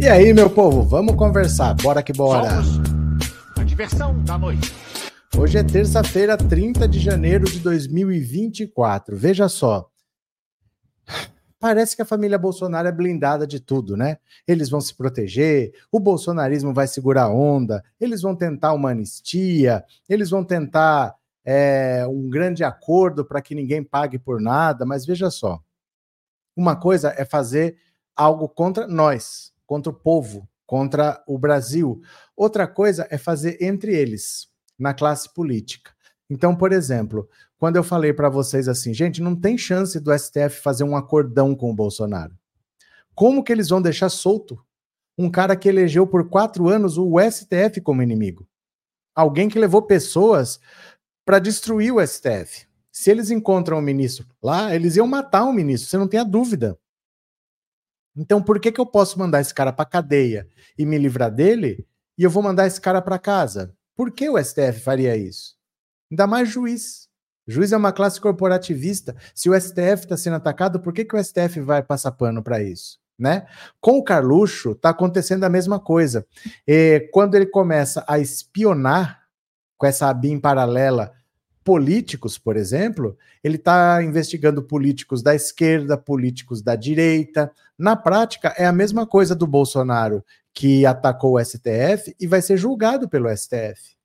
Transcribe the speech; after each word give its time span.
e 0.00 0.08
aí, 0.08 0.32
meu 0.32 0.50
povo, 0.50 0.82
vamos 0.82 1.14
conversar. 1.14 1.74
Bora 1.74 2.02
que 2.02 2.12
bora. 2.12 2.60
A 3.56 3.64
diversão 3.64 4.22
da 4.24 4.38
noite. 4.38 4.72
Hoje 5.36 5.58
é 5.58 5.64
terça-feira, 5.64 6.36
30 6.36 6.86
de 6.86 7.00
janeiro 7.00 7.44
de 7.44 7.58
2024. 7.58 9.16
Veja 9.16 9.48
só. 9.48 9.88
Parece 11.58 11.96
que 11.96 12.02
a 12.02 12.04
família 12.04 12.38
Bolsonaro 12.38 12.86
é 12.86 12.92
blindada 12.92 13.46
de 13.46 13.58
tudo, 13.58 13.96
né? 13.96 14.18
Eles 14.46 14.68
vão 14.68 14.80
se 14.80 14.94
proteger, 14.94 15.72
o 15.90 15.98
bolsonarismo 15.98 16.74
vai 16.74 16.86
segurar 16.86 17.24
a 17.24 17.32
onda, 17.32 17.82
eles 17.98 18.20
vão 18.20 18.36
tentar 18.36 18.74
uma 18.74 18.90
anistia, 18.90 19.82
eles 20.08 20.28
vão 20.30 20.44
tentar 20.44 21.14
é, 21.44 22.06
um 22.06 22.28
grande 22.28 22.62
acordo 22.62 23.24
para 23.24 23.42
que 23.42 23.54
ninguém 23.54 23.82
pague 23.82 24.18
por 24.18 24.40
nada, 24.40 24.84
mas 24.84 25.06
veja 25.06 25.30
só. 25.30 25.58
Uma 26.56 26.76
coisa 26.76 27.14
é 27.16 27.24
fazer 27.24 27.76
algo 28.16 28.48
contra 28.48 28.86
nós, 28.86 29.52
contra 29.66 29.90
o 29.90 29.94
povo, 29.94 30.48
contra 30.66 31.22
o 31.26 31.38
Brasil. 31.38 32.00
Outra 32.36 32.66
coisa 32.66 33.06
é 33.10 33.18
fazer 33.18 33.58
entre 33.60 33.94
eles, 33.94 34.48
na 34.78 34.94
classe 34.94 35.32
política. 35.32 35.92
Então, 36.28 36.56
por 36.56 36.72
exemplo, 36.72 37.28
quando 37.58 37.76
eu 37.76 37.84
falei 37.84 38.12
para 38.12 38.28
vocês 38.28 38.68
assim, 38.68 38.92
gente, 38.92 39.22
não 39.22 39.36
tem 39.36 39.56
chance 39.56 39.98
do 40.00 40.16
STF 40.16 40.60
fazer 40.60 40.84
um 40.84 40.96
acordão 40.96 41.54
com 41.54 41.70
o 41.70 41.74
Bolsonaro. 41.74 42.36
Como 43.14 43.44
que 43.44 43.52
eles 43.52 43.68
vão 43.68 43.80
deixar 43.80 44.08
solto 44.08 44.58
um 45.16 45.30
cara 45.30 45.54
que 45.54 45.68
elegeu 45.68 46.06
por 46.06 46.28
quatro 46.28 46.68
anos 46.68 46.98
o 46.98 47.16
STF 47.20 47.80
como 47.82 48.02
inimigo? 48.02 48.46
Alguém 49.14 49.48
que 49.48 49.58
levou 49.58 49.82
pessoas 49.82 50.58
para 51.24 51.38
destruir 51.38 51.92
o 51.92 52.04
STF. 52.04 52.66
Se 52.90 53.10
eles 53.10 53.30
encontram 53.30 53.78
o 53.78 53.82
ministro 53.82 54.26
lá, 54.42 54.74
eles 54.74 54.96
iam 54.96 55.06
matar 55.06 55.44
o 55.44 55.52
ministro, 55.52 55.88
você 55.88 55.96
não 55.96 56.08
tem 56.08 56.20
a 56.20 56.24
dúvida. 56.24 56.78
Então, 58.16 58.42
por 58.42 58.60
que, 58.60 58.70
que 58.70 58.80
eu 58.80 58.86
posso 58.86 59.18
mandar 59.18 59.40
esse 59.40 59.52
cara 59.52 59.72
para 59.72 59.84
cadeia 59.84 60.46
e 60.78 60.86
me 60.86 60.96
livrar 60.98 61.30
dele 61.30 61.86
e 62.16 62.22
eu 62.22 62.30
vou 62.30 62.42
mandar 62.42 62.66
esse 62.66 62.80
cara 62.80 63.02
para 63.02 63.18
casa? 63.18 63.74
Por 63.96 64.10
que 64.10 64.28
o 64.28 64.42
STF 64.42 64.80
faria 64.80 65.16
isso? 65.16 65.56
Ainda 66.10 66.26
mais 66.26 66.48
juiz. 66.48 67.08
Juiz 67.46 67.72
é 67.72 67.76
uma 67.76 67.92
classe 67.92 68.20
corporativista. 68.20 69.14
Se 69.34 69.50
o 69.50 69.60
STF 69.60 70.04
está 70.04 70.16
sendo 70.16 70.36
atacado, 70.36 70.80
por 70.80 70.92
que, 70.92 71.04
que 71.04 71.16
o 71.16 71.22
STF 71.22 71.60
vai 71.60 71.82
passar 71.82 72.12
pano 72.12 72.42
para 72.42 72.62
isso? 72.62 72.98
Né? 73.18 73.46
Com 73.80 73.98
o 73.98 74.02
Carluxo, 74.02 74.72
está 74.72 74.90
acontecendo 74.90 75.44
a 75.44 75.48
mesma 75.48 75.78
coisa. 75.78 76.26
E 76.66 77.08
quando 77.12 77.34
ele 77.34 77.46
começa 77.46 78.04
a 78.08 78.18
espionar 78.18 79.24
com 79.76 79.86
essa 79.86 80.08
ABIN 80.08 80.40
paralela 80.40 81.12
políticos, 81.64 82.36
por 82.36 82.56
exemplo, 82.56 83.16
ele 83.42 83.56
está 83.56 84.02
investigando 84.02 84.62
políticos 84.62 85.22
da 85.22 85.34
esquerda, 85.34 85.96
políticos 85.96 86.62
da 86.62 86.76
direita. 86.76 87.50
Na 87.76 87.96
prática, 87.96 88.54
é 88.58 88.66
a 88.66 88.72
mesma 88.72 89.06
coisa 89.06 89.34
do 89.34 89.46
Bolsonaro, 89.46 90.22
que 90.52 90.84
atacou 90.84 91.36
o 91.36 91.44
STF 91.44 92.14
e 92.20 92.26
vai 92.26 92.42
ser 92.42 92.58
julgado 92.58 93.08
pelo 93.08 93.34
STF. 93.34 93.96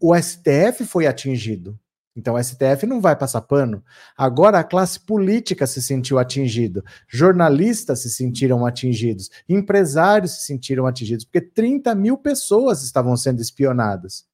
O 0.00 0.16
STF 0.16 0.86
foi 0.86 1.06
atingido. 1.06 1.78
Então 2.16 2.34
o 2.34 2.42
STF 2.42 2.86
não 2.86 3.00
vai 3.00 3.14
passar 3.16 3.40
pano. 3.42 3.84
Agora 4.16 4.58
a 4.58 4.64
classe 4.64 4.98
política 4.98 5.66
se 5.66 5.80
sentiu 5.80 6.18
atingido, 6.18 6.84
jornalistas 7.08 8.00
se 8.00 8.10
sentiram 8.10 8.66
atingidos, 8.66 9.30
empresários 9.48 10.32
se 10.32 10.46
sentiram 10.46 10.86
atingidos, 10.86 11.24
porque 11.24 11.40
30 11.40 11.94
mil 11.94 12.18
pessoas 12.18 12.82
estavam 12.82 13.16
sendo 13.16 13.40
espionadas. 13.40 14.29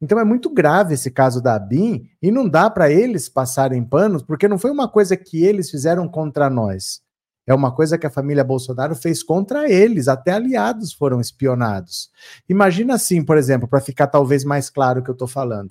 Então 0.00 0.18
é 0.18 0.24
muito 0.24 0.50
grave 0.50 0.94
esse 0.94 1.10
caso 1.10 1.42
da 1.42 1.54
ABIN 1.54 2.08
e 2.22 2.30
não 2.30 2.48
dá 2.48 2.68
para 2.68 2.90
eles 2.90 3.28
passarem 3.28 3.84
panos, 3.84 4.22
porque 4.22 4.48
não 4.48 4.58
foi 4.58 4.70
uma 4.70 4.88
coisa 4.88 5.16
que 5.16 5.44
eles 5.44 5.70
fizeram 5.70 6.08
contra 6.08 6.48
nós. 6.50 7.02
É 7.46 7.54
uma 7.54 7.74
coisa 7.74 7.98
que 7.98 8.06
a 8.06 8.10
família 8.10 8.42
Bolsonaro 8.42 8.94
fez 8.94 9.22
contra 9.22 9.70
eles, 9.70 10.08
até 10.08 10.32
aliados 10.32 10.92
foram 10.94 11.20
espionados. 11.20 12.10
Imagina 12.48 12.94
assim, 12.94 13.22
por 13.22 13.36
exemplo, 13.36 13.68
para 13.68 13.80
ficar 13.80 14.06
talvez 14.06 14.44
mais 14.44 14.70
claro 14.70 15.00
o 15.00 15.04
que 15.04 15.10
eu 15.10 15.14
estou 15.14 15.28
falando. 15.28 15.70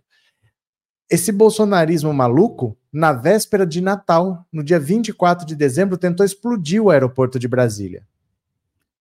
Esse 1.10 1.32
bolsonarismo 1.32 2.14
maluco, 2.14 2.78
na 2.92 3.12
véspera 3.12 3.66
de 3.66 3.82
Natal, 3.82 4.46
no 4.52 4.64
dia 4.64 4.80
24 4.80 5.46
de 5.46 5.56
dezembro, 5.56 5.98
tentou 5.98 6.26
explodir 6.26 6.82
o 6.82 6.90
aeroporto 6.90 7.38
de 7.38 7.48
Brasília. 7.48 8.06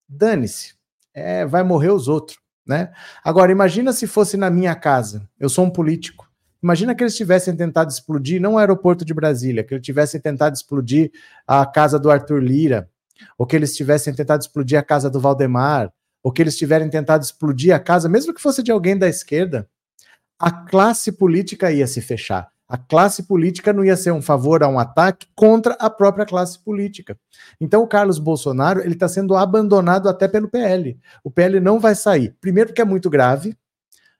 Dane-se, 0.07 0.75
é, 1.13 1.45
vai 1.45 1.63
morrer 1.63 1.89
os 1.89 2.07
outros. 2.07 2.42
Né? 2.65 2.91
Agora, 3.23 3.51
imagina 3.51 3.91
se 3.91 4.07
fosse 4.07 4.37
na 4.37 4.49
minha 4.49 4.73
casa. 4.75 5.27
Eu 5.39 5.49
sou 5.49 5.65
um 5.65 5.69
político. 5.69 6.31
Imagina 6.61 6.95
que 6.95 7.03
eles 7.03 7.15
tivessem 7.15 7.53
tentado 7.55 7.91
explodir 7.91 8.41
não 8.41 8.53
o 8.53 8.57
aeroporto 8.57 9.03
de 9.03 9.13
Brasília, 9.13 9.63
que 9.65 9.73
eles 9.73 9.85
tivessem 9.85 10.21
tentado 10.21 10.55
explodir 10.55 11.11
a 11.45 11.65
casa 11.65 11.99
do 11.99 12.09
Arthur 12.09 12.41
Lira, 12.41 12.89
ou 13.37 13.45
que 13.45 13.53
eles 13.53 13.75
tivessem 13.75 14.13
tentado 14.13 14.41
explodir 14.41 14.79
a 14.79 14.83
casa 14.83 15.09
do 15.09 15.19
Valdemar, 15.19 15.91
ou 16.23 16.31
que 16.31 16.41
eles 16.41 16.57
tiverem 16.57 16.89
tentado 16.89 17.21
explodir 17.21 17.75
a 17.75 17.79
casa, 17.79 18.07
mesmo 18.07 18.33
que 18.33 18.41
fosse 18.41 18.63
de 18.63 18.71
alguém 18.71 18.97
da 18.97 19.09
esquerda. 19.09 19.67
A 20.39 20.49
classe 20.51 21.11
política 21.11 21.69
ia 21.69 21.85
se 21.85 22.01
fechar. 22.01 22.52
A 22.73 22.77
classe 22.79 23.21
política 23.21 23.71
não 23.71 23.85
ia 23.85 23.95
ser 23.95 24.09
um 24.09 24.19
favor 24.19 24.63
a 24.63 24.67
um 24.67 24.79
ataque 24.79 25.27
contra 25.35 25.75
a 25.75 25.91
própria 25.91 26.25
classe 26.25 26.57
política. 26.57 27.15
Então 27.61 27.83
o 27.83 27.87
Carlos 27.87 28.17
Bolsonaro 28.17 28.79
ele 28.79 28.95
está 28.95 29.07
sendo 29.07 29.35
abandonado 29.35 30.09
até 30.09 30.27
pelo 30.27 30.47
PL. 30.47 30.99
O 31.23 31.29
PL 31.29 31.59
não 31.59 31.79
vai 31.79 31.93
sair. 31.93 32.35
Primeiro 32.41 32.69
porque 32.69 32.81
é 32.81 32.85
muito 32.85 33.11
grave, 33.11 33.55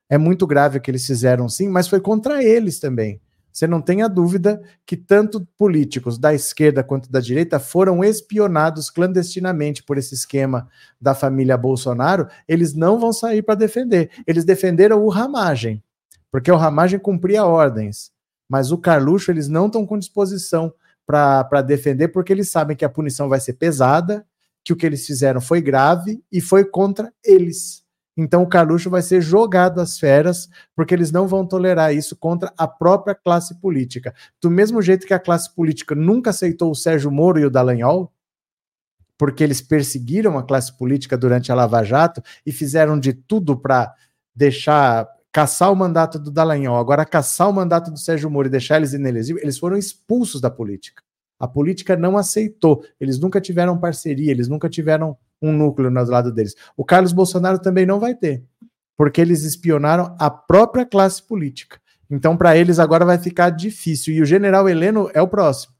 é 0.07 0.19
muito 0.19 0.45
grave 0.45 0.77
o 0.77 0.81
que 0.81 0.91
eles 0.91 1.03
fizeram 1.03 1.49
sim, 1.49 1.67
mas 1.67 1.87
foi 1.87 1.99
contra 1.99 2.43
eles 2.43 2.79
também. 2.79 3.19
Você 3.51 3.65
não 3.65 3.81
tenha 3.81 4.07
dúvida 4.07 4.61
que 4.85 4.95
tanto 4.95 5.47
políticos 5.57 6.19
da 6.19 6.31
esquerda 6.31 6.83
quanto 6.83 7.11
da 7.11 7.19
direita 7.19 7.59
foram 7.59 8.03
espionados 8.03 8.91
clandestinamente 8.91 9.81
por 9.81 9.97
esse 9.97 10.13
esquema 10.13 10.69
da 11.01 11.15
família 11.15 11.57
Bolsonaro. 11.57 12.27
Eles 12.47 12.75
não 12.75 12.99
vão 12.99 13.11
sair 13.11 13.41
para 13.41 13.55
defender. 13.55 14.11
Eles 14.27 14.45
defenderam 14.45 15.03
o 15.03 15.09
Ramagem, 15.09 15.83
porque 16.31 16.51
o 16.51 16.55
Ramagem 16.55 16.99
cumpria 16.99 17.45
ordens 17.45 18.12
mas 18.53 18.71
o 18.71 18.77
Carluxo 18.77 19.31
eles 19.31 19.47
não 19.47 19.65
estão 19.65 19.83
com 19.83 19.97
disposição 19.97 20.71
para 21.07 21.59
defender, 21.63 22.09
porque 22.09 22.31
eles 22.31 22.51
sabem 22.51 22.77
que 22.77 22.85
a 22.85 22.89
punição 22.89 23.27
vai 23.27 23.39
ser 23.39 23.53
pesada, 23.53 24.23
que 24.63 24.71
o 24.71 24.75
que 24.75 24.85
eles 24.85 25.07
fizeram 25.07 25.41
foi 25.41 25.59
grave 25.59 26.23
e 26.31 26.39
foi 26.39 26.63
contra 26.63 27.11
eles. 27.25 27.83
Então 28.15 28.43
o 28.43 28.47
Carluxo 28.47 28.91
vai 28.91 29.01
ser 29.01 29.21
jogado 29.21 29.81
às 29.81 29.97
feras, 29.97 30.47
porque 30.75 30.93
eles 30.93 31.11
não 31.11 31.27
vão 31.27 31.47
tolerar 31.47 31.95
isso 31.95 32.15
contra 32.15 32.53
a 32.55 32.67
própria 32.67 33.15
classe 33.15 33.59
política. 33.59 34.13
Do 34.39 34.51
mesmo 34.51 34.83
jeito 34.83 35.07
que 35.07 35.15
a 35.15 35.19
classe 35.19 35.51
política 35.55 35.95
nunca 35.95 36.29
aceitou 36.29 36.69
o 36.69 36.75
Sérgio 36.75 37.09
Moro 37.09 37.39
e 37.39 37.45
o 37.45 37.49
Dallagnol, 37.49 38.13
porque 39.17 39.43
eles 39.43 39.61
perseguiram 39.61 40.37
a 40.37 40.43
classe 40.43 40.77
política 40.77 41.17
durante 41.17 41.51
a 41.51 41.55
Lava 41.55 41.83
Jato 41.83 42.21
e 42.45 42.51
fizeram 42.51 42.99
de 42.99 43.13
tudo 43.13 43.57
para 43.57 43.91
deixar 44.35 45.07
caçar 45.33 45.71
o 45.71 45.75
mandato 45.75 46.19
do 46.19 46.29
Dallagnol, 46.29 46.77
agora 46.77 47.03
caçar 47.03 47.49
o 47.49 47.53
mandato 47.53 47.89
do 47.89 47.97
Sérgio 47.97 48.29
Moro 48.29 48.47
e 48.47 48.51
deixar 48.51 48.77
eles 48.77 48.93
inelegíveis, 48.93 49.43
eles 49.43 49.57
foram 49.57 49.75
expulsos 49.75 50.39
da 50.39 50.49
política. 50.49 51.01
A 51.39 51.47
política 51.47 51.97
não 51.97 52.15
aceitou, 52.15 52.85
eles 52.99 53.19
nunca 53.19 53.41
tiveram 53.41 53.77
parceria, 53.77 54.29
eles 54.29 54.47
nunca 54.47 54.69
tiveram 54.69 55.17
um 55.41 55.51
núcleo 55.51 55.91
do 55.91 56.11
lado 56.11 56.31
deles. 56.31 56.55
O 56.77 56.85
Carlos 56.85 57.11
Bolsonaro 57.11 57.59
também 57.59 57.85
não 57.85 57.99
vai 57.99 58.13
ter, 58.13 58.43
porque 58.95 59.19
eles 59.19 59.43
espionaram 59.43 60.15
a 60.19 60.29
própria 60.29 60.85
classe 60.85 61.21
política. 61.21 61.81
Então, 62.09 62.37
para 62.37 62.55
eles 62.55 62.77
agora 62.77 63.03
vai 63.03 63.17
ficar 63.17 63.49
difícil. 63.49 64.13
E 64.13 64.21
o 64.21 64.25
general 64.25 64.69
Heleno 64.69 65.09
é 65.15 65.21
o 65.21 65.27
próximo. 65.27 65.73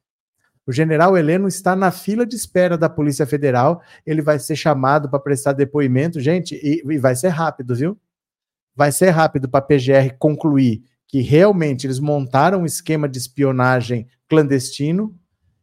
O 0.65 0.71
general 0.71 1.15
Heleno 1.15 1.47
está 1.47 1.75
na 1.75 1.91
fila 1.91 2.25
de 2.25 2.35
espera 2.35 2.75
da 2.75 2.89
Polícia 2.89 3.27
Federal. 3.27 3.81
Ele 4.05 4.21
vai 4.21 4.39
ser 4.39 4.55
chamado 4.55 5.09
para 5.09 5.19
prestar 5.19 5.53
depoimento, 5.53 6.19
gente, 6.19 6.55
e, 6.55 6.81
e 6.91 6.97
vai 6.97 7.15
ser 7.15 7.29
rápido, 7.29 7.75
viu? 7.75 7.97
Vai 8.75 8.92
ser 8.92 9.10
rápido 9.10 9.48
para 9.48 9.60
a 9.60 9.68
PGR 9.68 10.16
concluir 10.18 10.84
que 11.08 11.22
realmente 11.22 11.86
eles 11.86 12.00
montaram 12.00 12.62
um 12.62 12.66
esquema 12.66 13.08
de 13.08 13.20
espionagem 13.20 14.08
clandestino, 14.28 15.16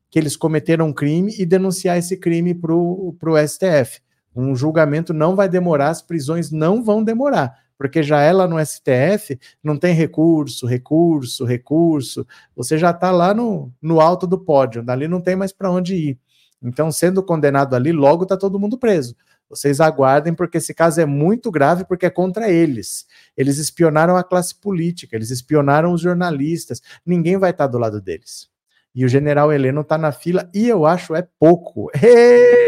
que 0.08 0.18
eles 0.18 0.36
cometeram 0.36 0.86
um 0.86 0.92
crime 0.92 1.34
e 1.38 1.44
denunciar 1.44 1.98
esse 1.98 2.16
crime 2.16 2.54
para 2.54 2.72
o 2.72 3.16
STF. 3.46 4.00
Um 4.34 4.54
julgamento 4.54 5.12
não 5.12 5.34
vai 5.34 5.48
demorar, 5.48 5.88
as 5.88 6.02
prisões 6.02 6.52
não 6.52 6.84
vão 6.84 7.02
demorar, 7.02 7.52
porque 7.76 8.02
já 8.02 8.20
ela 8.20 8.46
no 8.46 8.64
STF 8.64 9.38
não 9.62 9.76
tem 9.76 9.92
recurso, 9.92 10.66
recurso, 10.66 11.44
recurso, 11.44 12.26
você 12.54 12.78
já 12.78 12.90
está 12.90 13.10
lá 13.10 13.34
no, 13.34 13.72
no 13.82 14.00
alto 14.00 14.26
do 14.26 14.38
pódio, 14.38 14.84
dali 14.84 15.08
não 15.08 15.20
tem 15.20 15.34
mais 15.34 15.52
para 15.52 15.70
onde 15.70 15.94
ir. 15.96 16.18
Então, 16.62 16.92
sendo 16.92 17.22
condenado 17.22 17.74
ali, 17.74 17.90
logo 17.90 18.24
está 18.24 18.36
todo 18.36 18.58
mundo 18.58 18.78
preso. 18.78 19.16
Vocês 19.50 19.80
aguardem, 19.80 20.32
porque 20.32 20.58
esse 20.58 20.72
caso 20.72 21.00
é 21.00 21.04
muito 21.04 21.50
grave, 21.50 21.84
porque 21.84 22.06
é 22.06 22.10
contra 22.10 22.48
eles. 22.48 23.04
Eles 23.36 23.58
espionaram 23.58 24.16
a 24.16 24.22
classe 24.22 24.54
política, 24.54 25.16
eles 25.16 25.30
espionaram 25.30 25.92
os 25.92 26.00
jornalistas. 26.00 26.80
Ninguém 27.04 27.36
vai 27.36 27.50
estar 27.50 27.66
do 27.66 27.76
lado 27.76 28.00
deles. 28.00 28.48
E 28.94 29.04
o 29.04 29.08
general 29.08 29.52
Heleno 29.52 29.80
está 29.80 29.98
na 29.98 30.12
fila, 30.12 30.48
e 30.54 30.68
eu 30.68 30.86
acho 30.86 31.14
é 31.16 31.26
pouco. 31.38 31.90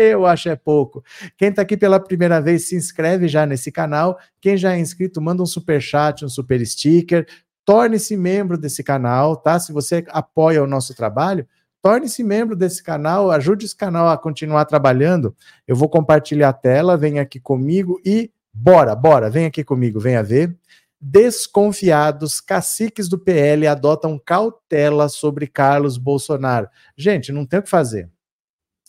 Eu 0.02 0.26
acho 0.26 0.48
é 0.48 0.56
pouco. 0.56 1.04
Quem 1.38 1.48
está 1.48 1.62
aqui 1.62 1.76
pela 1.76 2.00
primeira 2.00 2.40
vez, 2.40 2.68
se 2.68 2.74
inscreve 2.74 3.28
já 3.28 3.46
nesse 3.46 3.70
canal. 3.70 4.18
Quem 4.40 4.56
já 4.56 4.74
é 4.74 4.78
inscrito, 4.78 5.20
manda 5.20 5.40
um 5.40 5.46
super 5.46 5.80
chat, 5.80 6.24
um 6.24 6.28
super 6.28 6.64
sticker. 6.66 7.24
Torne-se 7.64 8.16
membro 8.16 8.58
desse 8.58 8.82
canal, 8.82 9.36
tá? 9.36 9.60
Se 9.60 9.72
você 9.72 10.04
apoia 10.08 10.62
o 10.62 10.66
nosso 10.66 10.92
trabalho, 10.94 11.46
torne-se 11.82 12.22
membro 12.22 12.54
desse 12.54 12.82
canal, 12.82 13.30
ajude 13.32 13.66
esse 13.66 13.76
canal 13.76 14.08
a 14.08 14.16
continuar 14.16 14.64
trabalhando. 14.64 15.36
Eu 15.66 15.74
vou 15.74 15.88
compartilhar 15.88 16.50
a 16.50 16.52
tela, 16.54 16.96
vem 16.96 17.18
aqui 17.18 17.40
comigo 17.40 18.00
e 18.04 18.30
bora, 18.54 18.94
bora, 18.94 19.28
vem 19.28 19.46
aqui 19.46 19.64
comigo, 19.64 19.98
venha 19.98 20.22
ver. 20.22 20.56
Desconfiados, 21.00 22.40
caciques 22.40 23.08
do 23.08 23.18
PL 23.18 23.66
adotam 23.66 24.16
cautela 24.24 25.08
sobre 25.08 25.48
Carlos 25.48 25.98
Bolsonaro. 25.98 26.68
Gente, 26.96 27.32
não 27.32 27.44
tem 27.44 27.58
o 27.58 27.62
que 27.62 27.68
fazer. 27.68 28.08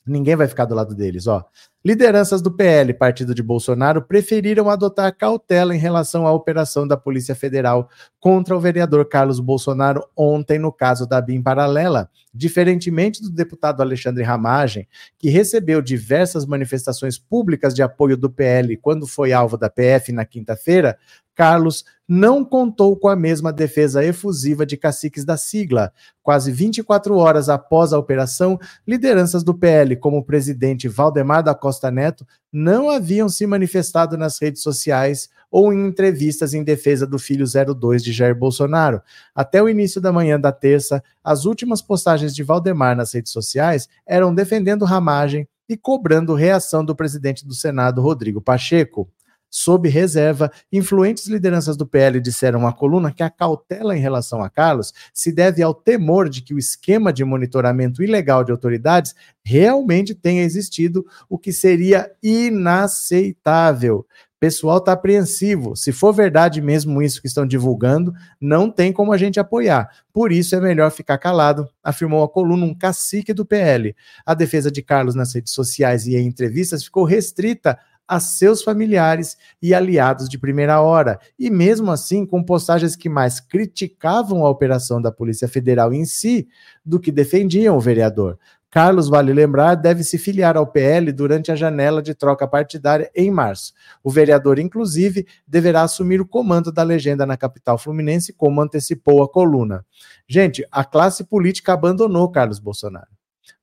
Ninguém 0.05 0.35
vai 0.35 0.47
ficar 0.47 0.65
do 0.65 0.75
lado 0.75 0.93
deles, 0.93 1.27
ó. 1.27 1.45
Lideranças 1.85 2.41
do 2.41 2.51
PL, 2.51 2.93
partido 2.93 3.33
de 3.33 3.43
Bolsonaro, 3.43 4.01
preferiram 4.01 4.69
adotar 4.69 5.15
cautela 5.15 5.75
em 5.75 5.79
relação 5.79 6.25
à 6.25 6.31
operação 6.31 6.87
da 6.87 6.95
Polícia 6.95 7.35
Federal 7.35 7.89
contra 8.19 8.55
o 8.55 8.59
vereador 8.59 9.07
Carlos 9.07 9.39
Bolsonaro 9.39 10.01
ontem 10.15 10.57
no 10.57 10.71
caso 10.71 11.05
da 11.05 11.21
BIM 11.21 11.41
Paralela, 11.41 12.09
diferentemente 12.33 13.21
do 13.21 13.29
deputado 13.29 13.81
Alexandre 13.81 14.23
Ramagem, 14.23 14.87
que 15.17 15.29
recebeu 15.29 15.81
diversas 15.81 16.45
manifestações 16.45 17.17
públicas 17.17 17.73
de 17.73 17.83
apoio 17.83 18.17
do 18.17 18.29
PL 18.29 18.77
quando 18.77 19.05
foi 19.05 19.33
alvo 19.33 19.57
da 19.57 19.69
PF 19.69 20.11
na 20.11 20.25
quinta-feira, 20.25 20.97
Carlos 21.35 21.83
não 22.07 22.43
contou 22.43 22.97
com 22.97 23.07
a 23.07 23.15
mesma 23.15 23.51
defesa 23.51 24.03
efusiva 24.03 24.65
de 24.65 24.77
caciques 24.77 25.23
da 25.23 25.37
sigla. 25.37 25.91
Quase 26.21 26.51
24 26.51 27.15
horas 27.15 27.49
após 27.49 27.93
a 27.93 27.97
operação, 27.97 28.59
lideranças 28.85 29.43
do 29.43 29.53
PL, 29.53 29.95
como 29.95 30.17
o 30.17 30.23
presidente 30.23 30.87
Valdemar 30.87 31.41
da 31.41 31.55
Costa 31.55 31.89
Neto, 31.89 32.25
não 32.51 32.89
haviam 32.89 33.29
se 33.29 33.47
manifestado 33.47 34.17
nas 34.17 34.39
redes 34.39 34.61
sociais 34.61 35.29
ou 35.49 35.73
em 35.73 35.87
entrevistas 35.87 36.53
em 36.53 36.63
defesa 36.63 37.07
do 37.07 37.17
filho 37.17 37.45
02 37.47 38.03
de 38.03 38.11
Jair 38.11 38.35
Bolsonaro. 38.35 39.01
Até 39.33 39.61
o 39.61 39.69
início 39.69 40.01
da 40.01 40.11
manhã 40.11 40.39
da 40.39 40.51
terça, 40.51 41.01
as 41.23 41.45
últimas 41.45 41.81
postagens 41.81 42.35
de 42.35 42.43
Valdemar 42.43 42.95
nas 42.95 43.13
redes 43.13 43.31
sociais 43.31 43.87
eram 44.05 44.35
defendendo 44.35 44.85
ramagem 44.85 45.47
e 45.69 45.77
cobrando 45.77 46.35
reação 46.35 46.83
do 46.83 46.95
presidente 46.95 47.47
do 47.47 47.53
Senado, 47.53 48.01
Rodrigo 48.01 48.41
Pacheco 48.41 49.09
sob 49.53 49.87
reserva, 49.87 50.51
influentes 50.71 51.27
lideranças 51.27 51.77
do 51.77 51.85
PL 51.85 52.19
disseram 52.19 52.65
à 52.65 52.73
coluna 52.73 53.11
que 53.11 53.21
a 53.21 53.29
cautela 53.29 53.95
em 53.95 53.99
relação 53.99 54.41
a 54.41 54.49
Carlos 54.49 54.91
se 55.13 55.31
deve 55.31 55.61
ao 55.61 55.75
temor 55.75 56.27
de 56.27 56.41
que 56.41 56.55
o 56.55 56.57
esquema 56.57 57.13
de 57.13 57.23
monitoramento 57.23 58.01
ilegal 58.01 58.43
de 58.43 58.51
autoridades 58.51 59.13
realmente 59.45 60.15
tenha 60.15 60.41
existido, 60.41 61.05
o 61.29 61.37
que 61.37 61.53
seria 61.53 62.11
inaceitável 62.23 64.07
pessoal 64.43 64.79
está 64.79 64.91
apreensivo. 64.91 65.73
Se 65.73 65.93
for 65.93 66.11
verdade 66.11 66.61
mesmo 66.61 67.01
isso 67.01 67.21
que 67.21 67.27
estão 67.27 67.47
divulgando, 67.47 68.13
não 68.41 68.69
tem 68.69 68.91
como 68.91 69.13
a 69.13 69.17
gente 69.17 69.39
apoiar. 69.39 69.89
Por 70.11 70.33
isso 70.33 70.53
é 70.53 70.59
melhor 70.59 70.91
ficar 70.91 71.17
calado, 71.17 71.65
afirmou 71.81 72.21
a 72.21 72.27
coluna 72.27 72.65
um 72.65 72.75
cacique 72.75 73.33
do 73.33 73.45
PL. 73.45 73.95
A 74.25 74.33
defesa 74.33 74.69
de 74.69 74.81
Carlos 74.81 75.15
nas 75.15 75.33
redes 75.33 75.53
sociais 75.53 76.07
e 76.07 76.17
em 76.17 76.27
entrevistas 76.27 76.83
ficou 76.83 77.05
restrita 77.05 77.79
a 78.07 78.19
seus 78.19 78.61
familiares 78.61 79.37
e 79.61 79.73
aliados 79.73 80.27
de 80.29 80.37
primeira 80.37 80.81
hora, 80.81 81.19
e 81.37 81.49
mesmo 81.49 81.91
assim 81.91 82.25
com 82.25 82.43
postagens 82.43 82.95
que 82.95 83.09
mais 83.09 83.39
criticavam 83.39 84.45
a 84.45 84.49
operação 84.49 85.01
da 85.01 85.11
Polícia 85.11 85.47
Federal 85.47 85.93
em 85.93 86.05
si 86.05 86.47
do 86.85 86.99
que 86.99 87.11
defendiam 87.11 87.77
o 87.77 87.81
vereador. 87.81 88.37
Carlos, 88.73 89.07
vale 89.07 89.31
lembrar, 89.31 89.75
deve 89.75 90.03
se 90.03 90.17
filiar 90.17 90.57
ao 90.57 90.65
PL 90.65 91.11
durante 91.11 91.51
a 91.51 91.55
janela 91.55 92.01
de 92.01 92.15
troca 92.15 92.47
partidária 92.47 93.07
em 93.15 93.29
março. 93.29 93.71
O 94.03 94.09
vereador, 94.09 94.57
inclusive, 94.57 95.27
deverá 95.47 95.83
assumir 95.83 96.19
o 96.19 96.25
comando 96.25 96.71
da 96.71 96.81
legenda 96.81 97.23
na 97.23 97.37
capital 97.37 97.77
fluminense, 97.77 98.33
como 98.33 98.59
antecipou 98.59 99.21
a 99.21 99.29
coluna. 99.29 99.85
Gente, 100.27 100.65
a 100.71 100.83
classe 100.83 101.23
política 101.23 101.71
abandonou 101.71 102.31
Carlos 102.31 102.57
Bolsonaro. 102.57 103.09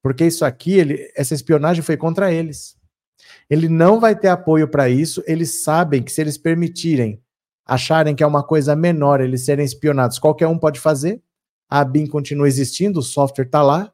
Porque 0.01 0.25
isso 0.25 0.45
aqui, 0.45 0.79
ele, 0.79 1.11
essa 1.17 1.35
espionagem 1.35 1.83
foi 1.83 1.97
contra 1.97 2.33
eles. 2.33 2.77
Ele 3.50 3.69
não 3.69 3.99
vai 3.99 4.14
ter 4.14 4.29
apoio 4.29 4.69
para 4.69 4.88
isso. 4.88 5.23
Eles 5.26 5.64
sabem 5.64 6.02
que 6.02 6.12
se 6.12 6.20
eles 6.20 6.38
permitirem, 6.38 7.20
acharem 7.67 8.14
que 8.14 8.23
é 8.23 8.26
uma 8.26 8.44
coisa 8.44 8.76
menor 8.76 9.20
eles 9.20 9.44
serem 9.44 9.64
espionados, 9.64 10.19
qualquer 10.19 10.47
um 10.47 10.56
pode 10.56 10.79
fazer. 10.79 11.20
A 11.69 11.85
BIM 11.85 12.06
continua 12.06 12.49
existindo, 12.49 13.00
o 13.00 13.02
software 13.02 13.44
está 13.44 13.62
lá. 13.62 13.93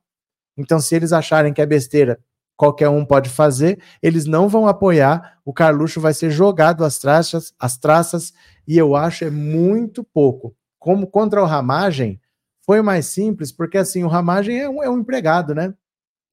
Então, 0.57 0.79
se 0.79 0.95
eles 0.95 1.13
acharem 1.13 1.53
que 1.53 1.61
é 1.61 1.67
besteira, 1.67 2.19
qualquer 2.57 2.89
um 2.89 3.05
pode 3.05 3.29
fazer, 3.29 3.79
eles 4.03 4.25
não 4.25 4.49
vão 4.49 4.67
apoiar. 4.67 5.39
O 5.45 5.53
Carluxo 5.53 6.01
vai 6.01 6.15
ser 6.15 6.31
jogado 6.31 6.85
às 6.85 6.99
traças, 6.99 7.53
às 7.59 7.77
traças, 7.77 8.33
e 8.67 8.79
eu 8.79 8.97
acho 8.97 9.25
é 9.25 9.31
muito 9.31 10.03
pouco. 10.03 10.55
Como 10.79 11.07
contra 11.07 11.43
o 11.43 11.47
Ramagem, 11.47 12.21
foi 12.65 12.81
mais 12.81 13.07
simples, 13.07 13.53
porque 13.53 13.79
assim, 13.79 14.03
o 14.05 14.09
Ramagem 14.09 14.59
é 14.59 14.69
um, 14.69 14.83
é 14.83 14.91
um 14.91 14.99
empregado, 14.99 15.55
né? 15.55 15.75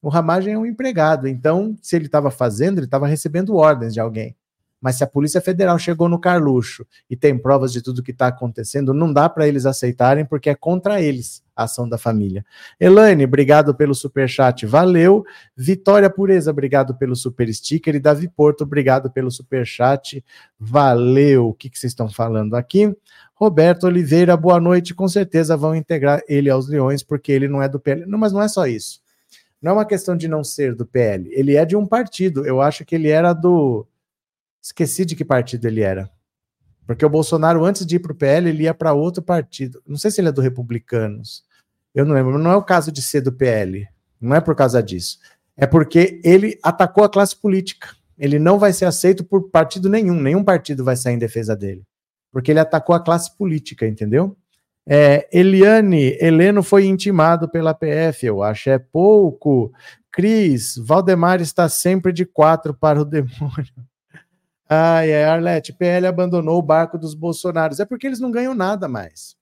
O 0.03 0.09
Ramagem 0.09 0.53
é 0.53 0.57
um 0.57 0.65
empregado, 0.65 1.29
então, 1.29 1.77
se 1.81 1.95
ele 1.95 2.07
estava 2.07 2.29
fazendo, 2.29 2.77
ele 2.77 2.85
estava 2.85 3.07
recebendo 3.07 3.55
ordens 3.55 3.94
de 3.94 4.01
alguém. 4.01 4.35
Mas 4.81 4.97
se 4.97 5.03
a 5.05 5.07
Polícia 5.07 5.39
Federal 5.39 5.79
chegou 5.79 6.09
no 6.09 6.19
Carluxo 6.19 6.85
e 7.09 7.15
tem 7.15 7.38
provas 7.38 7.71
de 7.71 7.81
tudo 7.81 8.03
que 8.03 8.11
está 8.11 8.27
acontecendo, 8.27 8.94
não 8.94 9.13
dá 9.13 9.29
para 9.29 9.47
eles 9.47 9.65
aceitarem, 9.65 10.25
porque 10.25 10.50
é 10.50 10.55
contra 10.55 11.01
eles 11.01 11.41
a 11.55 11.63
ação 11.63 11.88
da 11.88 11.97
família. 11.97 12.45
Elaine, 12.77 13.23
obrigado 13.23 13.73
pelo 13.73 13.95
super 13.95 14.27
chat, 14.27 14.65
valeu. 14.65 15.23
Vitória 15.55 16.09
Pureza, 16.09 16.51
obrigado 16.51 16.95
pelo 16.95 17.15
super 17.15 17.47
sticker. 17.53 17.95
E 17.95 18.00
Davi 18.00 18.27
Porto, 18.27 18.65
obrigado 18.65 19.09
pelo 19.09 19.31
super 19.31 19.65
chat, 19.65 20.21
valeu. 20.59 21.47
O 21.47 21.53
que, 21.53 21.69
vocês 21.69 21.91
estão 21.91 22.09
falando 22.09 22.55
aqui? 22.55 22.94
Roberto 23.35 23.86
Oliveira, 23.86 24.36
boa 24.36 24.60
noite. 24.60 24.93
Com 24.93 25.07
certeza 25.07 25.55
vão 25.55 25.74
integrar 25.74 26.22
ele 26.27 26.50
aos 26.50 26.67
Leões, 26.67 27.01
porque 27.01 27.31
ele 27.31 27.48
não 27.48 27.62
é 27.62 27.69
do 27.69 27.79
PL. 27.79 28.05
Não, 28.05 28.19
mas 28.19 28.33
não 28.33 28.41
é 28.41 28.50
só 28.50 28.67
isso 28.67 29.01
não 29.63 29.72
é 29.72 29.74
uma 29.75 29.86
questão 29.86 30.17
de 30.17 30.27
não 30.27 30.43
ser 30.43 30.75
do 30.75 30.86
PL. 30.86 31.29
Ele 31.32 31.55
é 31.55 31.63
de 31.63 31.74
um 31.74 31.86
partido. 31.86 32.46
Eu 32.46 32.62
acho 32.62 32.84
que 32.84 32.93
ele 32.93 33.08
era 33.08 33.32
do. 33.32 33.88
Esqueci 34.62 35.05
de 35.05 35.15
que 35.15 35.24
partido 35.24 35.65
ele 35.65 35.79
era. 35.79 36.12
Porque 36.86 37.05
o 37.05 37.10
Bolsonaro, 37.10 37.63
antes 37.63 37.86
de 37.86 37.96
ir 37.96 38.00
para 38.00 38.12
o 38.12 38.15
PL, 38.15 38.50
ele 38.50 38.63
ia 38.63 38.74
para 38.74 38.91
outro 38.91 39.24
partido. 39.24 39.82
Não 39.88 39.96
sei 39.96 40.12
se 40.12 40.20
ele 40.20 40.27
é 40.27 40.34
do 40.34 40.41
Republicanos. 40.41 41.46
Eu 41.96 42.03
não 42.03 42.13
lembro. 42.13 42.38
Não 42.38 42.51
é 42.51 42.58
o 42.58 42.62
caso 42.62 42.91
de 42.91 43.01
ser 43.01 43.22
do 43.22 43.32
PL. 43.32 43.88
Não 44.20 44.36
é 44.36 44.41
por 44.41 44.53
causa 44.53 44.84
disso. 44.84 45.17
É 45.55 45.65
porque 45.65 46.20
ele 46.25 46.60
atacou 46.62 47.05
a 47.05 47.10
classe 47.10 47.34
política. 47.34 47.96
Ele 48.20 48.38
não 48.38 48.60
vai 48.60 48.74
ser 48.74 48.84
aceito 48.84 49.24
por 49.24 49.50
partido 49.50 49.88
nenhum. 49.88 50.20
Nenhum 50.20 50.43
partido 50.43 50.84
vai 50.84 50.98
sair 50.98 51.13
em 51.13 51.20
defesa 51.20 51.55
dele. 51.55 51.88
Porque 52.34 52.51
ele 52.51 52.60
atacou 52.60 52.93
a 52.93 53.00
classe 53.00 53.34
política, 53.38 53.88
entendeu? 53.88 54.36
É, 54.85 55.27
Eliane, 55.31 56.17
Heleno 56.19 56.61
foi 56.61 56.85
intimado 56.85 57.47
pela 57.47 57.73
PF, 57.73 58.25
eu 58.25 58.43
acho 58.43 58.69
é 58.69 58.77
pouco. 58.77 59.71
Cris, 60.11 60.75
Valdemar 60.77 61.41
está 61.41 61.67
sempre 61.69 62.11
de 62.11 62.25
quatro 62.25 62.73
para 62.73 63.01
o 63.01 63.05
demônio. 63.05 63.73
Ai, 64.69 65.11
é, 65.11 65.25
Arlete, 65.25 65.73
PL 65.73 66.07
abandonou 66.07 66.57
o 66.57 66.61
barco 66.61 66.97
dos 66.97 67.13
Bolsonaros. 67.13 67.79
É 67.79 67.85
porque 67.85 68.07
eles 68.07 68.19
não 68.19 68.31
ganham 68.31 68.53
nada 68.53 68.87
mais. 68.87 69.35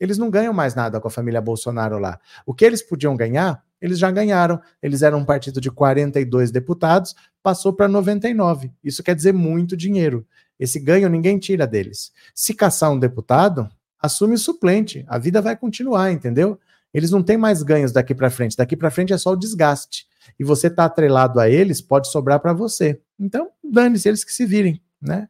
Eles 0.00 0.18
não 0.18 0.30
ganham 0.30 0.52
mais 0.52 0.74
nada 0.74 1.00
com 1.00 1.08
a 1.08 1.10
família 1.10 1.40
Bolsonaro 1.40 1.98
lá. 1.98 2.18
O 2.44 2.54
que 2.54 2.64
eles 2.64 2.82
podiam 2.82 3.16
ganhar, 3.16 3.62
eles 3.80 3.98
já 3.98 4.10
ganharam. 4.10 4.60
Eles 4.82 5.02
eram 5.02 5.18
um 5.18 5.24
partido 5.24 5.60
de 5.60 5.70
42 5.70 6.50
deputados, 6.50 7.14
passou 7.42 7.72
para 7.72 7.86
99. 7.86 8.72
Isso 8.82 9.02
quer 9.02 9.14
dizer 9.14 9.32
muito 9.32 9.76
dinheiro. 9.76 10.26
Esse 10.58 10.80
ganho 10.80 11.08
ninguém 11.08 11.38
tira 11.38 11.66
deles. 11.66 12.12
Se 12.34 12.54
caçar 12.54 12.90
um 12.90 12.98
deputado, 12.98 13.68
assume 14.02 14.36
suplente. 14.36 15.04
A 15.06 15.18
vida 15.18 15.40
vai 15.40 15.56
continuar, 15.56 16.10
entendeu? 16.10 16.58
Eles 16.92 17.10
não 17.10 17.22
têm 17.22 17.36
mais 17.36 17.62
ganhos 17.62 17.92
daqui 17.92 18.14
para 18.14 18.28
frente. 18.30 18.56
Daqui 18.56 18.76
para 18.76 18.90
frente 18.90 19.12
é 19.12 19.18
só 19.18 19.30
o 19.30 19.36
desgaste. 19.36 20.06
E 20.38 20.44
você 20.44 20.68
tá 20.68 20.84
atrelado 20.84 21.40
a 21.40 21.48
eles, 21.48 21.80
pode 21.80 22.08
sobrar 22.08 22.40
para 22.40 22.52
você. 22.52 23.00
Então, 23.18 23.48
dane-se, 23.62 24.08
eles 24.08 24.24
que 24.24 24.32
se 24.32 24.44
virem, 24.44 24.82
né? 25.00 25.28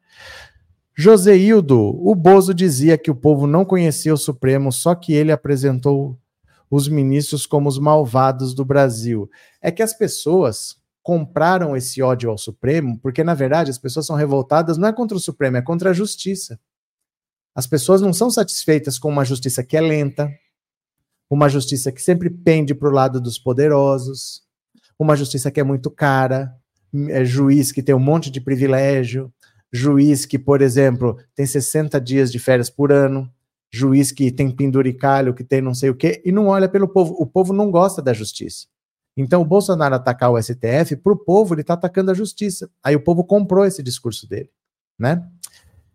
Joseildo, 0.95 1.79
o 1.79 2.15
Bozo 2.15 2.53
dizia 2.53 2.99
que 2.99 3.11
o 3.11 3.15
povo 3.15 3.47
não 3.47 3.65
conhecia 3.65 4.13
o 4.13 4.19
Supremo, 4.19 4.71
só 4.71 4.95
que 4.95 5.13
ele 5.13 5.33
apresentou 5.33 6.19
os 6.71 6.89
ministros 6.89 7.47
como 7.47 7.69
os 7.69 7.79
malvados 7.79 8.55
do 8.55 8.65
Brasil. 8.65 9.31
É 9.61 9.71
que 9.71 9.83
as 9.83 9.95
pessoas 9.95 10.77
compraram 11.03 11.77
esse 11.77 12.01
ódio 12.03 12.31
ao 12.31 12.39
Supremo, 12.39 12.99
porque 13.01 13.25
na 13.25 13.35
verdade 13.35 13.71
as 13.71 13.79
pessoas 13.79 14.07
são 14.07 14.17
revoltadas 14.17 14.79
não 14.79 14.89
é 14.89 14.93
contra 14.93 15.17
o 15.17 15.21
Supremo, 15.21 15.57
é 15.57 15.63
contra 15.63 15.91
a 15.91 15.93
justiça. 15.93 16.59
As 17.55 17.67
pessoas 17.67 18.01
não 18.01 18.13
são 18.13 18.31
satisfeitas 18.31 18.99
com 18.99 19.09
uma 19.09 19.25
justiça 19.25 19.63
que 19.63 19.77
é 19.77 19.81
lenta, 19.81 20.31
uma 21.31 21.49
justiça 21.49 21.91
que 21.93 22.01
sempre 22.01 22.31
pende 22.31 22.75
para 22.75 22.89
o 22.89 22.93
lado 22.93 23.21
dos 23.21 23.39
poderosos, 23.39 24.43
uma 24.99 25.17
justiça 25.17 25.51
que 25.51 25.61
é 25.61 25.65
muito 25.65 25.91
cara, 25.91 26.55
é 27.09 27.25
juiz 27.25 27.73
que 27.73 27.83
tem 27.83 27.95
um 27.95 27.99
monte 27.99 28.31
de 28.31 28.41
privilégio, 28.41 29.33
juiz 29.73 30.27
que, 30.27 30.39
por 30.39 30.61
exemplo, 30.61 31.19
tem 31.35 31.47
60 31.47 32.01
dias 32.01 32.31
de 32.31 32.39
férias 32.39 32.69
por 32.69 32.93
ano, 32.93 33.31
juiz 33.73 34.13
que 34.13 34.31
tem 34.31 34.51
penduricalho, 34.51 35.35
que 35.35 35.43
tem 35.43 35.63
não 35.63 35.75
sei 35.75 35.89
o 35.89 35.95
quê, 35.95 36.23
e 36.25 36.31
não 36.31 36.49
olha 36.49 36.69
pelo 36.69 36.87
povo. 36.87 37.15
O 37.19 37.27
povo 37.27 37.53
não 37.53 37.71
gosta 37.71 38.03
da 38.03 38.13
justiça. 38.13 38.67
Então, 39.17 39.43
o 39.43 39.45
Bolsonaro 39.45 39.95
atacar 39.95 40.31
o 40.31 40.41
STF, 40.41 40.97
para 40.97 41.13
o 41.13 41.17
povo, 41.17 41.55
ele 41.55 41.63
está 41.63 41.75
atacando 41.75 42.11
a 42.11 42.15
justiça. 42.15 42.71
Aí 42.83 42.95
o 42.95 43.01
povo 43.03 43.25
comprou 43.25 43.65
esse 43.65 43.83
discurso 43.83 44.29
dele, 44.29 44.51
né? 44.99 45.27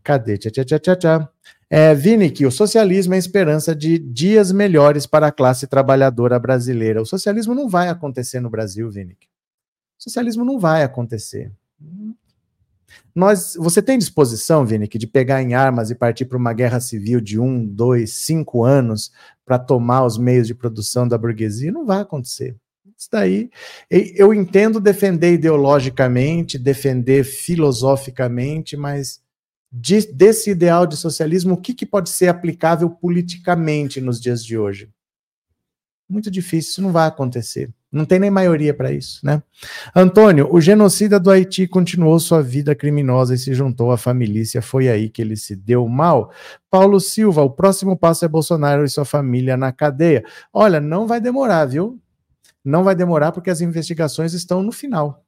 Cadê? 0.07 0.37
Tchá, 0.37 0.49
tchá, 0.49 0.79
tchá, 0.79 0.95
tchá. 0.95 1.29
É, 1.69 1.93
Vini, 1.93 2.31
que 2.31 2.45
o 2.45 2.51
socialismo 2.51 3.13
é 3.13 3.17
a 3.17 3.19
esperança 3.19 3.75
de 3.75 3.99
dias 3.99 4.53
melhores 4.53 5.05
para 5.05 5.27
a 5.27 5.31
classe 5.33 5.67
trabalhadora 5.67 6.39
brasileira. 6.39 7.01
O 7.01 7.05
socialismo 7.05 7.53
não 7.53 7.67
vai 7.67 7.89
acontecer 7.89 8.39
no 8.39 8.49
Brasil, 8.49 8.89
Vini. 8.89 9.17
O 9.99 10.03
socialismo 10.03 10.45
não 10.45 10.57
vai 10.57 10.81
acontecer. 10.81 11.51
Nós, 13.13 13.57
você 13.59 13.81
tem 13.81 13.97
disposição, 13.97 14.65
Vini, 14.65 14.87
de 14.87 15.05
pegar 15.05 15.43
em 15.43 15.55
armas 15.55 15.91
e 15.91 15.95
partir 15.95 16.23
para 16.23 16.37
uma 16.37 16.53
guerra 16.53 16.79
civil 16.79 17.19
de 17.19 17.37
um, 17.37 17.65
dois, 17.65 18.13
cinco 18.13 18.63
anos 18.63 19.11
para 19.45 19.59
tomar 19.59 20.05
os 20.05 20.17
meios 20.17 20.47
de 20.47 20.55
produção 20.55 21.05
da 21.05 21.17
burguesia? 21.17 21.69
Não 21.69 21.85
vai 21.85 21.99
acontecer. 21.99 22.55
Isso 22.97 23.09
daí, 23.11 23.49
eu 23.89 24.33
entendo 24.33 24.79
defender 24.79 25.33
ideologicamente, 25.33 26.57
defender 26.57 27.25
filosoficamente, 27.25 28.77
mas 28.77 29.26
de, 29.71 30.11
desse 30.13 30.49
ideal 30.49 30.87
de 30.87 30.97
socialismo, 30.97 31.53
o 31.53 31.61
que, 31.61 31.73
que 31.73 31.85
pode 31.85 32.09
ser 32.09 32.27
aplicável 32.27 32.89
politicamente 32.89 33.99
nos 33.99 34.19
dias 34.19 34.43
de 34.43 34.57
hoje? 34.57 34.89
Muito 36.09 36.31
difícil, 36.31 36.71
isso 36.71 36.81
não 36.81 36.91
vai 36.91 37.07
acontecer. 37.07 37.69
Não 37.91 38.05
tem 38.05 38.19
nem 38.19 38.29
maioria 38.29 38.73
para 38.73 38.91
isso, 38.91 39.25
né? 39.25 39.41
Antônio, 39.95 40.53
o 40.53 40.59
genocida 40.59 41.19
do 41.19 41.31
Haiti 41.31 41.67
continuou 41.67 42.19
sua 42.19 42.41
vida 42.41 42.75
criminosa 42.75 43.33
e 43.33 43.37
se 43.37 43.53
juntou 43.53 43.91
à 43.91 43.97
família. 43.97 44.43
Foi 44.61 44.89
aí 44.89 45.09
que 45.09 45.21
ele 45.21 45.37
se 45.37 45.55
deu 45.55 45.87
mal. 45.87 46.31
Paulo 46.69 46.99
Silva, 46.99 47.41
o 47.41 47.49
próximo 47.49 47.97
passo 47.97 48.25
é 48.25 48.27
Bolsonaro 48.27 48.83
e 48.83 48.89
sua 48.89 49.05
família 49.05 49.55
na 49.55 49.71
cadeia. 49.71 50.23
Olha, 50.51 50.81
não 50.81 51.07
vai 51.07 51.21
demorar, 51.21 51.65
viu? 51.65 51.99
Não 52.63 52.83
vai 52.83 52.93
demorar 52.93 53.31
porque 53.31 53.49
as 53.49 53.61
investigações 53.61 54.33
estão 54.33 54.61
no 54.61 54.71
final 54.71 55.26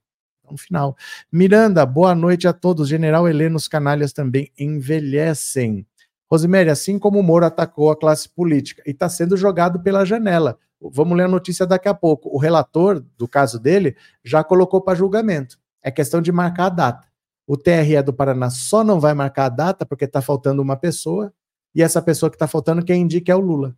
no 0.51 0.57
final. 0.57 0.95
Miranda, 1.31 1.85
boa 1.85 2.13
noite 2.15 2.47
a 2.47 2.53
todos. 2.53 2.87
General 2.87 3.27
Heleno, 3.27 3.57
os 3.57 3.67
canalhas 3.67 4.13
também 4.13 4.51
envelhecem. 4.57 5.85
Rosemary, 6.29 6.69
assim 6.69 6.99
como 6.99 7.19
o 7.19 7.23
Moro 7.23 7.45
atacou 7.45 7.89
a 7.89 7.97
classe 7.97 8.29
política 8.29 8.83
e 8.85 8.91
está 8.91 9.09
sendo 9.09 9.35
jogado 9.35 9.79
pela 9.79 10.05
janela. 10.05 10.57
Vamos 10.79 11.17
ler 11.17 11.23
a 11.23 11.27
notícia 11.27 11.65
daqui 11.65 11.89
a 11.89 11.93
pouco. 11.93 12.29
O 12.29 12.37
relator 12.37 13.03
do 13.17 13.27
caso 13.27 13.59
dele 13.59 13.95
já 14.23 14.43
colocou 14.43 14.79
para 14.81 14.97
julgamento. 14.97 15.59
É 15.81 15.91
questão 15.91 16.21
de 16.21 16.31
marcar 16.31 16.65
a 16.65 16.69
data. 16.69 17.07
O 17.47 17.57
TRE 17.57 18.01
do 18.03 18.13
Paraná 18.13 18.49
só 18.49 18.83
não 18.83 18.99
vai 18.99 19.13
marcar 19.13 19.45
a 19.45 19.49
data 19.49 19.85
porque 19.85 20.05
está 20.05 20.21
faltando 20.21 20.61
uma 20.61 20.77
pessoa 20.77 21.33
e 21.73 21.81
essa 21.81 22.01
pessoa 22.01 22.29
que 22.29 22.35
está 22.35 22.47
faltando, 22.47 22.83
quem 22.83 23.01
indica 23.01 23.31
é 23.31 23.35
o 23.35 23.39
Lula. 23.39 23.75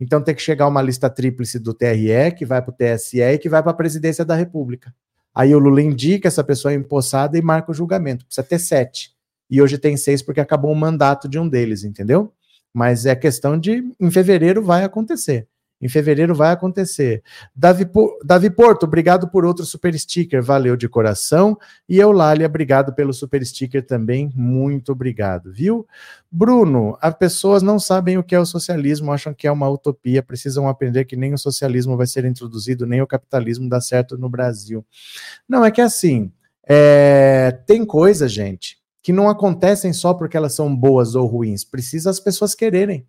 Então 0.00 0.22
tem 0.22 0.34
que 0.34 0.40
chegar 0.40 0.66
uma 0.66 0.80
lista 0.80 1.10
tríplice 1.10 1.58
do 1.58 1.74
TRE, 1.74 2.32
que 2.36 2.46
vai 2.46 2.62
para 2.62 2.70
o 2.70 2.74
TSE 2.74 3.20
e 3.20 3.38
que 3.38 3.48
vai 3.48 3.62
para 3.62 3.72
a 3.72 3.74
presidência 3.74 4.24
da 4.24 4.34
República. 4.34 4.94
Aí 5.34 5.54
o 5.54 5.58
Lula 5.58 5.80
indica 5.80 6.28
essa 6.28 6.42
pessoa 6.42 6.74
empossada 6.74 7.38
e 7.38 7.42
marca 7.42 7.70
o 7.70 7.74
julgamento. 7.74 8.24
Precisa 8.24 8.46
ter 8.46 8.58
sete. 8.58 9.12
E 9.48 9.60
hoje 9.60 9.78
tem 9.78 9.96
seis 9.96 10.22
porque 10.22 10.40
acabou 10.40 10.72
o 10.72 10.76
mandato 10.76 11.28
de 11.28 11.38
um 11.38 11.48
deles, 11.48 11.84
entendeu? 11.84 12.32
Mas 12.72 13.06
é 13.06 13.14
questão 13.16 13.58
de. 13.58 13.82
Em 14.00 14.10
fevereiro 14.10 14.62
vai 14.62 14.84
acontecer. 14.84 15.48
Em 15.80 15.88
fevereiro 15.88 16.34
vai 16.34 16.52
acontecer. 16.52 17.22
Davi, 17.56 17.88
Davi 18.22 18.50
Porto, 18.50 18.84
obrigado 18.84 19.28
por 19.28 19.46
outro 19.46 19.64
super 19.64 19.98
sticker, 19.98 20.42
valeu 20.42 20.76
de 20.76 20.88
coração. 20.88 21.56
E 21.88 21.98
Eulália, 21.98 22.46
obrigado 22.46 22.92
pelo 22.94 23.14
super 23.14 23.44
sticker 23.44 23.84
também, 23.84 24.30
muito 24.34 24.92
obrigado, 24.92 25.50
viu? 25.50 25.86
Bruno, 26.30 26.98
as 27.00 27.14
pessoas 27.14 27.62
não 27.62 27.78
sabem 27.78 28.18
o 28.18 28.22
que 28.22 28.34
é 28.34 28.40
o 28.40 28.44
socialismo, 28.44 29.10
acham 29.10 29.32
que 29.32 29.46
é 29.46 29.52
uma 29.52 29.68
utopia, 29.68 30.22
precisam 30.22 30.68
aprender 30.68 31.06
que 31.06 31.16
nem 31.16 31.32
o 31.32 31.38
socialismo 31.38 31.96
vai 31.96 32.06
ser 32.06 32.24
introduzido, 32.26 32.86
nem 32.86 33.00
o 33.00 33.06
capitalismo 33.06 33.68
dá 33.68 33.80
certo 33.80 34.18
no 34.18 34.28
Brasil. 34.28 34.84
Não, 35.48 35.64
é 35.64 35.70
que 35.70 35.80
assim, 35.80 36.30
é, 36.68 37.58
tem 37.66 37.84
coisas, 37.86 38.30
gente, 38.30 38.78
que 39.02 39.12
não 39.12 39.28
acontecem 39.28 39.92
só 39.92 40.12
porque 40.12 40.36
elas 40.36 40.54
são 40.54 40.74
boas 40.74 41.14
ou 41.14 41.26
ruins, 41.26 41.64
precisa 41.64 42.10
as 42.10 42.20
pessoas 42.20 42.54
quererem. 42.54 43.06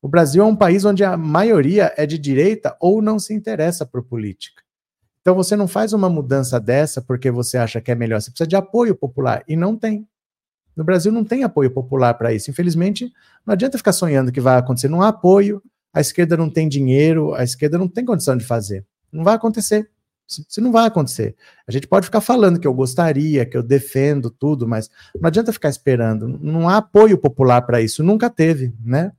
O 0.00 0.08
Brasil 0.08 0.42
é 0.42 0.46
um 0.46 0.56
país 0.56 0.84
onde 0.84 1.02
a 1.02 1.16
maioria 1.16 1.92
é 1.96 2.06
de 2.06 2.18
direita 2.18 2.76
ou 2.80 3.02
não 3.02 3.18
se 3.18 3.34
interessa 3.34 3.84
por 3.84 4.02
política. 4.02 4.62
Então 5.20 5.34
você 5.34 5.56
não 5.56 5.66
faz 5.66 5.92
uma 5.92 6.08
mudança 6.08 6.60
dessa 6.60 7.02
porque 7.02 7.30
você 7.30 7.56
acha 7.58 7.80
que 7.80 7.90
é 7.90 7.94
melhor, 7.94 8.20
você 8.20 8.30
precisa 8.30 8.46
de 8.46 8.54
apoio 8.54 8.94
popular 8.94 9.42
e 9.48 9.56
não 9.56 9.76
tem. 9.76 10.06
No 10.76 10.84
Brasil 10.84 11.10
não 11.10 11.24
tem 11.24 11.42
apoio 11.42 11.70
popular 11.70 12.14
para 12.14 12.32
isso. 12.32 12.50
Infelizmente, 12.50 13.10
não 13.44 13.52
adianta 13.52 13.78
ficar 13.78 13.92
sonhando 13.92 14.30
que 14.30 14.40
vai 14.40 14.58
acontecer. 14.58 14.88
Não 14.88 15.02
há 15.02 15.08
apoio, 15.08 15.62
a 15.92 16.00
esquerda 16.00 16.36
não 16.36 16.50
tem 16.50 16.68
dinheiro, 16.68 17.34
a 17.34 17.42
esquerda 17.42 17.78
não 17.78 17.88
tem 17.88 18.04
condição 18.04 18.36
de 18.36 18.44
fazer. 18.44 18.86
Não 19.10 19.24
vai 19.24 19.34
acontecer. 19.34 19.90
Isso 20.28 20.60
não 20.60 20.70
vai 20.72 20.86
acontecer. 20.86 21.34
A 21.66 21.72
gente 21.72 21.86
pode 21.86 22.06
ficar 22.06 22.20
falando 22.20 22.60
que 22.60 22.66
eu 22.66 22.74
gostaria, 22.74 23.46
que 23.46 23.56
eu 23.56 23.62
defendo 23.62 24.30
tudo, 24.30 24.68
mas 24.68 24.90
não 25.18 25.28
adianta 25.28 25.52
ficar 25.52 25.70
esperando. 25.70 26.28
Não 26.28 26.68
há 26.68 26.76
apoio 26.78 27.16
popular 27.16 27.62
para 27.62 27.80
isso. 27.80 28.02
Nunca 28.02 28.28
teve, 28.28 28.74
né? 28.84 29.12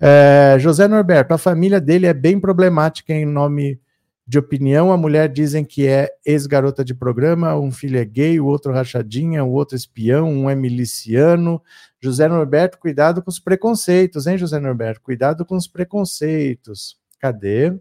É, 0.00 0.56
José 0.58 0.88
Norberto, 0.88 1.34
a 1.34 1.38
família 1.38 1.80
dele 1.80 2.06
é 2.06 2.14
bem 2.14 2.38
problemática 2.38 3.12
em 3.12 3.24
nome 3.24 3.80
de 4.26 4.38
opinião. 4.38 4.92
A 4.92 4.96
mulher 4.96 5.28
dizem 5.28 5.64
que 5.64 5.86
é 5.86 6.10
ex-garota 6.24 6.84
de 6.84 6.94
programa, 6.94 7.54
um 7.56 7.70
filho 7.70 7.98
é 7.98 8.04
gay, 8.04 8.40
o 8.40 8.46
outro 8.46 8.72
rachadinha, 8.72 9.44
o 9.44 9.52
outro 9.52 9.76
espião, 9.76 10.28
um 10.30 10.50
é 10.50 10.54
miliciano. 10.54 11.62
José 12.00 12.28
Norberto, 12.28 12.78
cuidado 12.78 13.22
com 13.22 13.30
os 13.30 13.38
preconceitos, 13.38 14.26
hein, 14.26 14.38
José 14.38 14.58
Norberto? 14.58 15.00
Cuidado 15.00 15.44
com 15.44 15.56
os 15.56 15.66
preconceitos. 15.66 16.96
Cadê? 17.18 17.72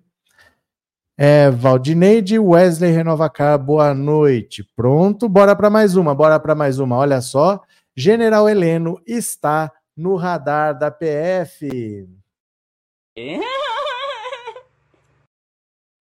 É, 1.16 1.52
Valdineide 1.52 2.40
Wesley 2.40 2.92
Renovacar, 2.92 3.58
boa 3.60 3.94
noite. 3.94 4.68
Pronto, 4.76 5.30
bora 5.30 5.56
para 5.56 5.70
mais 5.70 5.96
uma, 5.96 6.16
bora 6.16 6.40
para 6.40 6.56
mais 6.56 6.80
uma. 6.80 6.98
Olha 6.98 7.22
só, 7.22 7.62
General 7.96 8.50
Heleno 8.50 9.00
está 9.06 9.72
no 9.96 10.16
radar 10.16 10.74
da 10.74 10.92
PF. 10.92 12.08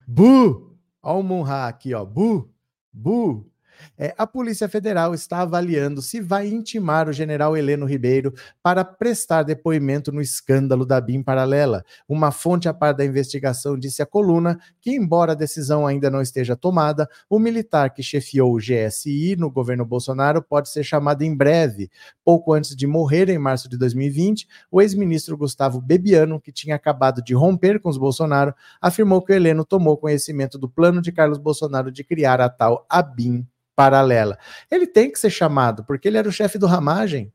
Bu! 0.06 0.78
Olha 1.02 1.18
o 1.18 1.22
Munha 1.22 1.66
aqui, 1.66 1.94
ó. 1.94 2.04
Bu! 2.04 2.54
Bu! 2.92 3.51
É, 3.98 4.14
a 4.16 4.26
Polícia 4.26 4.68
Federal 4.68 5.14
está 5.14 5.40
avaliando 5.40 6.02
se 6.02 6.20
vai 6.20 6.48
intimar 6.48 7.08
o 7.08 7.12
general 7.12 7.56
Heleno 7.56 7.86
Ribeiro 7.86 8.32
para 8.62 8.84
prestar 8.84 9.42
depoimento 9.42 10.12
no 10.12 10.20
escândalo 10.20 10.84
da 10.84 11.00
BIM 11.00 11.22
paralela. 11.22 11.84
Uma 12.08 12.30
fonte 12.30 12.68
a 12.68 12.74
par 12.74 12.94
da 12.94 13.04
investigação 13.04 13.78
disse 13.78 14.02
à 14.02 14.06
coluna 14.06 14.58
que, 14.80 14.90
embora 14.90 15.32
a 15.32 15.36
decisão 15.36 15.86
ainda 15.86 16.10
não 16.10 16.20
esteja 16.20 16.56
tomada, 16.56 17.08
o 17.28 17.38
militar 17.38 17.90
que 17.90 18.02
chefiou 18.02 18.54
o 18.54 18.58
GSI 18.58 19.36
no 19.36 19.50
governo 19.50 19.84
Bolsonaro 19.84 20.42
pode 20.42 20.68
ser 20.68 20.84
chamado 20.84 21.22
em 21.22 21.34
breve. 21.34 21.90
Pouco 22.24 22.52
antes 22.52 22.74
de 22.74 22.86
morrer, 22.86 23.28
em 23.28 23.38
março 23.38 23.68
de 23.68 23.76
2020, 23.76 24.46
o 24.70 24.80
ex-ministro 24.80 25.36
Gustavo 25.36 25.80
Bebiano, 25.80 26.40
que 26.40 26.52
tinha 26.52 26.76
acabado 26.76 27.22
de 27.22 27.34
romper 27.34 27.80
com 27.80 27.88
os 27.88 27.98
Bolsonaro, 27.98 28.54
afirmou 28.80 29.22
que 29.22 29.32
o 29.32 29.34
Heleno 29.34 29.64
tomou 29.64 29.96
conhecimento 29.96 30.58
do 30.58 30.68
plano 30.68 31.00
de 31.00 31.12
Carlos 31.12 31.38
Bolsonaro 31.38 31.90
de 31.90 32.04
criar 32.04 32.40
a 32.40 32.48
tal 32.48 32.86
ABIN 32.88 33.46
paralela. 33.74 34.38
Ele 34.70 34.86
tem 34.86 35.10
que 35.10 35.18
ser 35.18 35.30
chamado, 35.30 35.84
porque 35.84 36.08
ele 36.08 36.18
era 36.18 36.28
o 36.28 36.32
chefe 36.32 36.58
do 36.58 36.66
Ramagem. 36.66 37.32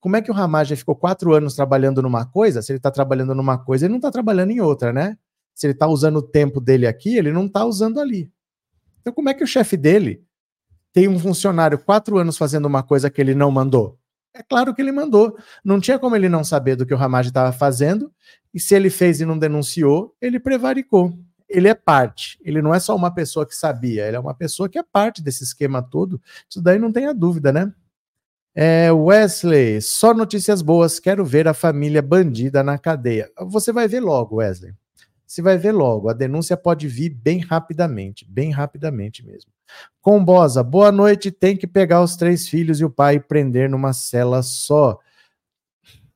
Como 0.00 0.16
é 0.16 0.22
que 0.22 0.30
o 0.30 0.34
Ramagem 0.34 0.76
ficou 0.76 0.96
quatro 0.96 1.34
anos 1.34 1.54
trabalhando 1.54 2.00
numa 2.00 2.24
coisa? 2.24 2.62
Se 2.62 2.72
ele 2.72 2.78
está 2.78 2.90
trabalhando 2.90 3.34
numa 3.34 3.58
coisa, 3.58 3.84
ele 3.84 3.90
não 3.90 3.98
está 3.98 4.10
trabalhando 4.10 4.50
em 4.50 4.60
outra, 4.60 4.92
né? 4.92 5.18
Se 5.54 5.66
ele 5.66 5.74
está 5.74 5.86
usando 5.86 6.16
o 6.16 6.22
tempo 6.22 6.60
dele 6.60 6.86
aqui, 6.86 7.16
ele 7.16 7.32
não 7.32 7.46
está 7.46 7.64
usando 7.64 8.00
ali. 8.00 8.32
Então, 9.00 9.12
como 9.12 9.28
é 9.28 9.34
que 9.34 9.44
o 9.44 9.46
chefe 9.46 9.76
dele 9.76 10.24
tem 10.92 11.06
um 11.06 11.18
funcionário 11.18 11.78
quatro 11.78 12.18
anos 12.18 12.38
fazendo 12.38 12.66
uma 12.66 12.82
coisa 12.82 13.10
que 13.10 13.20
ele 13.20 13.34
não 13.34 13.50
mandou? 13.50 13.98
É 14.34 14.42
claro 14.42 14.74
que 14.74 14.80
ele 14.80 14.92
mandou. 14.92 15.36
Não 15.64 15.80
tinha 15.80 15.98
como 15.98 16.16
ele 16.16 16.28
não 16.28 16.44
saber 16.44 16.76
do 16.76 16.86
que 16.86 16.94
o 16.94 16.96
Ramagem 16.96 17.28
estava 17.28 17.52
fazendo, 17.52 18.12
e 18.54 18.60
se 18.60 18.74
ele 18.74 18.88
fez 18.88 19.20
e 19.20 19.26
não 19.26 19.38
denunciou, 19.38 20.16
ele 20.20 20.40
prevaricou 20.40 21.12
ele 21.50 21.68
é 21.68 21.74
parte. 21.74 22.38
Ele 22.42 22.62
não 22.62 22.72
é 22.72 22.78
só 22.78 22.94
uma 22.94 23.12
pessoa 23.12 23.44
que 23.44 23.54
sabia, 23.54 24.06
ele 24.06 24.16
é 24.16 24.20
uma 24.20 24.34
pessoa 24.34 24.68
que 24.68 24.78
é 24.78 24.82
parte 24.82 25.20
desse 25.20 25.42
esquema 25.42 25.82
todo. 25.82 26.20
Isso 26.48 26.62
daí 26.62 26.78
não 26.78 26.92
tenha 26.92 27.12
dúvida, 27.12 27.52
né? 27.52 27.72
É, 28.54 28.90
Wesley, 28.92 29.80
só 29.82 30.14
notícias 30.14 30.62
boas. 30.62 31.00
Quero 31.00 31.24
ver 31.24 31.48
a 31.48 31.54
família 31.54 32.00
bandida 32.00 32.62
na 32.62 32.78
cadeia. 32.78 33.30
Você 33.48 33.72
vai 33.72 33.88
ver 33.88 34.00
logo, 34.00 34.36
Wesley. 34.36 34.72
Você 35.26 35.42
vai 35.42 35.56
ver 35.56 35.72
logo. 35.72 36.08
A 36.08 36.12
denúncia 36.12 36.56
pode 36.56 36.88
vir 36.88 37.10
bem 37.10 37.38
rapidamente, 37.38 38.24
bem 38.28 38.50
rapidamente 38.50 39.24
mesmo. 39.24 39.52
Combosa, 40.00 40.62
boa 40.62 40.90
noite. 40.90 41.30
Tem 41.30 41.56
que 41.56 41.66
pegar 41.66 42.02
os 42.02 42.16
três 42.16 42.48
filhos 42.48 42.80
e 42.80 42.84
o 42.84 42.90
pai 42.90 43.16
e 43.16 43.20
prender 43.20 43.68
numa 43.70 43.92
cela 43.92 44.42
só. 44.42 44.98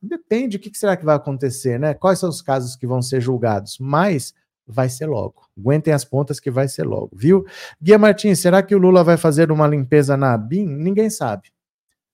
Depende, 0.01 0.57
o 0.57 0.59
que 0.59 0.77
será 0.77 0.95
que 0.95 1.05
vai 1.05 1.15
acontecer, 1.15 1.79
né? 1.79 1.93
Quais 1.93 2.19
são 2.19 2.29
os 2.29 2.41
casos 2.41 2.75
que 2.75 2.85
vão 2.85 3.01
ser 3.01 3.21
julgados? 3.21 3.77
Mas 3.79 4.33
vai 4.67 4.89
ser 4.89 5.05
logo. 5.05 5.43
Aguentem 5.57 5.93
as 5.93 6.03
pontas 6.03 6.39
que 6.39 6.49
vai 6.49 6.67
ser 6.67 6.83
logo, 6.83 7.11
viu? 7.13 7.45
Guia 7.81 7.97
Martins, 7.97 8.39
será 8.39 8.63
que 8.63 8.75
o 8.75 8.77
Lula 8.77 9.03
vai 9.03 9.17
fazer 9.17 9.51
uma 9.51 9.67
limpeza 9.67 10.17
na 10.17 10.33
ABIN? 10.33 10.65
Ninguém 10.65 11.09
sabe. 11.09 11.49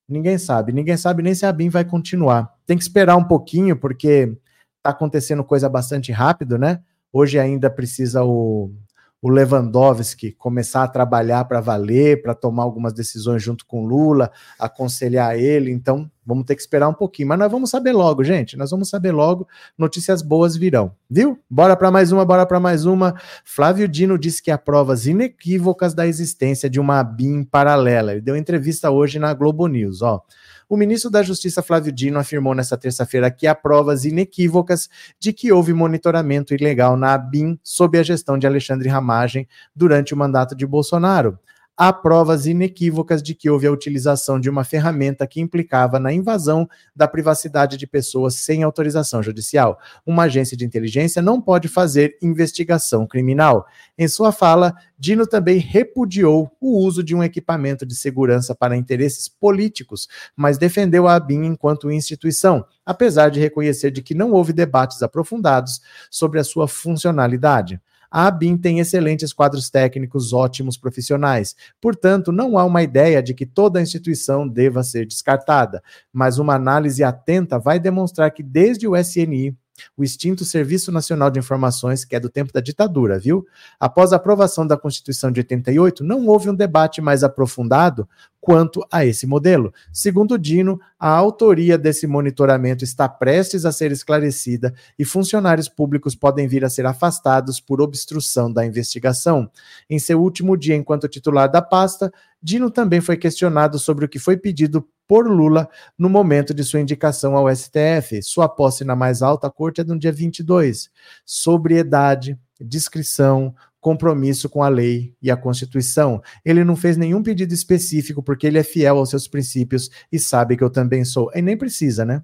Ninguém 0.07 0.37
sabe. 0.37 0.73
Ninguém 0.73 0.97
sabe 0.97 1.23
nem 1.23 1.33
se 1.33 1.45
a 1.45 1.49
ABIN 1.49 1.69
vai 1.69 1.85
continuar. 1.85 2.53
Tem 2.65 2.77
que 2.77 2.83
esperar 2.83 3.15
um 3.15 3.23
pouquinho, 3.23 3.77
porque 3.77 4.37
está 4.77 4.89
acontecendo 4.89 5.43
coisa 5.43 5.69
bastante 5.69 6.11
rápido, 6.11 6.57
né? 6.57 6.81
Hoje 7.13 7.39
ainda 7.39 7.69
precisa 7.69 8.23
o, 8.23 8.73
o 9.21 9.29
Lewandowski 9.29 10.31
começar 10.31 10.83
a 10.83 10.87
trabalhar 10.87 11.45
para 11.45 11.61
valer, 11.61 12.21
para 12.23 12.33
tomar 12.33 12.63
algumas 12.63 12.91
decisões 12.91 13.43
junto 13.43 13.65
com 13.65 13.85
Lula, 13.85 14.31
aconselhar 14.57 15.37
ele. 15.37 15.71
Então, 15.71 16.09
vamos 16.25 16.45
ter 16.45 16.55
que 16.55 16.61
esperar 16.61 16.87
um 16.87 16.93
pouquinho. 16.93 17.27
Mas 17.27 17.37
nós 17.37 17.51
vamos 17.51 17.69
saber 17.69 17.91
logo, 17.91 18.23
gente. 18.23 18.57
Nós 18.57 18.71
vamos 18.71 18.89
saber 18.89 19.11
logo. 19.11 19.47
Notícias 19.77 20.23
boas 20.23 20.55
virão, 20.55 20.91
viu? 21.09 21.37
Bora 21.47 21.75
para 21.75 21.91
mais 21.91 22.11
uma, 22.11 22.25
bora 22.25 22.45
para 22.47 22.59
mais 22.59 22.85
uma. 22.85 23.13
Flávio 23.45 23.87
Dino 23.87 24.17
disse 24.17 24.41
que 24.41 24.49
há 24.49 24.57
provas 24.57 25.05
inequívocas 25.05 25.93
da 25.93 26.07
existência 26.07 26.67
de 26.67 26.79
uma 26.79 27.03
BIM 27.03 27.43
paralela. 27.43 28.13
Ele 28.13 28.21
deu 28.21 28.35
entrevista 28.35 28.89
hoje 28.89 29.19
na 29.19 29.33
Globo 29.33 29.67
News, 29.67 30.01
ó. 30.01 30.23
O 30.71 30.77
ministro 30.77 31.11
da 31.11 31.21
Justiça 31.21 31.61
Flávio 31.61 31.91
Dino 31.91 32.17
afirmou 32.17 32.55
nesta 32.55 32.77
terça-feira 32.77 33.29
que 33.29 33.45
há 33.45 33.53
provas 33.53 34.05
inequívocas 34.05 34.87
de 35.19 35.33
que 35.33 35.51
houve 35.51 35.73
monitoramento 35.73 36.53
ilegal 36.53 36.95
na 36.95 37.13
ABIN 37.13 37.59
sob 37.61 37.99
a 37.99 38.03
gestão 38.03 38.37
de 38.39 38.47
Alexandre 38.47 38.87
Ramagem 38.87 39.45
durante 39.75 40.13
o 40.13 40.17
mandato 40.17 40.55
de 40.55 40.65
Bolsonaro 40.65 41.37
há 41.77 41.91
provas 41.91 42.45
inequívocas 42.45 43.23
de 43.23 43.33
que 43.33 43.49
houve 43.49 43.67
a 43.67 43.71
utilização 43.71 44.39
de 44.39 44.49
uma 44.49 44.63
ferramenta 44.63 45.25
que 45.25 45.41
implicava 45.41 45.99
na 45.99 46.13
invasão 46.13 46.67
da 46.95 47.07
privacidade 47.07 47.77
de 47.77 47.87
pessoas 47.87 48.35
sem 48.35 48.63
autorização 48.63 49.23
judicial. 49.23 49.79
Uma 50.05 50.23
agência 50.23 50.55
de 50.55 50.65
inteligência 50.65 51.21
não 51.21 51.41
pode 51.41 51.67
fazer 51.67 52.17
investigação 52.21 53.07
criminal. 53.07 53.65
Em 53.97 54.07
sua 54.07 54.31
fala, 54.31 54.75
Dino 54.97 55.25
também 55.25 55.57
repudiou 55.57 56.51
o 56.61 56.77
uso 56.77 57.03
de 57.03 57.15
um 57.15 57.23
equipamento 57.23 57.85
de 57.85 57.95
segurança 57.95 58.53
para 58.53 58.77
interesses 58.77 59.27
políticos, 59.27 60.07
mas 60.35 60.57
defendeu 60.57 61.07
a 61.07 61.15
ABIN 61.15 61.45
enquanto 61.45 61.91
instituição, 61.91 62.63
apesar 62.85 63.29
de 63.29 63.39
reconhecer 63.39 63.91
de 63.91 64.01
que 64.01 64.13
não 64.13 64.31
houve 64.31 64.53
debates 64.53 65.01
aprofundados 65.01 65.81
sobre 66.09 66.39
a 66.39 66.43
sua 66.43 66.67
funcionalidade. 66.67 67.81
A 68.11 68.27
ABIN 68.27 68.57
tem 68.57 68.79
excelentes 68.79 69.31
quadros 69.31 69.69
técnicos, 69.69 70.33
ótimos 70.33 70.77
profissionais. 70.77 71.55
Portanto, 71.79 72.29
não 72.33 72.57
há 72.57 72.65
uma 72.65 72.83
ideia 72.83 73.23
de 73.23 73.33
que 73.33 73.45
toda 73.45 73.79
a 73.79 73.81
instituição 73.81 74.45
deva 74.45 74.83
ser 74.83 75.05
descartada, 75.07 75.81
mas 76.11 76.37
uma 76.37 76.55
análise 76.55 77.05
atenta 77.05 77.57
vai 77.57 77.79
demonstrar 77.79 78.29
que 78.31 78.43
desde 78.43 78.85
o 78.85 78.97
SNI, 78.97 79.55
o 79.95 80.03
extinto 80.03 80.45
Serviço 80.45 80.91
Nacional 80.91 81.29
de 81.29 81.39
Informações, 81.39 82.05
que 82.05 82.15
é 82.15 82.19
do 82.19 82.29
tempo 82.29 82.53
da 82.53 82.61
ditadura, 82.61 83.19
viu? 83.19 83.45
Após 83.79 84.13
a 84.13 84.15
aprovação 84.15 84.65
da 84.65 84.77
Constituição 84.77 85.31
de 85.31 85.39
88, 85.39 86.03
não 86.03 86.27
houve 86.27 86.49
um 86.49 86.55
debate 86.55 87.01
mais 87.01 87.23
aprofundado 87.23 88.07
quanto 88.41 88.83
a 88.91 89.05
esse 89.05 89.27
modelo. 89.27 89.71
Segundo 89.93 90.37
Dino, 90.37 90.81
a 90.99 91.09
autoria 91.09 91.77
desse 91.77 92.07
monitoramento 92.07 92.83
está 92.83 93.07
prestes 93.07 93.65
a 93.65 93.71
ser 93.71 93.91
esclarecida 93.91 94.73
e 94.97 95.05
funcionários 95.05 95.69
públicos 95.69 96.15
podem 96.15 96.47
vir 96.47 96.65
a 96.65 96.69
ser 96.69 96.87
afastados 96.87 97.59
por 97.59 97.79
obstrução 97.79 98.51
da 98.51 98.65
investigação. 98.65 99.49
Em 99.87 99.99
seu 99.99 100.19
último 100.19 100.57
dia 100.57 100.75
enquanto 100.75 101.07
titular 101.07 101.49
da 101.49 101.61
pasta, 101.61 102.11
Dino 102.41 102.71
também 102.71 102.99
foi 102.99 103.15
questionado 103.15 103.77
sobre 103.77 104.05
o 104.05 104.09
que 104.09 104.17
foi 104.17 104.35
pedido 104.35 104.87
por 105.11 105.29
Lula 105.29 105.67
no 105.99 106.09
momento 106.09 106.53
de 106.53 106.63
sua 106.63 106.79
indicação 106.79 107.35
ao 107.35 107.53
STF. 107.53 108.23
Sua 108.23 108.47
posse 108.47 108.85
na 108.85 108.95
mais 108.95 109.21
alta 109.21 109.51
corte 109.51 109.81
é 109.81 109.83
no 109.83 109.99
dia 109.99 110.09
22. 110.09 110.89
Sobriedade, 111.25 112.39
discrição, 112.61 113.53
compromisso 113.81 114.47
com 114.47 114.63
a 114.63 114.69
lei 114.69 115.13
e 115.21 115.29
a 115.29 115.35
Constituição. 115.35 116.21
Ele 116.45 116.63
não 116.63 116.77
fez 116.77 116.95
nenhum 116.95 117.21
pedido 117.21 117.53
específico 117.53 118.23
porque 118.23 118.47
ele 118.47 118.57
é 118.57 118.63
fiel 118.63 118.99
aos 118.99 119.09
seus 119.09 119.27
princípios 119.27 119.89
e 120.09 120.17
sabe 120.17 120.55
que 120.55 120.63
eu 120.63 120.69
também 120.69 121.03
sou. 121.03 121.29
E 121.35 121.41
nem 121.41 121.57
precisa, 121.57 122.05
né? 122.05 122.23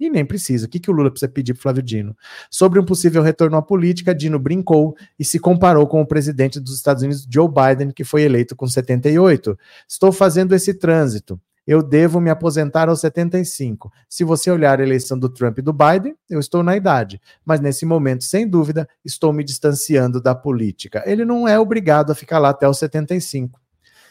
E 0.00 0.10
nem 0.10 0.24
precisa. 0.24 0.66
O 0.66 0.68
que, 0.68 0.80
que 0.80 0.90
o 0.90 0.92
Lula 0.92 1.12
precisa 1.12 1.30
pedir 1.30 1.54
para 1.54 1.62
Flávio 1.62 1.82
Dino? 1.84 2.16
Sobre 2.50 2.80
um 2.80 2.84
possível 2.84 3.22
retorno 3.22 3.56
à 3.56 3.62
política, 3.62 4.12
Dino 4.12 4.40
brincou 4.40 4.96
e 5.16 5.24
se 5.24 5.38
comparou 5.38 5.86
com 5.86 6.00
o 6.02 6.06
presidente 6.06 6.58
dos 6.58 6.74
Estados 6.74 7.04
Unidos, 7.04 7.24
Joe 7.30 7.46
Biden, 7.46 7.92
que 7.92 8.02
foi 8.02 8.22
eleito 8.22 8.56
com 8.56 8.66
78. 8.66 9.56
Estou 9.88 10.10
fazendo 10.10 10.56
esse 10.56 10.74
trânsito 10.74 11.40
eu 11.66 11.82
devo 11.82 12.20
me 12.20 12.30
aposentar 12.30 12.88
aos 12.88 13.00
75. 13.00 13.92
Se 14.08 14.22
você 14.22 14.50
olhar 14.50 14.78
a 14.78 14.82
eleição 14.82 15.18
do 15.18 15.28
Trump 15.28 15.58
e 15.58 15.62
do 15.62 15.72
Biden, 15.72 16.14
eu 16.30 16.38
estou 16.38 16.62
na 16.62 16.76
idade, 16.76 17.20
mas 17.44 17.60
nesse 17.60 17.84
momento, 17.84 18.22
sem 18.24 18.48
dúvida, 18.48 18.88
estou 19.04 19.32
me 19.32 19.42
distanciando 19.42 20.20
da 20.20 20.34
política. 20.34 21.02
Ele 21.06 21.24
não 21.24 21.48
é 21.48 21.58
obrigado 21.58 22.12
a 22.12 22.14
ficar 22.14 22.38
lá 22.38 22.50
até 22.50 22.68
os 22.68 22.78
75. 22.78 23.60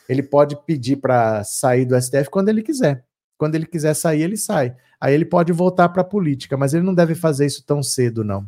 Ele 0.10 0.22
pode 0.22 0.56
pedir 0.66 0.98
para 0.98 1.44
sair 1.44 1.86
do 1.86 2.00
STF 2.00 2.30
quando 2.30 2.50
ele 2.50 2.62
quiser. 2.62 3.04
Quando 3.38 3.56
ele 3.56 3.66
quiser 3.66 3.94
sair, 3.94 4.22
ele 4.22 4.38
sai. 4.38 4.76
Aí 5.00 5.14
ele 5.14 5.26
pode 5.26 5.52
voltar 5.52 5.90
para 5.90 6.02
a 6.02 6.06
política, 6.06 6.56
mas 6.58 6.74
ele 6.74 6.84
não 6.84 6.94
deve 6.94 7.16
fazer 7.16 7.46
isso 7.46 7.64
tão 7.66 7.82
cedo, 7.82 8.24
não. 8.24 8.46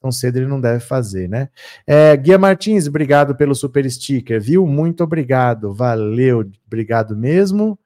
Tão 0.00 0.10
cedo 0.10 0.38
ele 0.38 0.46
não 0.46 0.60
deve 0.60 0.80
fazer, 0.80 1.28
né? 1.28 1.50
É, 1.86 2.16
Guia 2.16 2.38
Martins, 2.38 2.86
obrigado 2.86 3.34
pelo 3.34 3.54
super 3.54 3.88
sticker, 3.90 4.40
viu? 4.40 4.66
Muito 4.66 5.04
obrigado, 5.04 5.74
valeu, 5.74 6.50
obrigado 6.66 7.14
mesmo. 7.14 7.78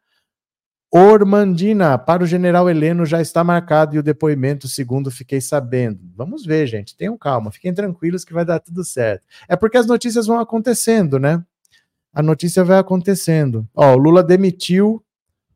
Ormandina, 0.97 1.99
para 1.99 2.23
o 2.23 2.27
general 2.27 2.71
Heleno 2.71 3.05
já 3.05 3.21
está 3.21 3.43
marcado 3.43 3.97
e 3.97 3.99
o 3.99 4.03
depoimento, 4.03 4.69
segundo 4.69 5.11
fiquei 5.11 5.41
sabendo. 5.41 5.99
Vamos 6.15 6.47
ver, 6.47 6.69
gente, 6.69 6.97
tenham 6.97 7.19
calma, 7.19 7.51
fiquem 7.51 7.75
tranquilos 7.75 8.25
que 8.25 8.33
vai 8.33 8.45
dar 8.45 8.61
tudo 8.61 8.85
certo. 8.85 9.25
É 9.49 9.57
porque 9.57 9.77
as 9.77 9.87
notícias 9.87 10.29
vão 10.29 10.39
acontecendo, 10.39 11.19
né? 11.19 11.43
A 12.13 12.23
notícia 12.23 12.63
vai 12.63 12.79
acontecendo. 12.79 13.69
Ó, 13.75 13.97
Lula 13.97 14.23
demitiu 14.23 15.05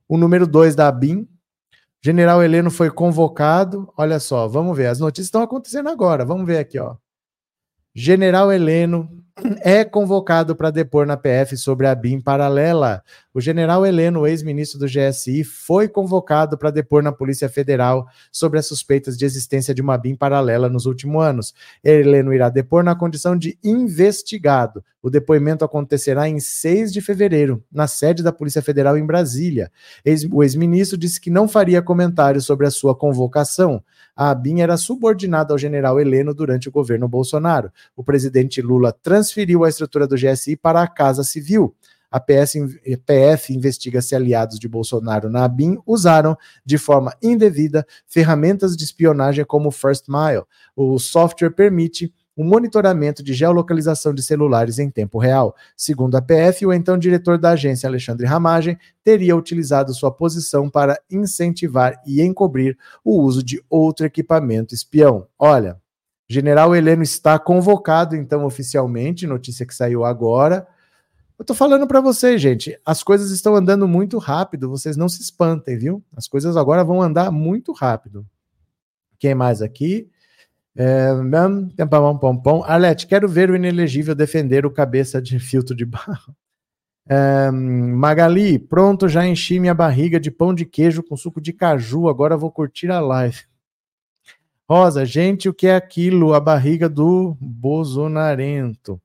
o 0.09 0.19
número 0.19 0.45
2 0.45 0.75
da 0.75 0.89
ABIN. 0.89 1.29
General 2.03 2.43
Heleno 2.43 2.69
foi 2.69 2.91
convocado. 2.91 3.93
Olha 3.97 4.19
só, 4.19 4.49
vamos 4.49 4.77
ver. 4.77 4.87
As 4.87 4.99
notícias 4.99 5.29
estão 5.29 5.43
acontecendo 5.43 5.89
agora. 5.89 6.25
Vamos 6.25 6.49
ver 6.49 6.59
aqui, 6.59 6.81
ó. 6.81 6.97
General 7.95 8.53
Heleno 8.53 9.09
é 9.61 9.85
convocado 9.85 10.57
para 10.57 10.71
depor 10.71 11.07
na 11.07 11.17
PF 11.17 11.57
sobre 11.57 11.87
a 11.87 11.95
BIM 11.95 12.21
paralela. 12.21 13.03
O 13.39 13.41
general 13.41 13.87
Heleno, 13.87 14.27
ex-ministro 14.27 14.81
do 14.81 14.87
GSI, 14.87 15.45
foi 15.45 15.87
convocado 15.87 16.59
para 16.59 16.73
depor 16.73 17.05
na 17.05 17.13
Polícia 17.13 17.49
Federal 17.49 18.09
sobre 18.33 18.59
as 18.59 18.67
suspeitas 18.67 19.17
de 19.17 19.25
existência 19.25 19.73
de 19.73 19.81
uma 19.81 19.97
BIM 19.97 20.17
paralela 20.17 20.69
nos 20.69 20.87
últimos 20.87 21.23
anos. 21.23 21.55
Heleno 21.85 22.35
irá 22.35 22.49
depor 22.49 22.83
na 22.83 22.97
condição 22.97 23.39
de 23.39 23.57
investigado. 23.63 24.83
O 25.01 25.09
depoimento 25.09 25.65
acontecerá 25.65 26.29
em 26.29 26.41
6 26.41 26.93
de 26.93 27.01
fevereiro, 27.01 27.63
na 27.71 27.87
sede 27.87 28.25
da 28.25 28.33
Polícia 28.33 28.61
Federal 28.61 28.99
em 28.99 29.07
Brasília. 29.07 29.71
O 30.33 30.43
ex-ministro 30.43 30.99
disse 30.99 31.21
que 31.21 31.31
não 31.31 31.47
faria 31.47 31.81
comentários 31.81 32.45
sobre 32.45 32.67
a 32.67 32.73
sua 32.73 32.93
convocação. 32.93 33.81
A 34.17 34.31
ABIN 34.31 34.63
era 34.63 34.77
subordinada 34.77 35.55
ao 35.55 35.59
general 35.59 36.01
Heleno 36.01 36.35
durante 36.35 36.69
o 36.69 36.73
governo 36.73 37.07
Bolsonaro. 37.07 37.71
O 37.95 38.03
presidente 38.03 38.61
Lula 38.61 38.93
transferiu 38.93 39.63
a 39.63 39.69
estrutura 39.69 40.09
do 40.09 40.17
GSI 40.17 40.57
para 40.57 40.83
a 40.83 40.89
Casa 40.89 41.23
Civil. 41.23 41.73
A 42.11 42.19
PS, 42.19 42.55
PF 43.05 43.55
investiga 43.55 44.01
se 44.01 44.15
aliados 44.15 44.59
de 44.59 44.69
Bolsonaro 44.69 45.29
na 45.29 45.45
ABIN 45.45 45.79
usaram 45.87 46.37
de 46.65 46.79
forma 46.79 47.15
indevida 47.23 47.87
ferramentas 48.07 48.77
de 48.77 48.85
espionagem 48.85 49.45
como 49.45 49.71
First 49.71 50.07
Mile. 50.09 50.45
O 50.75 50.99
software 50.99 51.51
permite 51.51 52.13
o 52.39 52.45
monitoramento 52.45 53.21
de 53.21 53.35
geolocalização 53.35 54.15
de 54.15 54.23
celulares 54.23 54.79
em 54.79 54.89
tempo 54.89 55.19
real. 55.19 55.57
Segundo 55.77 56.17
a 56.17 56.23
PF, 56.23 56.65
o 56.65 56.73
então 56.73 56.97
diretor 56.97 57.37
da 57.37 57.51
agência, 57.51 57.89
Alexandre 57.89 58.25
Ramagem, 58.27 58.79
teria 59.03 59.37
utilizado 59.37 59.93
sua 59.93 60.13
posição 60.13 60.71
para 60.71 61.01
incentivar 61.11 62.01
e 62.07 62.23
encobrir 62.23 62.79
o 63.05 63.21
uso 63.21 63.43
de 63.43 63.61
outro 63.69 64.07
equipamento 64.07 64.73
espião. 64.73 65.27
Olha, 65.37 65.77
General 66.29 66.77
Heleno 66.77 67.03
está 67.03 67.41
convocado, 67.41 68.15
então, 68.15 68.45
oficialmente, 68.45 69.27
notícia 69.27 69.67
que 69.67 69.75
saiu 69.75 70.05
agora. 70.05 70.65
Eu 71.39 71.45
tô 71.45 71.55
falando 71.55 71.87
para 71.87 72.01
vocês, 72.01 72.43
gente, 72.43 72.77
as 72.85 73.03
coisas 73.03 73.31
estão 73.31 73.55
andando 73.55 73.87
muito 73.87 74.19
rápido, 74.19 74.69
vocês 74.69 74.97
não 74.97 75.09
se 75.09 75.23
espantem, 75.23 75.79
viu? 75.79 76.03
As 76.17 76.27
coisas 76.27 76.57
agora 76.57 76.83
vão 76.83 77.01
andar 77.01 77.31
muito 77.31 77.73
rápido. 77.73 78.27
Quem 79.21 79.37
mais 79.37 79.63
aqui? 79.63 80.11
É, 80.75 81.11
Arlete, 82.65 83.07
quero 83.07 83.29
ver 83.29 83.51
o 83.51 83.57
inelegível 83.57 84.15
defender 84.17 84.67
o 84.67 84.71
cabeça 84.71 85.23
de 85.23 85.39
filtro 85.39 85.75
de 85.75 85.85
barro. 85.85 86.35
É, 87.11 87.51
Magali, 87.51 88.59
pronto, 88.59 89.09
já 89.09 89.27
enchi 89.27 89.59
minha 89.59 89.73
barriga 89.73 90.21
de 90.21 90.31
pão 90.31 90.53
de 90.53 90.67
queijo 90.67 91.03
com 91.03 91.17
suco 91.17 91.41
de 91.41 91.55
caju, 91.55 92.07
agora 92.07 92.37
vou 92.37 92.53
curtir 92.53 92.91
a 92.91 93.01
live. 93.01 93.48
Rosa, 94.71 95.07
gente, 95.07 95.49
o 95.49 95.55
que 95.55 95.67
é 95.67 95.75
aquilo? 95.75 96.35
A 96.35 96.41
barriga 96.41 96.91
do 96.91 97.35
Bozonarento. 97.41 99.01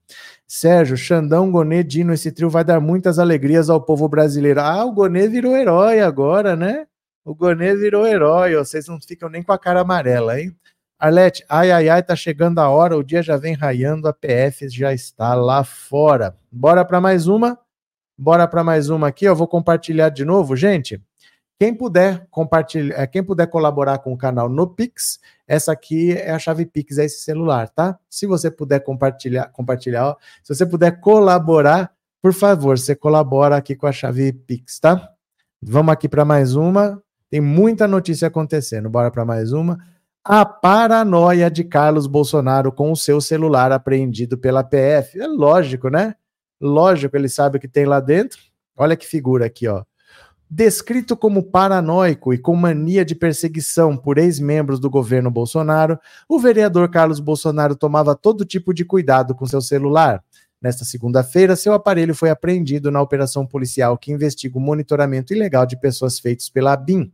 Sérgio, 0.45 0.97
Xandão, 0.97 1.49
Gonê, 1.49 1.81
Dino, 1.85 2.11
esse 2.11 2.33
trio 2.33 2.49
vai 2.49 2.65
dar 2.65 2.81
muitas 2.81 3.17
alegrias 3.17 3.69
ao 3.69 3.79
povo 3.79 4.09
brasileiro. 4.09 4.59
Ah, 4.59 4.83
o 4.83 4.91
Gonê 4.91 5.25
virou 5.25 5.55
herói 5.55 6.01
agora, 6.01 6.53
né? 6.53 6.85
O 7.23 7.33
Gonê 7.33 7.77
virou 7.77 8.05
herói, 8.05 8.57
vocês 8.57 8.89
não 8.89 8.99
ficam 8.99 9.29
nem 9.29 9.41
com 9.41 9.53
a 9.53 9.57
cara 9.57 9.79
amarela, 9.79 10.37
hein? 10.37 10.53
Arlete, 10.99 11.45
ai, 11.47 11.71
ai, 11.71 11.87
ai, 11.87 12.03
tá 12.03 12.13
chegando 12.13 12.59
a 12.59 12.69
hora, 12.69 12.97
o 12.97 13.03
dia 13.03 13.23
já 13.23 13.37
vem 13.37 13.53
raiando, 13.53 14.09
a 14.09 14.13
PF 14.13 14.67
já 14.67 14.93
está 14.93 15.33
lá 15.33 15.63
fora. 15.63 16.35
Bora 16.51 16.83
para 16.83 16.99
mais 16.99 17.25
uma? 17.25 17.57
Bora 18.17 18.49
para 18.49 18.65
mais 18.65 18.89
uma 18.89 19.07
aqui, 19.07 19.23
eu 19.23 19.35
vou 19.35 19.47
compartilhar 19.47 20.09
de 20.09 20.25
novo, 20.25 20.57
gente. 20.57 21.01
Quem 21.59 21.73
puder 21.73 22.27
compartilhar, 22.29 22.99
é, 22.99 23.07
quem 23.07 23.23
puder 23.23 23.47
colaborar 23.47 23.99
com 23.99 24.11
o 24.11 24.17
canal 24.17 24.49
no 24.49 24.67
Pix, 24.67 25.19
essa 25.47 25.71
aqui 25.71 26.11
é 26.13 26.31
a 26.31 26.39
chave 26.39 26.65
Pix, 26.65 26.97
é 26.97 27.05
esse 27.05 27.19
celular, 27.19 27.69
tá? 27.69 27.97
Se 28.09 28.25
você 28.25 28.51
puder 28.51 28.79
compartilhar, 28.79 29.45
compartilhar, 29.51 30.07
ó, 30.07 30.15
se 30.43 30.53
você 30.53 30.65
puder 30.65 30.99
colaborar, 30.99 31.93
por 32.21 32.33
favor, 32.33 32.77
você 32.77 32.95
colabora 32.95 33.55
aqui 33.55 33.75
com 33.75 33.87
a 33.87 33.91
chave 33.91 34.33
Pix, 34.33 34.79
tá? 34.79 35.09
Vamos 35.61 35.93
aqui 35.93 36.09
para 36.09 36.25
mais 36.25 36.55
uma. 36.55 37.01
Tem 37.29 37.39
muita 37.39 37.87
notícia 37.87 38.27
acontecendo. 38.27 38.89
Bora 38.89 39.09
para 39.09 39.25
mais 39.25 39.53
uma. 39.53 39.77
A 40.23 40.45
paranoia 40.45 41.49
de 41.49 41.63
Carlos 41.63 42.07
Bolsonaro 42.07 42.71
com 42.71 42.91
o 42.91 42.95
seu 42.95 43.19
celular 43.19 43.71
apreendido 43.71 44.37
pela 44.37 44.63
PF. 44.63 45.19
É 45.19 45.27
lógico, 45.27 45.89
né? 45.89 46.15
Lógico, 46.61 47.15
ele 47.17 47.27
sabe 47.27 47.57
o 47.57 47.59
que 47.59 47.67
tem 47.67 47.85
lá 47.85 47.99
dentro. 47.99 48.39
Olha 48.75 48.95
que 48.95 49.05
figura 49.05 49.45
aqui, 49.45 49.67
ó. 49.67 49.83
Descrito 50.49 51.17
como 51.17 51.43
paranoico 51.43 52.33
e 52.33 52.37
com 52.37 52.55
mania 52.55 53.03
de 53.03 53.15
perseguição 53.15 53.97
por 53.97 54.17
ex-membros 54.17 54.79
do 54.79 54.89
governo 54.89 55.31
Bolsonaro, 55.31 55.99
o 56.29 56.39
vereador 56.39 56.89
Carlos 56.89 57.19
Bolsonaro 57.19 57.75
tomava 57.75 58.15
todo 58.15 58.45
tipo 58.45 58.73
de 58.73 58.85
cuidado 58.85 59.33
com 59.33 59.45
seu 59.45 59.61
celular. 59.61 60.23
Nesta 60.61 60.85
segunda-feira, 60.85 61.55
seu 61.55 61.73
aparelho 61.73 62.15
foi 62.15 62.29
apreendido 62.29 62.89
na 62.89 63.01
operação 63.01 63.45
policial 63.45 63.97
que 63.97 64.13
investiga 64.13 64.57
o 64.57 64.61
monitoramento 64.61 65.33
ilegal 65.33 65.65
de 65.65 65.77
pessoas 65.77 66.19
feitos 66.19 66.49
pela 66.49 66.71
ABIN. 66.71 67.11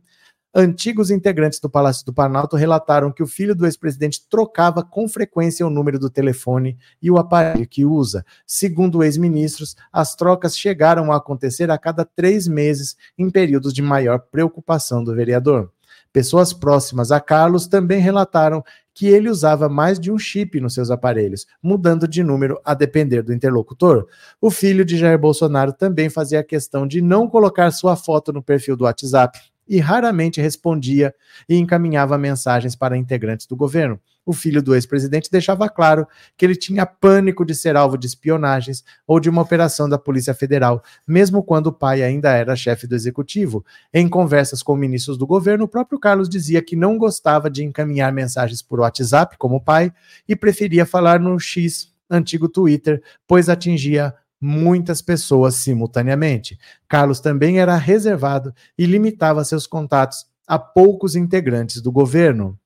Antigos 0.52 1.12
integrantes 1.12 1.60
do 1.60 1.70
Palácio 1.70 2.04
do 2.04 2.12
Planalto 2.12 2.56
relataram 2.56 3.12
que 3.12 3.22
o 3.22 3.26
filho 3.26 3.54
do 3.54 3.66
ex-presidente 3.66 4.26
trocava 4.28 4.82
com 4.82 5.08
frequência 5.08 5.64
o 5.64 5.70
número 5.70 5.96
do 5.96 6.10
telefone 6.10 6.76
e 7.00 7.08
o 7.08 7.18
aparelho 7.18 7.68
que 7.68 7.84
usa. 7.84 8.24
Segundo 8.44 9.04
ex-ministros, 9.04 9.76
as 9.92 10.16
trocas 10.16 10.58
chegaram 10.58 11.12
a 11.12 11.16
acontecer 11.18 11.70
a 11.70 11.78
cada 11.78 12.04
três 12.04 12.48
meses, 12.48 12.96
em 13.16 13.30
períodos 13.30 13.72
de 13.72 13.80
maior 13.80 14.18
preocupação 14.18 15.04
do 15.04 15.14
vereador. 15.14 15.70
Pessoas 16.12 16.52
próximas 16.52 17.12
a 17.12 17.20
Carlos 17.20 17.68
também 17.68 18.00
relataram 18.00 18.64
que 18.92 19.06
ele 19.06 19.30
usava 19.30 19.68
mais 19.68 20.00
de 20.00 20.10
um 20.10 20.18
chip 20.18 20.60
nos 20.60 20.74
seus 20.74 20.90
aparelhos, 20.90 21.46
mudando 21.62 22.08
de 22.08 22.24
número 22.24 22.60
a 22.64 22.74
depender 22.74 23.22
do 23.22 23.32
interlocutor. 23.32 24.08
O 24.40 24.50
filho 24.50 24.84
de 24.84 24.98
Jair 24.98 25.18
Bolsonaro 25.18 25.72
também 25.72 26.10
fazia 26.10 26.42
questão 26.42 26.88
de 26.88 27.00
não 27.00 27.28
colocar 27.28 27.70
sua 27.70 27.94
foto 27.94 28.32
no 28.32 28.42
perfil 28.42 28.76
do 28.76 28.82
WhatsApp 28.82 29.38
e 29.70 29.78
raramente 29.78 30.40
respondia 30.40 31.14
e 31.48 31.56
encaminhava 31.56 32.18
mensagens 32.18 32.74
para 32.74 32.96
integrantes 32.96 33.46
do 33.46 33.54
governo. 33.54 34.00
O 34.26 34.32
filho 34.32 34.60
do 34.60 34.74
ex-presidente 34.74 35.30
deixava 35.30 35.68
claro 35.68 36.08
que 36.36 36.44
ele 36.44 36.56
tinha 36.56 36.84
pânico 36.84 37.44
de 37.44 37.54
ser 37.54 37.76
alvo 37.76 37.96
de 37.96 38.08
espionagens 38.08 38.84
ou 39.06 39.20
de 39.20 39.30
uma 39.30 39.40
operação 39.40 39.88
da 39.88 39.96
Polícia 39.96 40.34
Federal, 40.34 40.82
mesmo 41.06 41.40
quando 41.40 41.68
o 41.68 41.72
pai 41.72 42.02
ainda 42.02 42.30
era 42.32 42.56
chefe 42.56 42.84
do 42.88 42.96
executivo. 42.96 43.64
Em 43.94 44.08
conversas 44.08 44.60
com 44.60 44.74
ministros 44.74 45.16
do 45.16 45.26
governo, 45.26 45.64
o 45.64 45.68
próprio 45.68 46.00
Carlos 46.00 46.28
dizia 46.28 46.60
que 46.60 46.74
não 46.74 46.98
gostava 46.98 47.48
de 47.48 47.64
encaminhar 47.64 48.12
mensagens 48.12 48.60
por 48.60 48.80
WhatsApp, 48.80 49.38
como 49.38 49.56
o 49.56 49.60
pai, 49.60 49.92
e 50.28 50.34
preferia 50.34 50.84
falar 50.84 51.20
no 51.20 51.38
X, 51.38 51.94
antigo 52.10 52.48
Twitter, 52.48 53.00
pois 53.24 53.48
atingia 53.48 54.12
muitas 54.40 55.02
pessoas 55.02 55.56
simultaneamente. 55.56 56.58
Carlos 56.88 57.20
também 57.20 57.60
era 57.60 57.76
reservado 57.76 58.54
e 58.78 58.86
limitava 58.86 59.44
seus 59.44 59.66
contatos 59.66 60.26
a 60.46 60.58
poucos 60.58 61.14
integrantes 61.14 61.80
do 61.80 61.92
governo. 61.92 62.58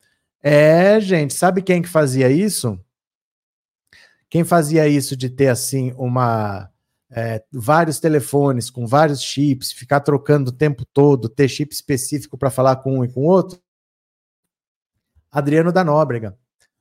É, 0.42 1.00
gente, 1.00 1.34
sabe 1.34 1.62
quem 1.62 1.82
que 1.82 1.88
fazia 1.88 2.30
isso? 2.30 2.78
Quem 4.30 4.44
fazia 4.44 4.86
isso 4.88 5.16
de 5.16 5.28
ter 5.28 5.48
assim 5.48 5.92
uma 5.96 6.70
é, 7.10 7.42
vários 7.52 8.00
telefones 8.00 8.70
com 8.70 8.86
vários 8.86 9.22
chips, 9.22 9.72
ficar 9.72 10.00
trocando 10.00 10.50
o 10.50 10.54
tempo 10.54 10.84
todo, 10.84 11.28
ter 11.28 11.48
chip 11.48 11.72
específico 11.72 12.36
para 12.36 12.50
falar 12.50 12.76
com 12.76 12.98
um 12.98 13.04
e 13.04 13.08
com 13.08 13.22
outro? 13.22 13.60
Adriano 15.30 15.72
da 15.72 15.84
Nóbrega, 15.84 16.36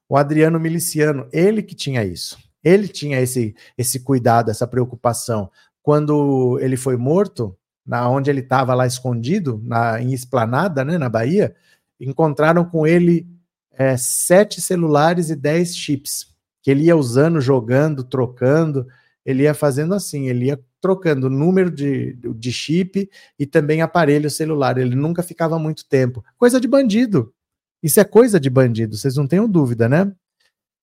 o 0.08 0.16
Adriano 0.16 0.60
Miliciano, 0.60 1.28
ele 1.32 1.64
que 1.64 1.76
tinha 1.76 2.04
isso. 2.04 2.38
Ele 2.64 2.88
tinha 2.88 3.20
esse, 3.20 3.56
esse 3.78 4.00
cuidado, 4.00 4.50
essa 4.50 4.66
preocupação. 4.68 5.50
Quando 5.82 6.58
ele 6.62 6.78
foi 6.78 6.96
morto, 6.96 7.56
na 7.86 8.10
onde 8.10 8.30
ele 8.30 8.40
estava 8.40 8.74
lá 8.74 8.88
escondido, 8.88 9.62
na, 9.64 10.02
em 10.02 10.14
Esplanada, 10.14 10.86
né, 10.86 10.98
na 10.98 11.10
Bahia, 11.10 11.54
encontraram 12.00 12.64
com 12.64 12.88
ele 12.88 13.28
é, 13.74 13.98
sete 13.98 14.62
celulares 14.62 15.30
e 15.30 15.36
dez 15.36 15.76
chips, 15.76 16.28
que 16.62 16.72
ele 16.72 16.86
ia 16.86 16.96
usando, 16.96 17.42
jogando, 17.42 18.04
trocando, 18.04 18.88
ele 19.26 19.44
ia 19.44 19.54
fazendo 19.54 19.94
assim, 19.94 20.28
ele 20.28 20.46
ia 20.46 20.60
trocando 20.82 21.30
número 21.30 21.72
de, 21.72 22.14
de 22.14 22.52
chip 22.52 23.10
e 23.40 23.46
também 23.46 23.82
aparelho 23.82 24.30
celular, 24.30 24.78
ele 24.78 24.96
nunca 24.96 25.24
ficava 25.24 25.58
muito 25.58 25.86
tempo. 25.88 26.24
Coisa 26.38 26.60
de 26.60 26.68
bandido. 26.68 27.34
Isso 27.82 28.00
é 28.00 28.04
coisa 28.04 28.40
de 28.40 28.50
bandido, 28.50 28.96
vocês 28.96 29.16
não 29.16 29.28
tenham 29.28 29.48
dúvida, 29.48 29.90
né? 29.90 30.12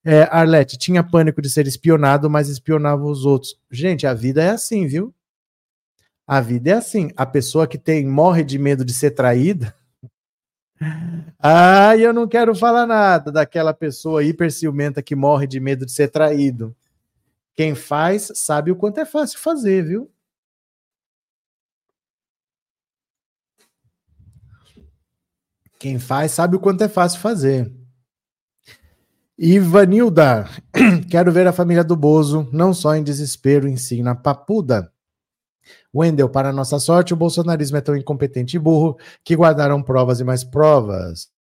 É, 0.04 0.22
Arlete, 0.30 0.78
tinha 0.78 1.02
pânico 1.04 1.42
de 1.42 1.50
ser 1.50 1.66
espionado, 1.66 2.30
mas 2.30 2.48
espionava 2.48 3.04
os 3.04 3.26
outros. 3.26 3.58
Gente, 3.70 4.06
a 4.06 4.14
vida 4.14 4.42
é 4.42 4.50
assim, 4.50 4.86
viu? 4.86 5.14
A 6.26 6.40
vida 6.40 6.70
é 6.70 6.72
assim. 6.74 7.10
A 7.16 7.26
pessoa 7.26 7.66
que 7.66 7.76
tem 7.76 8.06
morre 8.06 8.42
de 8.42 8.58
medo 8.58 8.84
de 8.84 8.92
ser 8.94 9.10
traída. 9.12 9.74
Ah, 11.38 11.94
eu 11.96 12.12
não 12.12 12.26
quero 12.26 12.54
falar 12.54 12.86
nada 12.86 13.30
daquela 13.30 13.74
pessoa 13.74 14.24
hiper 14.24 14.50
ciumenta 14.50 15.02
que 15.02 15.14
morre 15.14 15.46
de 15.46 15.60
medo 15.60 15.84
de 15.84 15.92
ser 15.92 16.08
traído. 16.08 16.74
Quem 17.54 17.74
faz 17.74 18.32
sabe 18.34 18.70
o 18.70 18.76
quanto 18.76 18.98
é 18.98 19.04
fácil 19.04 19.38
fazer, 19.38 19.84
viu? 19.84 20.10
Quem 25.78 25.98
faz 25.98 26.32
sabe 26.32 26.56
o 26.56 26.60
quanto 26.60 26.82
é 26.82 26.88
fácil 26.88 27.20
fazer. 27.20 27.70
Ivanilda, 29.42 30.50
quero 31.10 31.32
ver 31.32 31.46
a 31.46 31.52
família 31.52 31.82
do 31.82 31.96
Bozo, 31.96 32.46
não 32.52 32.74
só 32.74 32.94
em 32.94 33.02
desespero, 33.02 33.66
ensina 33.66 34.14
papuda. 34.14 34.92
Wendel, 35.94 36.28
para 36.28 36.52
nossa 36.52 36.78
sorte, 36.78 37.14
o 37.14 37.16
bolsonarismo 37.16 37.78
é 37.78 37.80
tão 37.80 37.96
incompetente 37.96 38.56
e 38.56 38.60
burro 38.60 38.98
que 39.24 39.34
guardaram 39.34 39.82
provas 39.82 40.20
e 40.20 40.24
mais 40.24 40.44
provas. 40.44 41.30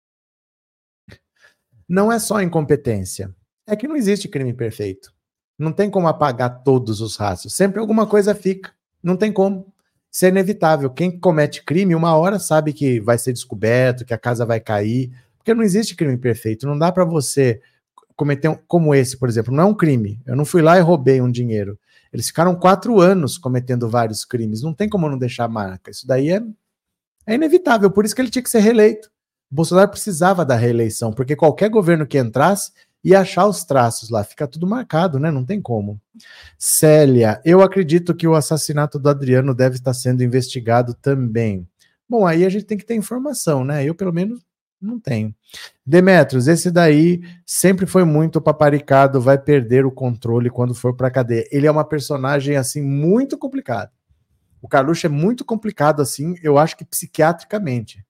Não 1.86 2.10
é 2.10 2.18
só 2.18 2.40
incompetência, 2.40 3.34
é 3.66 3.76
que 3.76 3.86
não 3.86 3.96
existe 3.96 4.28
crime 4.28 4.54
perfeito. 4.54 5.12
Não 5.58 5.70
tem 5.70 5.90
como 5.90 6.08
apagar 6.08 6.62
todos 6.62 7.02
os 7.02 7.18
rastros. 7.18 7.52
Sempre 7.54 7.80
alguma 7.80 8.06
coisa 8.06 8.34
fica. 8.34 8.72
Não 9.02 9.14
tem 9.14 9.30
como. 9.30 9.70
Isso 10.10 10.24
é 10.24 10.28
inevitável. 10.28 10.88
Quem 10.88 11.20
comete 11.20 11.62
crime, 11.62 11.94
uma 11.94 12.16
hora 12.16 12.38
sabe 12.38 12.72
que 12.72 12.98
vai 12.98 13.18
ser 13.18 13.34
descoberto, 13.34 14.06
que 14.06 14.14
a 14.14 14.18
casa 14.18 14.46
vai 14.46 14.58
cair, 14.58 15.12
porque 15.36 15.52
não 15.52 15.62
existe 15.62 15.94
crime 15.94 16.16
perfeito. 16.16 16.66
Não 16.66 16.78
dá 16.78 16.90
para 16.90 17.04
você 17.04 17.60
cometer 18.20 18.48
um, 18.50 18.58
como 18.68 18.94
esse, 18.94 19.16
por 19.16 19.30
exemplo, 19.30 19.50
não 19.50 19.62
é 19.62 19.66
um 19.66 19.74
crime. 19.74 20.20
Eu 20.26 20.36
não 20.36 20.44
fui 20.44 20.60
lá 20.60 20.76
e 20.76 20.82
roubei 20.82 21.22
um 21.22 21.30
dinheiro. 21.30 21.78
Eles 22.12 22.26
ficaram 22.26 22.54
quatro 22.54 23.00
anos 23.00 23.38
cometendo 23.38 23.88
vários 23.88 24.26
crimes. 24.26 24.60
Não 24.60 24.74
tem 24.74 24.90
como 24.90 25.08
não 25.08 25.16
deixar 25.16 25.48
marca. 25.48 25.90
Isso 25.90 26.06
daí 26.06 26.30
é, 26.30 26.42
é 27.26 27.34
inevitável. 27.34 27.90
Por 27.90 28.04
isso 28.04 28.14
que 28.14 28.20
ele 28.20 28.28
tinha 28.28 28.42
que 28.42 28.50
ser 28.50 28.58
reeleito. 28.58 29.08
O 29.50 29.54
Bolsonaro 29.54 29.90
precisava 29.90 30.44
da 30.44 30.54
reeleição, 30.54 31.14
porque 31.14 31.34
qualquer 31.34 31.70
governo 31.70 32.06
que 32.06 32.18
entrasse 32.18 32.72
ia 33.02 33.20
achar 33.20 33.46
os 33.46 33.64
traços 33.64 34.10
lá. 34.10 34.22
Fica 34.22 34.46
tudo 34.46 34.66
marcado, 34.66 35.18
né? 35.18 35.30
Não 35.30 35.42
tem 35.42 35.58
como. 35.58 35.98
Célia, 36.58 37.40
eu 37.42 37.62
acredito 37.62 38.14
que 38.14 38.28
o 38.28 38.34
assassinato 38.34 38.98
do 38.98 39.08
Adriano 39.08 39.54
deve 39.54 39.76
estar 39.76 39.94
sendo 39.94 40.22
investigado 40.22 40.92
também. 40.92 41.66
Bom, 42.06 42.26
aí 42.26 42.44
a 42.44 42.50
gente 42.50 42.66
tem 42.66 42.76
que 42.76 42.84
ter 42.84 42.96
informação, 42.96 43.64
né? 43.64 43.82
Eu, 43.82 43.94
pelo 43.94 44.12
menos, 44.12 44.40
não 44.80 44.98
tenho. 44.98 45.34
Demetrios, 45.84 46.48
esse 46.48 46.70
daí 46.70 47.20
sempre 47.44 47.86
foi 47.86 48.04
muito 48.04 48.40
paparicado, 48.40 49.20
vai 49.20 49.38
perder 49.38 49.84
o 49.84 49.90
controle 49.90 50.48
quando 50.48 50.74
for 50.74 50.94
para 50.94 51.10
cadeia. 51.10 51.46
Ele 51.50 51.66
é 51.66 51.70
uma 51.70 51.84
personagem 51.84 52.56
assim 52.56 52.82
muito 52.82 53.36
complicado. 53.36 53.90
O 54.62 54.68
Carluxo 54.68 55.06
é 55.06 55.10
muito 55.10 55.44
complicado 55.44 56.00
assim, 56.02 56.34
eu 56.42 56.58
acho 56.58 56.76
que 56.76 56.84
psiquiatricamente. 56.84 58.04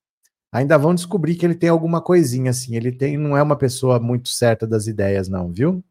Ainda 0.52 0.76
vão 0.76 0.94
descobrir 0.94 1.36
que 1.36 1.46
ele 1.46 1.54
tem 1.54 1.68
alguma 1.68 2.00
coisinha 2.00 2.50
assim. 2.50 2.74
Ele 2.74 2.90
tem, 2.90 3.16
não 3.16 3.36
é 3.36 3.42
uma 3.42 3.56
pessoa 3.56 4.00
muito 4.00 4.28
certa 4.28 4.66
das 4.66 4.88
ideias, 4.88 5.28
não, 5.28 5.52
viu? 5.52 5.82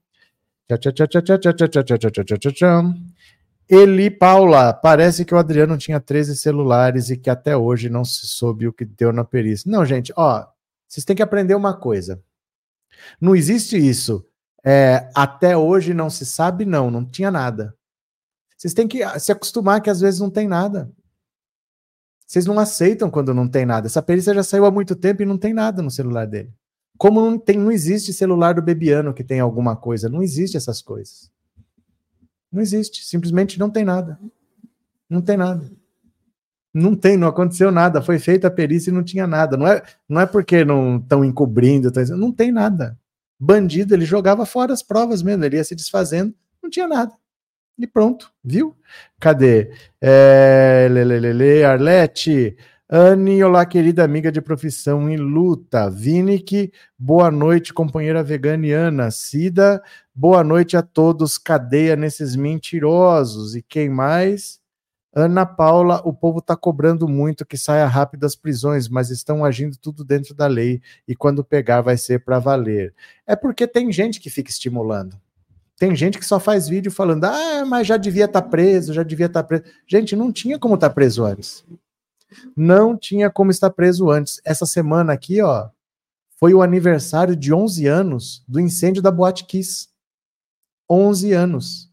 Eli 3.70 4.10
Paula, 4.10 4.74
parece 4.74 5.24
que 5.24 5.34
o 5.34 5.38
Adriano 5.38 5.78
tinha 5.78 6.00
13 6.00 6.36
celulares 6.36 7.10
e 7.10 7.18
que 7.18 7.30
até 7.30 7.56
hoje 7.56 7.88
não 7.88 8.04
se 8.04 8.28
soube 8.28 8.68
o 8.68 8.74
que 8.74 8.84
deu 8.84 9.14
na 9.14 9.24
perícia. 9.24 9.72
Não, 9.72 9.86
gente, 9.86 10.12
ó, 10.18 10.46
vocês 10.90 11.06
têm 11.06 11.16
que 11.16 11.22
aprender 11.22 11.54
uma 11.54 11.78
coisa. 11.78 12.22
Não 13.22 13.36
existe 13.36 13.78
isso. 13.78 14.26
É, 14.66 15.10
até 15.16 15.56
hoje 15.56 15.94
não 15.94 16.10
se 16.10 16.26
sabe, 16.26 16.66
não, 16.66 16.90
não 16.90 17.06
tinha 17.06 17.30
nada. 17.32 17.78
Vocês 18.58 18.74
têm 18.74 18.88
que 18.88 19.08
se 19.20 19.32
acostumar 19.32 19.82
que 19.82 19.90
às 19.90 20.02
vezes 20.02 20.20
não 20.20 20.30
tem 20.30 20.48
nada. 20.48 20.92
Vocês 22.26 22.46
não 22.46 22.60
aceitam 22.60 23.10
quando 23.10 23.34
não 23.34 23.48
tem 23.48 23.66
nada. 23.66 23.88
Essa 23.88 24.02
perícia 24.02 24.34
já 24.34 24.44
saiu 24.44 24.66
há 24.66 24.72
muito 24.72 24.96
tempo 24.96 25.22
e 25.22 25.26
não 25.26 25.38
tem 25.38 25.54
nada 25.54 25.82
no 25.82 25.90
celular 25.90 26.28
dele. 26.28 26.52
Como 26.98 27.22
não, 27.22 27.40
tem, 27.40 27.58
não 27.58 27.72
existe 27.72 28.12
celular 28.12 28.54
do 28.54 28.62
Bebiano 28.62 29.14
que 29.14 29.24
tem 29.24 29.40
alguma 29.40 29.76
coisa. 29.76 30.10
Não 30.10 30.22
existe 30.22 30.58
essas 30.58 30.82
coisas. 30.82 31.32
Não 32.52 32.62
existe. 32.62 33.06
Simplesmente 33.06 33.58
não 33.58 33.70
tem 33.70 33.86
nada. 33.86 34.20
Não 35.10 35.22
tem 35.22 35.38
nada. 35.38 35.72
Não 36.74 36.96
tem, 36.96 37.18
não 37.18 37.28
aconteceu 37.28 37.72
nada. 37.72 38.02
Foi 38.02 38.20
feita 38.20 38.48
a 38.48 38.52
perícia 38.52 38.92
e 38.92 38.94
não 38.94 39.04
tinha 39.04 39.26
nada. 39.26 39.58
Não 39.58 39.68
é, 39.68 39.82
não 40.08 40.22
é 40.22 40.26
porque 40.26 40.64
não 40.64 40.98
estão 40.98 41.26
encobrindo, 41.26 41.92
tão, 41.92 42.04
não 42.18 42.32
tem 42.32 42.52
nada. 42.52 42.98
Bandido, 43.40 43.94
ele 43.94 44.06
jogava 44.06 44.46
fora 44.46 44.74
as 44.74 44.84
provas 44.84 45.24
mesmo, 45.24 45.46
ele 45.46 45.56
ia 45.56 45.64
se 45.64 45.74
desfazendo, 45.74 46.34
não 46.62 46.70
tinha 46.70 46.88
nada. 46.88 47.14
E 47.78 47.88
pronto, 47.88 48.30
viu? 48.44 48.76
Cadê? 49.18 49.72
É, 50.02 50.88
lelelele, 50.92 51.64
Arlete, 51.64 52.58
Anne, 52.92 53.44
olá, 53.44 53.66
querida 53.68 54.04
amiga 54.04 54.32
de 54.32 54.42
profissão 54.42 55.10
em 55.10 55.16
luta. 55.16 55.90
Vinick, 55.90 56.74
boa 56.98 57.30
noite, 57.30 57.72
companheira 57.72 58.24
veganiana. 58.24 59.12
Cida, 59.12 59.82
boa 60.14 60.44
noite 60.44 60.76
a 60.76 60.82
todos. 60.82 61.38
Cadeia 61.38 61.96
nesses 61.96 62.36
mentirosos. 62.36 63.56
E 63.56 63.62
quem 63.62 63.90
mais? 63.90 64.59
Ana 65.20 65.46
Paula, 65.46 66.02
o 66.06 66.14
povo 66.14 66.40
está 66.40 66.56
cobrando 66.56 67.08
muito 67.08 67.46
que 67.46 67.58
saia 67.58 67.86
rápido 67.86 68.22
das 68.22 68.36
prisões, 68.36 68.88
mas 68.88 69.10
estão 69.10 69.44
agindo 69.44 69.78
tudo 69.78 70.06
dentro 70.06 70.34
da 70.34 70.48
lei 70.48 70.82
e 71.06 71.16
quando 71.16 71.44
pegar 71.44 71.82
vai 71.82 71.98
ser 71.98 72.24
para 72.24 72.40
valer. 72.40 72.94
É 73.28 73.36
porque 73.36 73.68
tem 73.68 73.92
gente 73.92 74.20
que 74.20 74.30
fica 74.30 74.50
estimulando. 74.50 75.20
Tem 75.78 75.94
gente 75.96 76.18
que 76.18 76.26
só 76.26 76.40
faz 76.40 76.70
vídeo 76.70 76.92
falando, 76.92 77.26
ah, 77.26 77.66
mas 77.66 77.86
já 77.86 77.98
devia 77.98 78.26
estar 78.26 78.42
tá 78.42 78.48
preso, 78.48 78.94
já 78.94 79.04
devia 79.04 79.26
estar 79.26 79.44
tá 79.44 79.48
preso. 79.48 79.64
Gente, 79.86 80.16
não 80.16 80.32
tinha 80.32 80.58
como 80.58 80.76
estar 80.76 80.90
tá 80.90 80.96
preso 80.96 81.26
antes. 81.26 81.66
Não 82.56 82.98
tinha 82.98 83.30
como 83.30 83.52
estar 83.52 83.70
preso 83.72 84.10
antes. 84.10 84.40
Essa 84.46 84.66
semana 84.66 85.12
aqui, 85.12 85.42
ó, 85.42 85.70
foi 86.38 86.54
o 86.54 86.62
aniversário 86.62 87.36
de 87.36 87.54
11 87.54 87.88
anos 87.88 88.44
do 88.48 88.60
incêndio 88.60 89.02
da 89.02 89.12
Boate 89.12 89.46
Kiss. 89.46 89.90
11 90.90 91.34
anos 91.34 91.89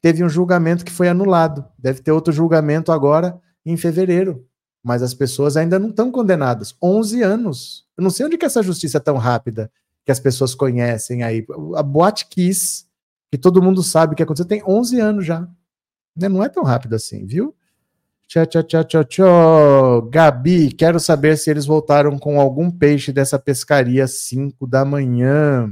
teve 0.00 0.24
um 0.24 0.28
julgamento 0.28 0.84
que 0.84 0.92
foi 0.92 1.08
anulado. 1.08 1.64
Deve 1.78 2.00
ter 2.00 2.12
outro 2.12 2.32
julgamento 2.32 2.92
agora 2.92 3.40
em 3.64 3.76
fevereiro. 3.76 4.46
Mas 4.82 5.02
as 5.02 5.12
pessoas 5.12 5.56
ainda 5.56 5.78
não 5.78 5.90
estão 5.90 6.10
condenadas. 6.10 6.74
11 6.82 7.22
anos. 7.22 7.86
Eu 7.96 8.02
não 8.02 8.10
sei 8.10 8.26
onde 8.26 8.38
que 8.38 8.46
essa 8.46 8.62
justiça 8.62 8.98
é 8.98 9.00
tão 9.00 9.16
rápida 9.16 9.70
que 10.04 10.12
as 10.12 10.20
pessoas 10.20 10.54
conhecem 10.54 11.22
aí. 11.22 11.44
A 11.76 11.82
Boate 11.82 12.26
Kiss, 12.28 12.86
que 13.30 13.36
todo 13.36 13.62
mundo 13.62 13.82
sabe 13.82 14.12
o 14.12 14.16
que 14.16 14.22
aconteceu, 14.22 14.46
tem 14.46 14.62
11 14.66 15.00
anos 15.00 15.26
já. 15.26 15.46
Né? 16.16 16.28
Não 16.28 16.42
é 16.42 16.48
tão 16.48 16.62
rápido 16.62 16.94
assim, 16.94 17.26
viu? 17.26 17.54
Tchau, 18.26 18.44
tchau, 18.46 18.62
tchau, 18.62 18.84
tchau, 18.84 19.04
tchau. 19.04 20.02
Gabi, 20.10 20.70
quero 20.72 21.00
saber 21.00 21.36
se 21.36 21.50
eles 21.50 21.64
voltaram 21.64 22.18
com 22.18 22.38
algum 22.40 22.70
peixe 22.70 23.12
dessa 23.12 23.38
pescaria 23.38 24.04
às 24.04 24.20
5 24.20 24.66
da 24.66 24.84
manhã. 24.84 25.70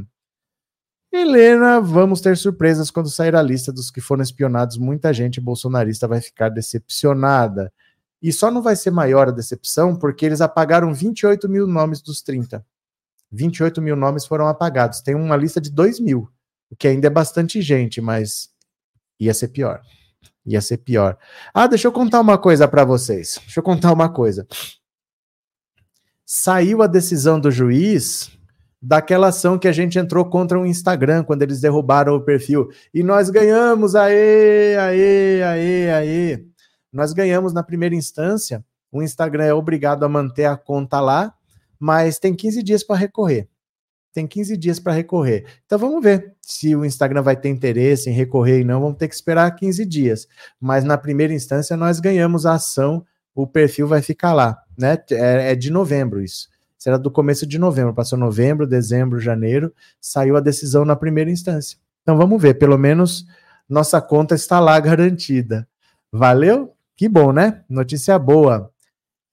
Helena, 1.16 1.80
vamos 1.80 2.20
ter 2.20 2.36
surpresas 2.36 2.90
quando 2.90 3.10
sair 3.10 3.34
a 3.34 3.42
lista 3.42 3.72
dos 3.72 3.90
que 3.90 4.00
foram 4.00 4.22
espionados. 4.22 4.76
Muita 4.76 5.12
gente 5.12 5.40
bolsonarista 5.40 6.06
vai 6.06 6.20
ficar 6.20 6.48
decepcionada. 6.48 7.72
E 8.22 8.32
só 8.32 8.50
não 8.50 8.62
vai 8.62 8.76
ser 8.76 8.90
maior 8.90 9.28
a 9.28 9.32
decepção 9.32 9.96
porque 9.96 10.24
eles 10.24 10.40
apagaram 10.40 10.92
28 10.92 11.48
mil 11.48 11.66
nomes 11.66 12.00
dos 12.00 12.22
30. 12.22 12.64
28 13.30 13.82
mil 13.82 13.96
nomes 13.96 14.24
foram 14.24 14.48
apagados. 14.48 15.00
Tem 15.00 15.14
uma 15.14 15.36
lista 15.36 15.60
de 15.60 15.70
2 15.70 16.00
mil, 16.00 16.28
o 16.70 16.76
que 16.76 16.88
ainda 16.88 17.06
é 17.06 17.10
bastante 17.10 17.60
gente, 17.60 18.00
mas 18.00 18.50
ia 19.18 19.34
ser 19.34 19.48
pior. 19.48 19.82
Ia 20.44 20.60
ser 20.60 20.78
pior. 20.78 21.18
Ah, 21.52 21.66
deixa 21.66 21.88
eu 21.88 21.92
contar 21.92 22.20
uma 22.20 22.38
coisa 22.38 22.68
para 22.68 22.84
vocês. 22.84 23.38
Deixa 23.42 23.60
eu 23.60 23.64
contar 23.64 23.92
uma 23.92 24.08
coisa. 24.08 24.46
Saiu 26.24 26.82
a 26.82 26.86
decisão 26.86 27.38
do 27.38 27.50
juiz 27.50 28.35
daquela 28.86 29.28
ação 29.28 29.58
que 29.58 29.66
a 29.66 29.72
gente 29.72 29.98
entrou 29.98 30.24
contra 30.24 30.60
o 30.60 30.64
Instagram 30.64 31.24
quando 31.24 31.42
eles 31.42 31.60
derrubaram 31.60 32.14
o 32.14 32.20
perfil. 32.20 32.68
E 32.94 33.02
nós 33.02 33.30
ganhamos, 33.30 33.96
aê, 33.96 34.76
aê, 34.76 35.42
aê, 35.42 35.90
aê. 35.90 36.44
Nós 36.92 37.12
ganhamos 37.12 37.52
na 37.52 37.64
primeira 37.64 37.96
instância. 37.96 38.64
O 38.92 39.02
Instagram 39.02 39.44
é 39.44 39.52
obrigado 39.52 40.04
a 40.04 40.08
manter 40.08 40.44
a 40.44 40.56
conta 40.56 41.00
lá, 41.00 41.34
mas 41.80 42.20
tem 42.20 42.32
15 42.32 42.62
dias 42.62 42.84
para 42.84 42.94
recorrer. 42.94 43.48
Tem 44.14 44.24
15 44.24 44.56
dias 44.56 44.78
para 44.78 44.92
recorrer. 44.92 45.44
Então 45.66 45.80
vamos 45.80 46.00
ver 46.00 46.36
se 46.40 46.76
o 46.76 46.84
Instagram 46.84 47.22
vai 47.22 47.34
ter 47.34 47.48
interesse 47.48 48.08
em 48.08 48.12
recorrer 48.12 48.60
e 48.60 48.64
não. 48.64 48.80
Vamos 48.80 48.98
ter 48.98 49.08
que 49.08 49.16
esperar 49.16 49.50
15 49.50 49.84
dias. 49.84 50.28
Mas 50.60 50.84
na 50.84 50.96
primeira 50.96 51.34
instância 51.34 51.76
nós 51.76 51.98
ganhamos 51.98 52.46
a 52.46 52.54
ação, 52.54 53.04
o 53.34 53.48
perfil 53.48 53.88
vai 53.88 54.00
ficar 54.00 54.32
lá, 54.32 54.56
né? 54.78 54.96
É, 55.10 55.50
é 55.50 55.54
de 55.56 55.72
novembro 55.72 56.22
isso 56.22 56.48
será 56.78 56.96
do 56.96 57.10
começo 57.10 57.46
de 57.46 57.58
novembro. 57.58 57.94
Passou 57.94 58.18
novembro, 58.18 58.66
dezembro, 58.66 59.18
janeiro, 59.18 59.72
saiu 60.00 60.36
a 60.36 60.40
decisão 60.40 60.84
na 60.84 60.96
primeira 60.96 61.30
instância. 61.30 61.78
Então 62.02 62.16
vamos 62.16 62.40
ver, 62.40 62.54
pelo 62.54 62.78
menos 62.78 63.26
nossa 63.68 64.00
conta 64.00 64.34
está 64.34 64.60
lá 64.60 64.78
garantida. 64.78 65.66
Valeu? 66.12 66.72
Que 66.96 67.08
bom, 67.08 67.32
né? 67.32 67.62
Notícia 67.68 68.18
boa. 68.18 68.70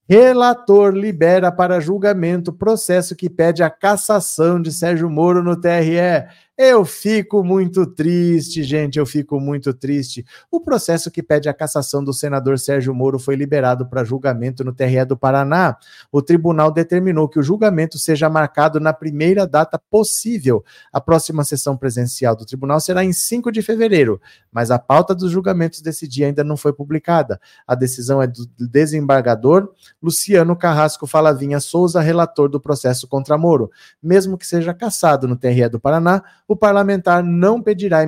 Relator 0.10 0.94
libera 0.94 1.52
para 1.52 1.80
julgamento 1.80 2.52
processo 2.52 3.16
que 3.16 3.30
pede 3.30 3.64
a 3.64 3.70
cassação 3.70 4.62
de 4.62 4.72
Sérgio 4.72 5.10
Moro 5.10 5.42
no 5.42 5.56
TRE. 5.56 6.28
Eu 6.56 6.86
fico 6.86 7.44
muito 7.44 7.84
triste, 7.84 8.62
gente, 8.62 9.00
eu 9.00 9.08
fico 9.08 9.40
muito 9.40 9.74
triste. 9.74 10.24
O 10.52 10.60
processo 10.60 11.10
que 11.10 11.24
pede 11.24 11.50
a 11.50 11.54
cassação 11.54 12.04
do 12.04 12.14
senador 12.14 12.60
Sérgio 12.60 12.94
Moro 12.94 13.18
foi 13.18 13.36
liberado 13.36 13.88
para 13.88 14.04
julgamento 14.04 14.64
no 14.64 14.72
TRE 14.72 15.04
do 15.04 15.18
Paraná. 15.18 15.76
O 16.12 16.22
tribunal 16.22 16.72
determinou 16.72 17.28
que 17.28 17.40
o 17.40 17.44
julgamento 17.44 17.98
seja 17.98 18.30
marcado 18.30 18.80
na 18.80 18.94
primeira 18.94 19.48
data 19.48 19.82
possível. 19.90 20.64
A 20.92 21.02
próxima 21.02 21.44
sessão 21.44 21.76
presencial 21.76 22.36
do 22.36 22.46
tribunal 22.46 22.80
será 22.80 23.04
em 23.04 23.14
5 23.14 23.52
de 23.52 23.64
fevereiro, 23.64 24.22
mas 24.52 24.70
a 24.70 24.78
pauta 24.78 25.16
dos 25.16 25.32
julgamentos 25.32 25.82
desse 25.82 26.08
dia 26.08 26.28
ainda 26.28 26.44
não 26.44 26.56
foi 26.56 26.72
publicada. 26.72 27.42
A 27.68 27.74
decisão 27.74 28.22
é 28.22 28.28
do 28.28 28.48
desembargador 28.60 29.72
Luciano 30.00 30.56
Carrasco 30.56 31.08
Falavinha 31.08 31.60
Souza, 31.60 32.00
relator 32.00 32.48
do 32.48 32.62
processo 32.62 33.08
contra 33.08 33.40
Moro. 33.40 33.72
Mesmo 34.04 34.38
que 34.38 34.46
seja 34.46 34.72
cassado 34.72 35.28
no 35.28 35.36
TRE 35.36 35.68
do 35.68 35.80
Paraná, 35.80 36.22
o 36.48 36.56
parlamentar 36.56 37.24
não 37.24 37.62
pedirá 37.62 38.00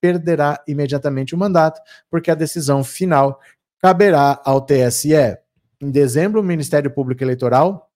perderá 0.00 0.60
imediatamente 0.66 1.34
o 1.34 1.38
mandato, 1.38 1.80
porque 2.10 2.30
a 2.30 2.34
decisão 2.34 2.82
final 2.82 3.38
caberá 3.78 4.40
ao 4.44 4.60
TSE. 4.60 5.14
Em 5.80 5.90
dezembro, 5.90 6.40
o 6.40 6.44
Ministério 6.44 6.90
Público 6.90 7.22
Eleitoral 7.22 7.88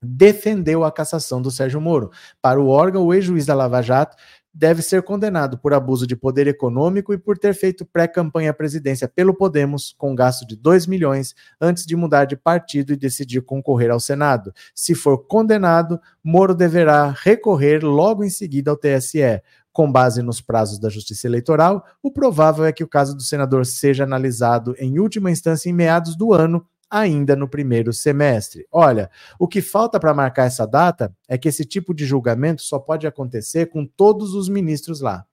defendeu 0.00 0.84
a 0.84 0.92
cassação 0.92 1.42
do 1.42 1.50
Sérgio 1.50 1.80
Moro. 1.80 2.10
Para 2.40 2.60
o 2.60 2.68
órgão, 2.68 3.04
o 3.04 3.14
ex-juiz 3.14 3.46
da 3.46 3.54
Lava 3.54 3.82
Jato 3.82 4.16
deve 4.52 4.82
ser 4.82 5.02
condenado 5.02 5.58
por 5.58 5.72
abuso 5.72 6.06
de 6.06 6.16
poder 6.16 6.46
econômico 6.46 7.12
e 7.12 7.18
por 7.18 7.38
ter 7.38 7.54
feito 7.54 7.84
pré-campanha 7.84 8.50
à 8.50 8.54
presidência 8.54 9.08
pelo 9.08 9.34
Podemos, 9.34 9.94
com 9.96 10.14
gasto 10.14 10.46
de 10.46 10.56
2 10.56 10.86
milhões, 10.86 11.34
antes 11.60 11.86
de 11.86 11.94
mudar 11.94 12.24
de 12.24 12.36
partido 12.36 12.92
e 12.92 12.96
decidir 12.96 13.42
concorrer 13.42 13.90
ao 13.90 14.00
Senado. 14.00 14.52
Se 14.74 14.94
for 14.94 15.26
condenado, 15.26 16.00
Moro 16.22 16.54
deverá 16.54 17.14
recorrer 17.16 17.84
logo 17.84 18.24
em 18.24 18.30
seguida 18.30 18.70
ao 18.70 18.76
TSE. 18.76 19.42
Com 19.72 19.92
base 19.92 20.22
nos 20.22 20.40
prazos 20.40 20.78
da 20.78 20.88
Justiça 20.88 21.28
Eleitoral, 21.28 21.84
o 22.02 22.10
provável 22.10 22.64
é 22.64 22.72
que 22.72 22.82
o 22.82 22.88
caso 22.88 23.14
do 23.14 23.22
senador 23.22 23.64
seja 23.64 24.02
analisado 24.02 24.74
em 24.76 24.98
última 24.98 25.30
instância 25.30 25.70
em 25.70 25.72
meados 25.72 26.16
do 26.16 26.32
ano 26.32 26.66
ainda 26.90 27.36
no 27.36 27.48
primeiro 27.48 27.92
semestre. 27.92 28.66
Olha, 28.70 29.10
o 29.38 29.46
que 29.46 29.60
falta 29.60 30.00
para 30.00 30.14
marcar 30.14 30.44
essa 30.44 30.66
data 30.66 31.14
é 31.28 31.36
que 31.36 31.48
esse 31.48 31.64
tipo 31.64 31.94
de 31.94 32.06
julgamento 32.06 32.62
só 32.62 32.78
pode 32.78 33.06
acontecer 33.06 33.66
com 33.66 33.84
todos 33.84 34.34
os 34.34 34.48
ministros 34.48 35.00
lá. 35.00 35.24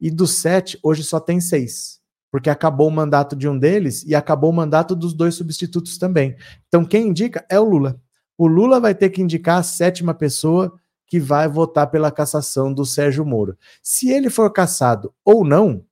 E 0.00 0.10
dos 0.10 0.32
sete, 0.32 0.78
hoje 0.82 1.02
só 1.02 1.18
tem 1.18 1.40
seis, 1.40 2.00
porque 2.30 2.50
acabou 2.50 2.88
o 2.88 2.92
mandato 2.92 3.34
de 3.34 3.48
um 3.48 3.58
deles 3.58 4.04
e 4.04 4.14
acabou 4.14 4.50
o 4.50 4.54
mandato 4.54 4.94
dos 4.94 5.14
dois 5.14 5.34
substitutos 5.34 5.98
também. 5.98 6.36
Então, 6.68 6.84
quem 6.84 7.08
indica 7.08 7.44
é 7.48 7.58
o 7.58 7.64
Lula. 7.64 8.00
O 8.38 8.46
Lula 8.46 8.78
vai 8.78 8.94
ter 8.94 9.08
que 9.10 9.22
indicar 9.22 9.58
a 9.58 9.62
sétima 9.62 10.12
pessoa 10.12 10.78
que 11.06 11.18
vai 11.18 11.48
votar 11.48 11.86
pela 11.86 12.10
cassação 12.10 12.72
do 12.72 12.84
Sérgio 12.84 13.24
Moro. 13.24 13.56
Se 13.82 14.10
ele 14.10 14.28
for 14.28 14.52
cassado 14.52 15.14
ou 15.24 15.44
não, 15.44 15.84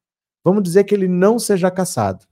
vamos 0.43 0.63
dizer 0.63 0.85
que 0.85 0.95
ele 0.95 1.09
não 1.09 1.39
seja 1.39 1.71
cassado 1.71 2.27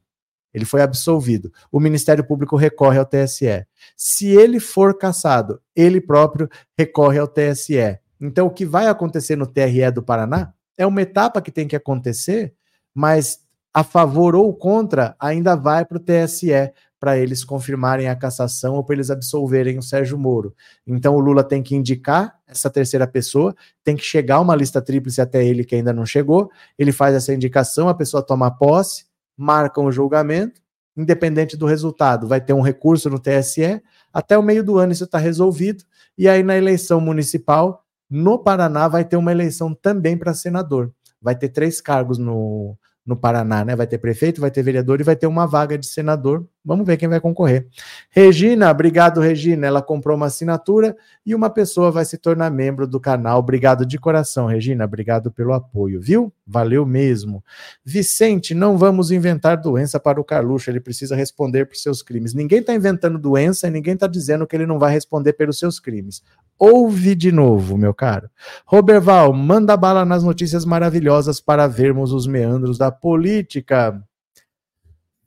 ele 0.52 0.64
foi 0.64 0.82
absolvido. 0.82 1.52
O 1.70 1.80
Ministério 1.80 2.24
Público 2.24 2.56
recorre 2.56 2.98
ao 2.98 3.06
TSE. 3.06 3.66
Se 3.96 4.28
ele 4.28 4.60
for 4.60 4.96
cassado, 4.96 5.60
ele 5.74 6.00
próprio 6.00 6.48
recorre 6.76 7.18
ao 7.18 7.28
TSE. 7.28 7.98
Então, 8.20 8.46
o 8.46 8.50
que 8.50 8.64
vai 8.64 8.86
acontecer 8.86 9.36
no 9.36 9.46
TRE 9.46 9.90
do 9.90 10.02
Paraná 10.02 10.52
é 10.76 10.86
uma 10.86 11.02
etapa 11.02 11.42
que 11.42 11.50
tem 11.50 11.66
que 11.66 11.76
acontecer, 11.76 12.54
mas 12.94 13.40
a 13.74 13.82
favor 13.82 14.34
ou 14.34 14.54
contra 14.54 15.16
ainda 15.18 15.56
vai 15.56 15.84
para 15.84 15.96
o 15.96 16.00
TSE 16.00 16.72
para 17.00 17.18
eles 17.18 17.42
confirmarem 17.42 18.08
a 18.08 18.14
cassação 18.14 18.74
ou 18.74 18.84
para 18.84 18.94
eles 18.94 19.10
absolverem 19.10 19.76
o 19.76 19.82
Sérgio 19.82 20.16
Moro. 20.16 20.54
Então 20.86 21.16
o 21.16 21.18
Lula 21.18 21.42
tem 21.42 21.60
que 21.60 21.74
indicar 21.74 22.38
essa 22.46 22.70
terceira 22.70 23.08
pessoa, 23.08 23.56
tem 23.82 23.96
que 23.96 24.04
chegar 24.04 24.38
uma 24.38 24.54
lista 24.54 24.80
tríplice 24.80 25.20
até 25.20 25.44
ele 25.44 25.64
que 25.64 25.74
ainda 25.74 25.92
não 25.92 26.06
chegou, 26.06 26.48
ele 26.78 26.92
faz 26.92 27.16
essa 27.16 27.34
indicação, 27.34 27.88
a 27.88 27.94
pessoa 27.94 28.24
toma 28.24 28.56
posse, 28.56 29.06
marcam 29.36 29.84
o 29.84 29.92
julgamento, 29.92 30.60
independente 30.96 31.56
do 31.56 31.66
resultado, 31.66 32.26
vai 32.26 32.40
ter 32.40 32.52
um 32.52 32.60
recurso 32.60 33.08
no 33.08 33.18
TSE, 33.18 33.82
até 34.12 34.36
o 34.36 34.42
meio 34.42 34.62
do 34.62 34.78
ano 34.78 34.92
isso 34.92 35.04
está 35.04 35.18
resolvido, 35.18 35.84
e 36.16 36.28
aí 36.28 36.42
na 36.42 36.56
eleição 36.56 37.00
municipal, 37.00 37.84
no 38.10 38.38
Paraná, 38.38 38.88
vai 38.88 39.04
ter 39.04 39.16
uma 39.16 39.32
eleição 39.32 39.74
também 39.74 40.18
para 40.18 40.34
senador. 40.34 40.92
Vai 41.20 41.34
ter 41.34 41.48
três 41.48 41.80
cargos 41.80 42.18
no, 42.18 42.76
no 43.04 43.16
Paraná, 43.16 43.64
né? 43.64 43.74
Vai 43.74 43.86
ter 43.86 43.98
prefeito, 43.98 44.40
vai 44.40 44.50
ter 44.50 44.62
vereador 44.62 45.00
e 45.00 45.04
vai 45.04 45.16
ter 45.16 45.26
uma 45.26 45.46
vaga 45.46 45.76
de 45.76 45.86
senador. 45.86 46.46
Vamos 46.64 46.86
ver 46.86 46.96
quem 46.96 47.08
vai 47.08 47.20
concorrer. 47.20 47.66
Regina, 48.10 48.70
obrigado, 48.70 49.20
Regina. 49.20 49.66
Ela 49.66 49.82
comprou 49.82 50.16
uma 50.16 50.26
assinatura 50.26 50.96
e 51.24 51.34
uma 51.34 51.50
pessoa 51.50 51.90
vai 51.90 52.04
se 52.04 52.16
tornar 52.16 52.50
membro 52.50 52.86
do 52.86 53.00
canal. 53.00 53.38
Obrigado 53.38 53.84
de 53.84 53.98
coração, 53.98 54.46
Regina. 54.46 54.84
Obrigado 54.84 55.32
pelo 55.32 55.52
apoio, 55.52 56.00
viu? 56.00 56.32
Valeu 56.52 56.84
mesmo. 56.84 57.42
Vicente, 57.82 58.54
não 58.54 58.76
vamos 58.76 59.10
inventar 59.10 59.56
doença 59.56 59.98
para 59.98 60.20
o 60.20 60.24
Carluxo. 60.24 60.68
Ele 60.68 60.80
precisa 60.80 61.16
responder 61.16 61.64
por 61.64 61.76
seus 61.76 62.02
crimes. 62.02 62.34
Ninguém 62.34 62.58
está 62.58 62.74
inventando 62.74 63.18
doença 63.18 63.66
e 63.66 63.70
ninguém 63.70 63.94
está 63.94 64.06
dizendo 64.06 64.46
que 64.46 64.54
ele 64.54 64.66
não 64.66 64.78
vai 64.78 64.92
responder 64.92 65.32
pelos 65.32 65.58
seus 65.58 65.80
crimes. 65.80 66.22
Ouve 66.58 67.14
de 67.14 67.32
novo, 67.32 67.78
meu 67.78 67.94
caro. 67.94 68.28
Roberval, 68.66 69.32
manda 69.32 69.74
bala 69.78 70.04
nas 70.04 70.22
notícias 70.22 70.66
maravilhosas 70.66 71.40
para 71.40 71.66
vermos 71.66 72.12
os 72.12 72.26
meandros 72.26 72.76
da 72.76 72.92
política. 72.92 73.98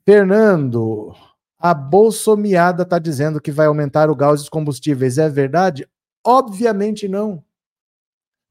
Fernando, 0.04 1.12
a 1.58 1.74
bolsomiada 1.74 2.84
está 2.84 3.00
dizendo 3.00 3.40
que 3.40 3.50
vai 3.50 3.66
aumentar 3.66 4.08
o 4.08 4.14
gás 4.14 4.38
dos 4.38 4.48
combustíveis. 4.48 5.18
É 5.18 5.28
verdade? 5.28 5.88
Obviamente 6.24 7.08
não. 7.08 7.42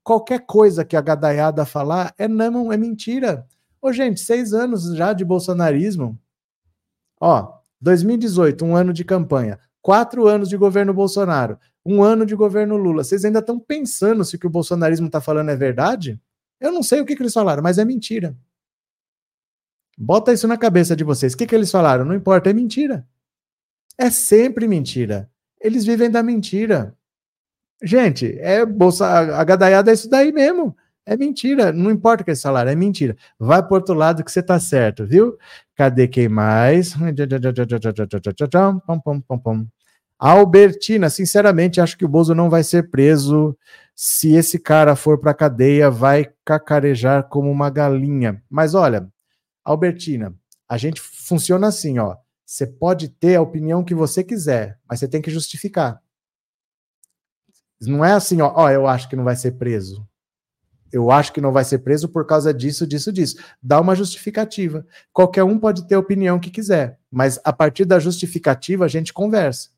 Qualquer 0.05 0.45
coisa 0.45 0.85
que 0.85 0.95
a 0.95 1.01
gadaiada 1.01 1.65
falar 1.65 2.13
é 2.17 2.29
não, 2.29 2.71
é 2.71 2.77
mentira. 2.77 3.45
Ô, 3.81 3.91
gente, 3.91 4.21
seis 4.21 4.53
anos 4.53 4.95
já 4.95 5.11
de 5.11 5.25
bolsonarismo. 5.25 6.17
Ó, 7.19 7.59
2018, 7.81 8.63
um 8.63 8.73
ano 8.73 8.93
de 8.93 9.03
campanha. 9.03 9.59
Quatro 9.81 10.27
anos 10.27 10.47
de 10.47 10.55
governo 10.55 10.93
Bolsonaro 10.93 11.59
um 11.85 12.01
ano 12.01 12.25
de 12.25 12.35
governo 12.35 12.75
Lula. 12.75 13.03
Vocês 13.03 13.23
ainda 13.23 13.39
estão 13.39 13.59
pensando 13.59 14.25
se 14.25 14.35
o 14.35 14.39
que 14.39 14.47
o 14.47 14.49
bolsonarismo 14.49 15.05
está 15.05 15.21
falando 15.21 15.51
é 15.51 15.55
verdade? 15.55 16.19
Eu 16.59 16.71
não 16.71 16.81
sei 16.81 16.99
o 16.99 17.05
que, 17.05 17.15
que, 17.15 17.21
eles 17.21 17.33
falaram, 17.33 17.61
mas 17.61 17.77
é 17.77 17.85
mentira. 17.85 18.35
Bota 19.97 20.33
isso 20.33 20.47
na 20.47 20.57
cabeça 20.57 20.95
de 20.95 21.03
vocês. 21.03 21.33
O 21.33 21.37
que, 21.37 21.45
que 21.45 21.53
eles 21.53 21.69
falaram? 21.69 22.03
Não 22.03 22.15
importa, 22.15 22.49
é 22.49 22.53
mentira. 22.53 23.07
É 23.97 24.09
sempre 24.09 24.67
mentira. 24.67 25.29
Eles 25.61 25.85
vivem 25.85 26.09
da 26.09 26.23
mentira. 26.23 26.97
Gente, 27.85 28.35
é 28.39 28.65
bolsa, 28.65 29.05
a 29.07 29.43
gadaiada 29.43 29.91
é 29.91 29.93
isso 29.93 30.09
daí 30.09 30.31
mesmo. 30.31 30.75
É 31.05 31.15
mentira. 31.15 31.71
Não 31.71 31.91
importa 31.91 32.23
que 32.23 32.31
eles 32.31 32.41
falaram, 32.41 32.71
é 32.71 32.75
mentira. 32.75 33.15
Vai 33.37 33.61
pro 33.61 33.75
outro 33.75 33.93
lado 33.93 34.23
que 34.23 34.31
você 34.31 34.41
tá 34.41 34.59
certo, 34.59 35.05
viu? 35.05 35.37
Cadê 35.75 36.07
quem 36.07 36.27
mais? 36.27 36.95
Albertina, 40.17 41.11
sinceramente, 41.11 41.79
acho 41.79 41.95
que 41.95 42.05
o 42.05 42.07
Bozo 42.07 42.33
não 42.33 42.49
vai 42.49 42.63
ser 42.63 42.89
preso. 42.89 43.55
Se 43.95 44.33
esse 44.33 44.57
cara 44.57 44.95
for 44.95 45.19
para 45.19 45.33
cadeia, 45.35 45.91
vai 45.91 46.27
cacarejar 46.43 47.27
como 47.29 47.51
uma 47.51 47.69
galinha. 47.69 48.41
Mas 48.49 48.73
olha, 48.73 49.07
Albertina, 49.63 50.33
a 50.67 50.77
gente 50.77 50.99
funciona 50.99 51.67
assim, 51.67 51.99
ó. 51.99 52.15
Você 52.43 52.65
pode 52.65 53.09
ter 53.09 53.35
a 53.35 53.41
opinião 53.41 53.83
que 53.83 53.93
você 53.93 54.23
quiser, 54.23 54.79
mas 54.89 54.99
você 54.99 55.07
tem 55.07 55.21
que 55.21 55.29
justificar. 55.29 56.01
Não 57.81 58.03
é 58.03 58.11
assim, 58.11 58.41
ó, 58.41 58.51
ó, 58.55 58.69
eu 58.69 58.87
acho 58.87 59.09
que 59.09 59.15
não 59.15 59.23
vai 59.23 59.35
ser 59.35 59.51
preso. 59.53 60.07
Eu 60.91 61.11
acho 61.11 61.33
que 61.33 61.41
não 61.41 61.51
vai 61.51 61.65
ser 61.65 61.79
preso 61.79 62.07
por 62.07 62.25
causa 62.25 62.53
disso, 62.53 62.87
disso, 62.87 63.11
disso. 63.11 63.37
Dá 63.61 63.81
uma 63.81 63.95
justificativa. 63.95 64.85
Qualquer 65.11 65.43
um 65.43 65.59
pode 65.59 65.87
ter 65.87 65.95
a 65.95 65.99
opinião 65.99 66.39
que 66.39 66.49
quiser, 66.49 66.99
mas 67.11 67.39
a 67.43 67.51
partir 67.51 67.85
da 67.85 67.99
justificativa 67.99 68.85
a 68.85 68.87
gente 68.87 69.11
conversa. 69.11 69.69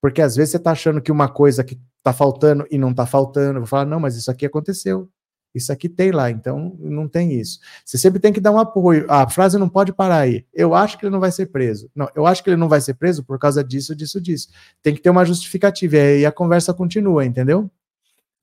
Porque 0.00 0.22
às 0.22 0.34
vezes 0.34 0.52
você 0.52 0.56
está 0.56 0.72
achando 0.72 1.00
que 1.00 1.12
uma 1.12 1.28
coisa 1.28 1.62
que 1.62 1.80
está 1.98 2.12
faltando 2.12 2.66
e 2.70 2.78
não 2.78 2.90
está 2.90 3.06
faltando, 3.06 3.58
eu 3.58 3.60
vou 3.60 3.68
falar, 3.68 3.84
não, 3.84 4.00
mas 4.00 4.16
isso 4.16 4.30
aqui 4.30 4.46
aconteceu. 4.46 5.08
Isso 5.54 5.72
aqui 5.72 5.88
tem 5.88 6.12
lá, 6.12 6.30
então 6.30 6.76
não 6.78 7.08
tem 7.08 7.32
isso. 7.32 7.58
Você 7.84 7.98
sempre 7.98 8.20
tem 8.20 8.32
que 8.32 8.40
dar 8.40 8.52
um 8.52 8.58
apoio. 8.58 9.04
A 9.08 9.28
frase 9.28 9.58
não 9.58 9.68
pode 9.68 9.92
parar 9.92 10.18
aí. 10.18 10.44
Eu 10.54 10.74
acho 10.74 10.96
que 10.96 11.04
ele 11.04 11.12
não 11.12 11.20
vai 11.20 11.32
ser 11.32 11.46
preso. 11.46 11.90
Não, 11.94 12.08
eu 12.14 12.26
acho 12.26 12.42
que 12.44 12.50
ele 12.50 12.56
não 12.56 12.68
vai 12.68 12.80
ser 12.80 12.94
preso 12.94 13.24
por 13.24 13.38
causa 13.38 13.64
disso, 13.64 13.94
disso, 13.94 14.20
disso. 14.20 14.48
Tem 14.80 14.94
que 14.94 15.00
ter 15.00 15.10
uma 15.10 15.24
justificativa. 15.24 15.96
E 15.96 16.00
aí 16.00 16.26
a 16.26 16.32
conversa 16.32 16.72
continua, 16.72 17.24
entendeu? 17.24 17.68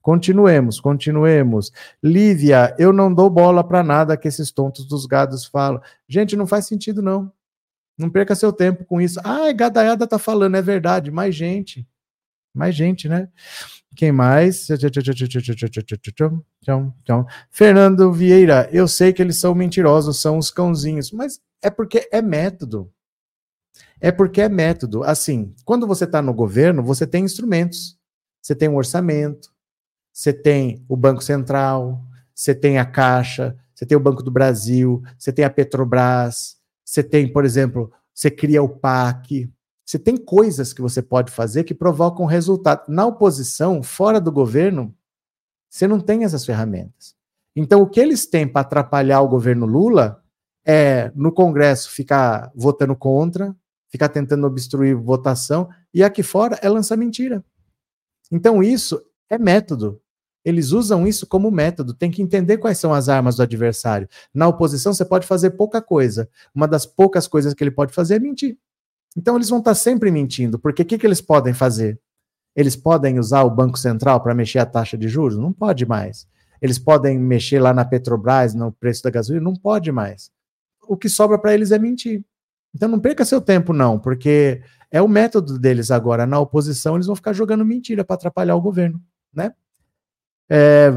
Continuemos, 0.02 0.80
continuemos. 0.80 1.72
Lívia, 2.02 2.74
eu 2.78 2.92
não 2.92 3.12
dou 3.12 3.28
bola 3.28 3.64
para 3.64 3.82
nada 3.82 4.16
que 4.16 4.28
esses 4.28 4.50
tontos 4.50 4.86
dos 4.86 5.06
gados 5.06 5.44
falam. 5.46 5.80
Gente, 6.06 6.36
não 6.36 6.46
faz 6.46 6.66
sentido, 6.66 7.02
não. 7.02 7.32
Não 7.96 8.08
perca 8.08 8.34
seu 8.34 8.52
tempo 8.52 8.84
com 8.84 9.00
isso. 9.00 9.18
Ah, 9.24 9.50
Gadaiada 9.52 10.06
tá 10.06 10.18
falando, 10.18 10.56
é 10.56 10.62
verdade. 10.62 11.10
Mais 11.10 11.34
gente. 11.34 11.86
Mais 12.58 12.74
gente, 12.74 13.08
né? 13.08 13.28
Quem 13.94 14.10
mais? 14.10 14.68
Fernando 17.50 18.12
Vieira, 18.12 18.68
eu 18.72 18.88
sei 18.88 19.12
que 19.12 19.22
eles 19.22 19.38
são 19.38 19.54
mentirosos, 19.54 20.20
são 20.20 20.38
os 20.38 20.50
cãozinhos, 20.50 21.12
mas 21.12 21.40
é 21.62 21.70
porque 21.70 22.08
é 22.10 22.20
método. 22.20 22.92
É 24.00 24.10
porque 24.10 24.40
é 24.40 24.48
método. 24.48 25.04
Assim, 25.04 25.54
quando 25.64 25.86
você 25.86 26.02
está 26.04 26.20
no 26.20 26.34
governo, 26.34 26.82
você 26.82 27.06
tem 27.06 27.24
instrumentos. 27.24 27.96
Você 28.42 28.54
tem 28.54 28.68
um 28.68 28.76
orçamento, 28.76 29.50
você 30.12 30.32
tem 30.32 30.84
o 30.88 30.96
Banco 30.96 31.22
Central, 31.22 32.02
você 32.34 32.54
tem 32.54 32.78
a 32.78 32.84
Caixa, 32.84 33.56
você 33.74 33.86
tem 33.86 33.96
o 33.96 34.00
Banco 34.00 34.22
do 34.22 34.30
Brasil, 34.30 35.02
você 35.16 35.32
tem 35.32 35.44
a 35.44 35.50
Petrobras, 35.50 36.56
você 36.84 37.02
tem, 37.02 37.32
por 37.32 37.44
exemplo, 37.44 37.92
você 38.14 38.30
cria 38.30 38.62
o 38.62 38.68
PAC. 38.68 39.48
Você 39.88 39.98
tem 39.98 40.18
coisas 40.18 40.74
que 40.74 40.82
você 40.82 41.00
pode 41.00 41.32
fazer 41.32 41.64
que 41.64 41.74
provocam 41.74 42.26
resultado. 42.26 42.82
Na 42.88 43.06
oposição, 43.06 43.82
fora 43.82 44.20
do 44.20 44.30
governo, 44.30 44.94
você 45.66 45.88
não 45.88 45.98
tem 45.98 46.24
essas 46.24 46.44
ferramentas. 46.44 47.16
Então, 47.56 47.80
o 47.80 47.88
que 47.88 47.98
eles 47.98 48.26
têm 48.26 48.46
para 48.46 48.60
atrapalhar 48.60 49.22
o 49.22 49.28
governo 49.28 49.64
Lula 49.64 50.22
é, 50.62 51.10
no 51.14 51.32
Congresso, 51.32 51.90
ficar 51.90 52.52
votando 52.54 52.94
contra, 52.94 53.56
ficar 53.88 54.10
tentando 54.10 54.46
obstruir 54.46 54.94
votação, 54.94 55.70
e 55.94 56.04
aqui 56.04 56.22
fora 56.22 56.58
é 56.60 56.68
lançar 56.68 56.98
mentira. 56.98 57.42
Então, 58.30 58.62
isso 58.62 59.02
é 59.30 59.38
método. 59.38 59.98
Eles 60.44 60.70
usam 60.70 61.06
isso 61.06 61.26
como 61.26 61.50
método, 61.50 61.94
tem 61.94 62.10
que 62.10 62.20
entender 62.20 62.58
quais 62.58 62.76
são 62.76 62.92
as 62.92 63.08
armas 63.08 63.36
do 63.36 63.42
adversário. 63.42 64.06
Na 64.34 64.48
oposição, 64.48 64.92
você 64.92 65.06
pode 65.06 65.26
fazer 65.26 65.52
pouca 65.52 65.80
coisa. 65.80 66.28
Uma 66.54 66.68
das 66.68 66.84
poucas 66.84 67.26
coisas 67.26 67.54
que 67.54 67.64
ele 67.64 67.70
pode 67.70 67.94
fazer 67.94 68.16
é 68.16 68.18
mentir. 68.18 68.58
Então, 69.16 69.36
eles 69.36 69.48
vão 69.48 69.58
estar 69.58 69.74
sempre 69.74 70.10
mentindo, 70.10 70.58
porque 70.58 70.82
o 70.82 70.84
que, 70.84 70.98
que 70.98 71.06
eles 71.06 71.20
podem 71.20 71.52
fazer? 71.52 71.98
Eles 72.54 72.76
podem 72.76 73.18
usar 73.18 73.42
o 73.42 73.50
Banco 73.50 73.78
Central 73.78 74.20
para 74.20 74.34
mexer 74.34 74.58
a 74.58 74.66
taxa 74.66 74.96
de 74.96 75.08
juros? 75.08 75.38
Não 75.38 75.52
pode 75.52 75.86
mais. 75.86 76.26
Eles 76.60 76.78
podem 76.78 77.18
mexer 77.18 77.60
lá 77.60 77.72
na 77.72 77.84
Petrobras, 77.84 78.54
no 78.54 78.72
preço 78.72 79.02
da 79.02 79.10
gasolina? 79.10 79.44
Não 79.44 79.54
pode 79.54 79.92
mais. 79.92 80.30
O 80.88 80.96
que 80.96 81.08
sobra 81.08 81.38
para 81.38 81.54
eles 81.54 81.70
é 81.70 81.78
mentir. 81.78 82.24
Então, 82.74 82.88
não 82.88 82.98
perca 82.98 83.24
seu 83.24 83.40
tempo, 83.40 83.72
não, 83.72 83.98
porque 83.98 84.60
é 84.90 85.00
o 85.00 85.08
método 85.08 85.58
deles 85.58 85.90
agora. 85.90 86.26
Na 86.26 86.38
oposição, 86.38 86.96
eles 86.96 87.06
vão 87.06 87.16
ficar 87.16 87.32
jogando 87.32 87.64
mentira 87.64 88.04
para 88.04 88.14
atrapalhar 88.14 88.56
o 88.56 88.60
governo, 88.60 89.00
né? 89.32 89.52
É, 90.50 90.90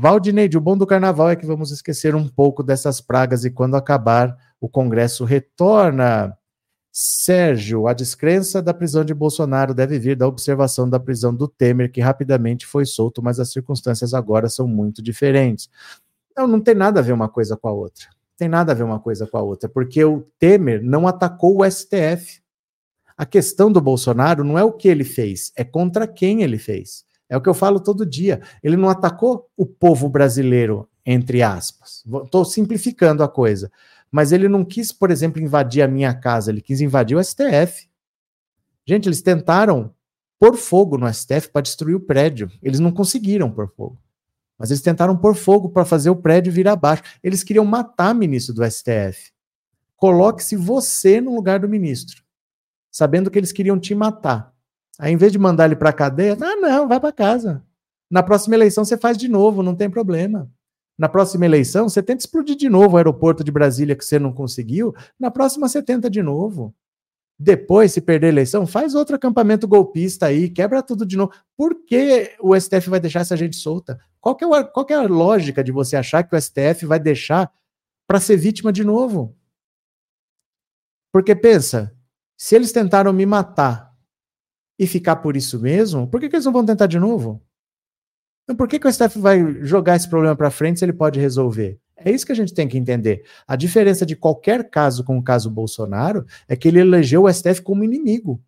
Valdineide, 0.00 0.56
o 0.56 0.60
bom 0.60 0.76
do 0.76 0.86
carnaval 0.86 1.30
é 1.30 1.36
que 1.36 1.46
vamos 1.46 1.70
esquecer 1.70 2.14
um 2.14 2.28
pouco 2.28 2.62
dessas 2.62 3.00
pragas 3.00 3.44
e 3.44 3.50
quando 3.50 3.76
acabar, 3.76 4.36
o 4.60 4.68
Congresso 4.68 5.24
retorna. 5.24 6.36
Sérgio, 6.94 7.86
a 7.86 7.94
descrença 7.94 8.60
da 8.60 8.74
prisão 8.74 9.02
de 9.02 9.14
Bolsonaro 9.14 9.72
deve 9.72 9.98
vir 9.98 10.14
da 10.14 10.28
observação 10.28 10.86
da 10.88 11.00
prisão 11.00 11.34
do 11.34 11.48
Temer, 11.48 11.90
que 11.90 12.02
rapidamente 12.02 12.66
foi 12.66 12.84
solto, 12.84 13.22
mas 13.22 13.40
as 13.40 13.50
circunstâncias 13.50 14.12
agora 14.12 14.46
são 14.50 14.68
muito 14.68 15.00
diferentes. 15.02 15.70
Não, 16.36 16.46
não 16.46 16.60
tem 16.60 16.74
nada 16.74 17.00
a 17.00 17.02
ver 17.02 17.12
uma 17.12 17.30
coisa 17.30 17.56
com 17.56 17.66
a 17.66 17.72
outra. 17.72 18.08
Tem 18.36 18.46
nada 18.46 18.72
a 18.72 18.74
ver 18.74 18.82
uma 18.82 19.00
coisa 19.00 19.26
com 19.26 19.38
a 19.38 19.42
outra, 19.42 19.70
porque 19.70 20.04
o 20.04 20.26
Temer 20.38 20.82
não 20.82 21.08
atacou 21.08 21.62
o 21.62 21.70
STF. 21.70 22.42
A 23.16 23.24
questão 23.24 23.72
do 23.72 23.80
Bolsonaro 23.80 24.44
não 24.44 24.58
é 24.58 24.64
o 24.64 24.72
que 24.72 24.88
ele 24.88 25.04
fez, 25.04 25.50
é 25.56 25.64
contra 25.64 26.06
quem 26.06 26.42
ele 26.42 26.58
fez. 26.58 27.06
É 27.26 27.36
o 27.36 27.40
que 27.40 27.48
eu 27.48 27.54
falo 27.54 27.80
todo 27.80 28.04
dia. 28.04 28.42
Ele 28.62 28.76
não 28.76 28.90
atacou 28.90 29.48
o 29.56 29.64
povo 29.64 30.10
brasileiro, 30.10 30.86
entre 31.06 31.42
aspas. 31.42 32.04
Estou 32.24 32.44
simplificando 32.44 33.22
a 33.22 33.28
coisa. 33.28 33.72
Mas 34.12 34.30
ele 34.30 34.46
não 34.46 34.62
quis, 34.62 34.92
por 34.92 35.10
exemplo, 35.10 35.40
invadir 35.40 35.82
a 35.82 35.88
minha 35.88 36.12
casa, 36.12 36.50
ele 36.50 36.60
quis 36.60 36.82
invadir 36.82 37.16
o 37.16 37.24
STF. 37.24 37.88
Gente, 38.86 39.08
eles 39.08 39.22
tentaram 39.22 39.94
pôr 40.38 40.54
fogo 40.54 40.98
no 40.98 41.12
STF 41.12 41.48
para 41.50 41.62
destruir 41.62 41.94
o 41.94 42.00
prédio. 42.00 42.50
Eles 42.62 42.78
não 42.78 42.92
conseguiram 42.92 43.50
pôr 43.50 43.72
fogo. 43.74 43.98
Mas 44.58 44.70
eles 44.70 44.82
tentaram 44.82 45.16
pôr 45.16 45.34
fogo 45.34 45.70
para 45.70 45.84
fazer 45.84 46.10
o 46.10 46.16
prédio 46.16 46.52
vir 46.52 46.68
abaixo. 46.68 47.02
Eles 47.22 47.42
queriam 47.42 47.64
matar 47.64 48.14
o 48.14 48.18
ministro 48.18 48.54
do 48.54 48.70
STF. 48.70 49.32
Coloque-se 49.96 50.56
você 50.56 51.20
no 51.20 51.34
lugar 51.34 51.60
do 51.60 51.68
ministro, 51.68 52.22
sabendo 52.90 53.30
que 53.30 53.38
eles 53.38 53.52
queriam 53.52 53.78
te 53.78 53.94
matar. 53.94 54.52
Aí, 54.98 55.12
em 55.12 55.16
vez 55.16 55.32
de 55.32 55.38
mandar 55.38 55.66
ele 55.66 55.76
para 55.76 55.90
a 55.90 55.92
cadeia, 55.92 56.36
ah, 56.40 56.56
não, 56.56 56.86
vai 56.86 57.00
para 57.00 57.12
casa. 57.12 57.64
Na 58.10 58.22
próxima 58.22 58.54
eleição 58.56 58.84
você 58.84 58.96
faz 58.96 59.16
de 59.16 59.26
novo, 59.26 59.62
não 59.62 59.74
tem 59.74 59.88
problema. 59.88 60.50
Na 61.02 61.08
próxima 61.08 61.44
eleição, 61.44 61.88
você 61.88 62.00
tenta 62.00 62.20
explodir 62.20 62.54
de 62.54 62.68
novo 62.68 62.94
o 62.94 62.96
aeroporto 62.96 63.42
de 63.42 63.50
Brasília 63.50 63.96
que 63.96 64.04
você 64.04 64.20
não 64.20 64.32
conseguiu. 64.32 64.94
Na 65.18 65.32
próxima, 65.32 65.66
você 65.68 65.82
tenta 65.82 66.08
de 66.08 66.22
novo. 66.22 66.72
Depois, 67.36 67.90
se 67.90 68.00
perder 68.00 68.28
a 68.28 68.28
eleição, 68.28 68.64
faz 68.68 68.94
outro 68.94 69.16
acampamento 69.16 69.66
golpista 69.66 70.26
aí, 70.26 70.48
quebra 70.48 70.80
tudo 70.80 71.04
de 71.04 71.16
novo. 71.16 71.32
Por 71.56 71.84
que 71.84 72.36
o 72.40 72.54
STF 72.54 72.88
vai 72.88 73.00
deixar 73.00 73.18
essa 73.18 73.36
gente 73.36 73.56
solta? 73.56 73.98
Qual, 74.20 74.38
é, 74.40 74.46
o, 74.46 74.64
qual 74.68 74.86
é 74.90 74.94
a 74.94 75.02
lógica 75.02 75.64
de 75.64 75.72
você 75.72 75.96
achar 75.96 76.22
que 76.22 76.36
o 76.36 76.40
STF 76.40 76.86
vai 76.86 77.00
deixar 77.00 77.52
para 78.06 78.20
ser 78.20 78.36
vítima 78.36 78.72
de 78.72 78.84
novo. 78.84 79.36
Porque 81.12 81.34
pensa, 81.34 81.92
se 82.36 82.54
eles 82.54 82.70
tentaram 82.70 83.12
me 83.12 83.26
matar 83.26 83.92
e 84.78 84.86
ficar 84.86 85.16
por 85.16 85.36
isso 85.36 85.58
mesmo, 85.58 86.06
por 86.06 86.20
que, 86.20 86.28
que 86.28 86.36
eles 86.36 86.46
não 86.46 86.52
vão 86.52 86.64
tentar 86.64 86.86
de 86.86 87.00
novo? 87.00 87.42
Então, 88.44 88.56
por 88.56 88.66
que, 88.66 88.78
que 88.78 88.86
o 88.86 88.92
STF 88.92 89.18
vai 89.18 89.64
jogar 89.64 89.96
esse 89.96 90.08
problema 90.08 90.34
para 90.34 90.50
frente 90.50 90.78
se 90.78 90.84
ele 90.84 90.92
pode 90.92 91.20
resolver? 91.20 91.78
É 91.96 92.10
isso 92.10 92.26
que 92.26 92.32
a 92.32 92.36
gente 92.36 92.52
tem 92.52 92.66
que 92.66 92.76
entender. 92.76 93.24
A 93.46 93.54
diferença 93.54 94.04
de 94.04 94.16
qualquer 94.16 94.68
caso 94.68 95.04
com 95.04 95.16
o 95.16 95.22
caso 95.22 95.50
Bolsonaro 95.50 96.26
é 96.48 96.56
que 96.56 96.68
ele 96.68 96.80
elegeu 96.80 97.24
o 97.24 97.32
STF 97.32 97.62
como 97.62 97.84
inimigo. 97.84 98.42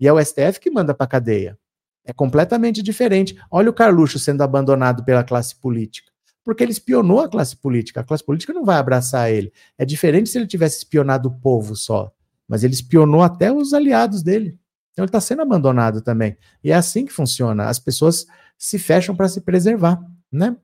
E 0.00 0.06
é 0.06 0.12
o 0.12 0.22
STF 0.22 0.60
que 0.60 0.70
manda 0.70 0.92
para 0.92 1.06
cadeia. 1.06 1.58
É 2.04 2.12
completamente 2.12 2.82
diferente. 2.82 3.36
Olha 3.50 3.70
o 3.70 3.72
Carluxo 3.72 4.18
sendo 4.18 4.42
abandonado 4.42 5.04
pela 5.04 5.24
classe 5.24 5.54
política. 5.56 6.10
Porque 6.44 6.62
ele 6.62 6.72
espionou 6.72 7.20
a 7.20 7.28
classe 7.28 7.56
política. 7.56 8.00
A 8.00 8.04
classe 8.04 8.24
política 8.24 8.52
não 8.52 8.64
vai 8.64 8.76
abraçar 8.76 9.30
ele. 9.32 9.52
É 9.76 9.84
diferente 9.84 10.28
se 10.28 10.38
ele 10.38 10.46
tivesse 10.46 10.78
espionado 10.78 11.28
o 11.28 11.40
povo 11.40 11.74
só. 11.74 12.12
Mas 12.46 12.62
ele 12.62 12.74
espionou 12.74 13.22
até 13.22 13.52
os 13.52 13.72
aliados 13.72 14.22
dele. 14.22 14.58
Então 14.92 15.04
ele 15.04 15.08
está 15.08 15.20
sendo 15.20 15.42
abandonado 15.42 16.00
também. 16.00 16.36
E 16.62 16.70
é 16.70 16.74
assim 16.74 17.04
que 17.04 17.12
funciona. 17.12 17.64
As 17.64 17.78
pessoas 17.78 18.26
se 18.58 18.78
fecham 18.78 19.14
para 19.14 19.28
se 19.28 19.40
preservar, 19.40 20.00
né? 20.30 20.56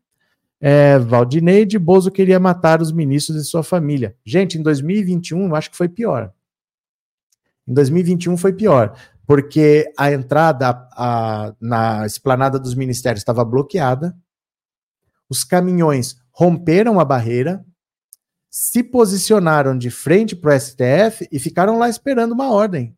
É, 0.61 0.97
Valdinei 0.99 1.65
de 1.65 1.77
Bozo 1.77 2.11
queria 2.11 2.39
matar 2.39 2.81
os 2.81 2.93
ministros 2.93 3.43
de 3.43 3.49
sua 3.49 3.65
família. 3.65 4.17
Gente, 4.25 4.57
em 4.57 4.63
2021 4.63 5.47
eu 5.47 5.57
acho 5.57 5.71
que 5.71 5.77
foi 5.77 5.89
pior. 5.89 6.33
Em 7.67 7.75
2021 7.75 8.37
foi 8.37 8.53
pior, 8.53 8.97
porque 9.27 9.93
a 9.99 10.13
entrada 10.13 10.71
a, 10.93 11.53
na 11.61 12.07
esplanada 12.07 12.59
dos 12.59 12.75
ministérios 12.75 13.21
estava 13.21 13.45
bloqueada, 13.45 14.17
os 15.29 15.43
caminhões 15.43 16.17
romperam 16.31 17.01
a 17.01 17.05
barreira, 17.05 17.65
se 18.51 18.83
posicionaram 18.85 19.77
de 19.77 19.91
frente 19.91 20.37
para 20.37 20.55
o 20.55 20.61
STF 20.61 21.27
e 21.33 21.39
ficaram 21.39 21.79
lá 21.79 21.89
esperando 21.89 22.33
uma 22.33 22.53
ordem. 22.53 22.97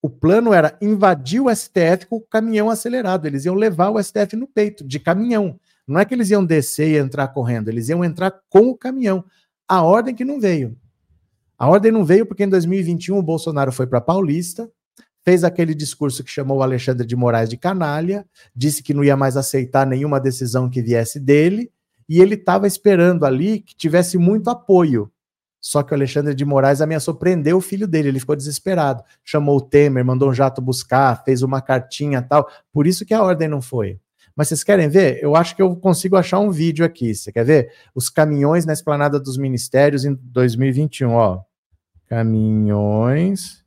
O 0.00 0.08
plano 0.08 0.52
era 0.52 0.78
invadir 0.80 1.40
o 1.40 1.54
STF 1.54 2.06
com 2.08 2.16
o 2.16 2.20
caminhão 2.20 2.70
acelerado. 2.70 3.26
Eles 3.26 3.44
iam 3.44 3.54
levar 3.54 3.90
o 3.90 4.02
STF 4.02 4.36
no 4.36 4.46
peito, 4.46 4.86
de 4.86 5.00
caminhão. 5.00 5.58
Não 5.86 5.98
é 5.98 6.04
que 6.04 6.14
eles 6.14 6.30
iam 6.30 6.44
descer 6.44 6.88
e 6.88 6.98
entrar 6.98 7.28
correndo, 7.28 7.68
eles 7.68 7.88
iam 7.88 8.04
entrar 8.04 8.30
com 8.48 8.68
o 8.68 8.76
caminhão. 8.76 9.24
A 9.66 9.82
ordem 9.82 10.14
que 10.14 10.24
não 10.24 10.38
veio. 10.38 10.76
A 11.58 11.66
ordem 11.68 11.90
não 11.90 12.04
veio 12.04 12.26
porque 12.26 12.44
em 12.44 12.48
2021 12.48 13.18
o 13.18 13.22
Bolsonaro 13.22 13.72
foi 13.72 13.86
para 13.86 14.00
Paulista, 14.00 14.70
fez 15.24 15.42
aquele 15.42 15.74
discurso 15.74 16.22
que 16.22 16.30
chamou 16.30 16.58
o 16.58 16.62
Alexandre 16.62 17.06
de 17.06 17.16
Moraes 17.16 17.48
de 17.48 17.56
canalha, 17.56 18.24
disse 18.54 18.82
que 18.82 18.94
não 18.94 19.02
ia 19.02 19.16
mais 19.16 19.36
aceitar 19.36 19.86
nenhuma 19.86 20.20
decisão 20.20 20.70
que 20.70 20.80
viesse 20.80 21.18
dele, 21.18 21.72
e 22.08 22.20
ele 22.20 22.34
estava 22.34 22.66
esperando 22.66 23.26
ali 23.26 23.60
que 23.60 23.74
tivesse 23.74 24.16
muito 24.16 24.48
apoio. 24.48 25.10
Só 25.68 25.82
que 25.82 25.92
o 25.92 25.94
Alexandre 25.94 26.34
de 26.34 26.46
Moraes 26.46 26.80
ameaçou 26.80 27.14
prender 27.14 27.54
o 27.54 27.60
filho 27.60 27.86
dele, 27.86 28.08
ele 28.08 28.20
ficou 28.20 28.34
desesperado. 28.34 29.04
Chamou 29.22 29.58
o 29.58 29.60
Temer, 29.60 30.02
mandou 30.02 30.30
um 30.30 30.32
jato 30.32 30.62
buscar, 30.62 31.22
fez 31.26 31.42
uma 31.42 31.60
cartinha 31.60 32.22
tal. 32.22 32.48
Por 32.72 32.86
isso 32.86 33.04
que 33.04 33.12
a 33.12 33.22
ordem 33.22 33.48
não 33.48 33.60
foi. 33.60 34.00
Mas 34.34 34.48
vocês 34.48 34.64
querem 34.64 34.88
ver? 34.88 35.22
Eu 35.22 35.36
acho 35.36 35.54
que 35.54 35.60
eu 35.60 35.76
consigo 35.76 36.16
achar 36.16 36.38
um 36.38 36.50
vídeo 36.50 36.86
aqui. 36.86 37.14
Você 37.14 37.30
quer 37.30 37.44
ver? 37.44 37.70
Os 37.94 38.08
caminhões 38.08 38.64
na 38.64 38.72
esplanada 38.72 39.20
dos 39.20 39.36
ministérios 39.36 40.06
em 40.06 40.14
2021, 40.14 41.12
ó. 41.12 41.42
Caminhões, 42.06 43.62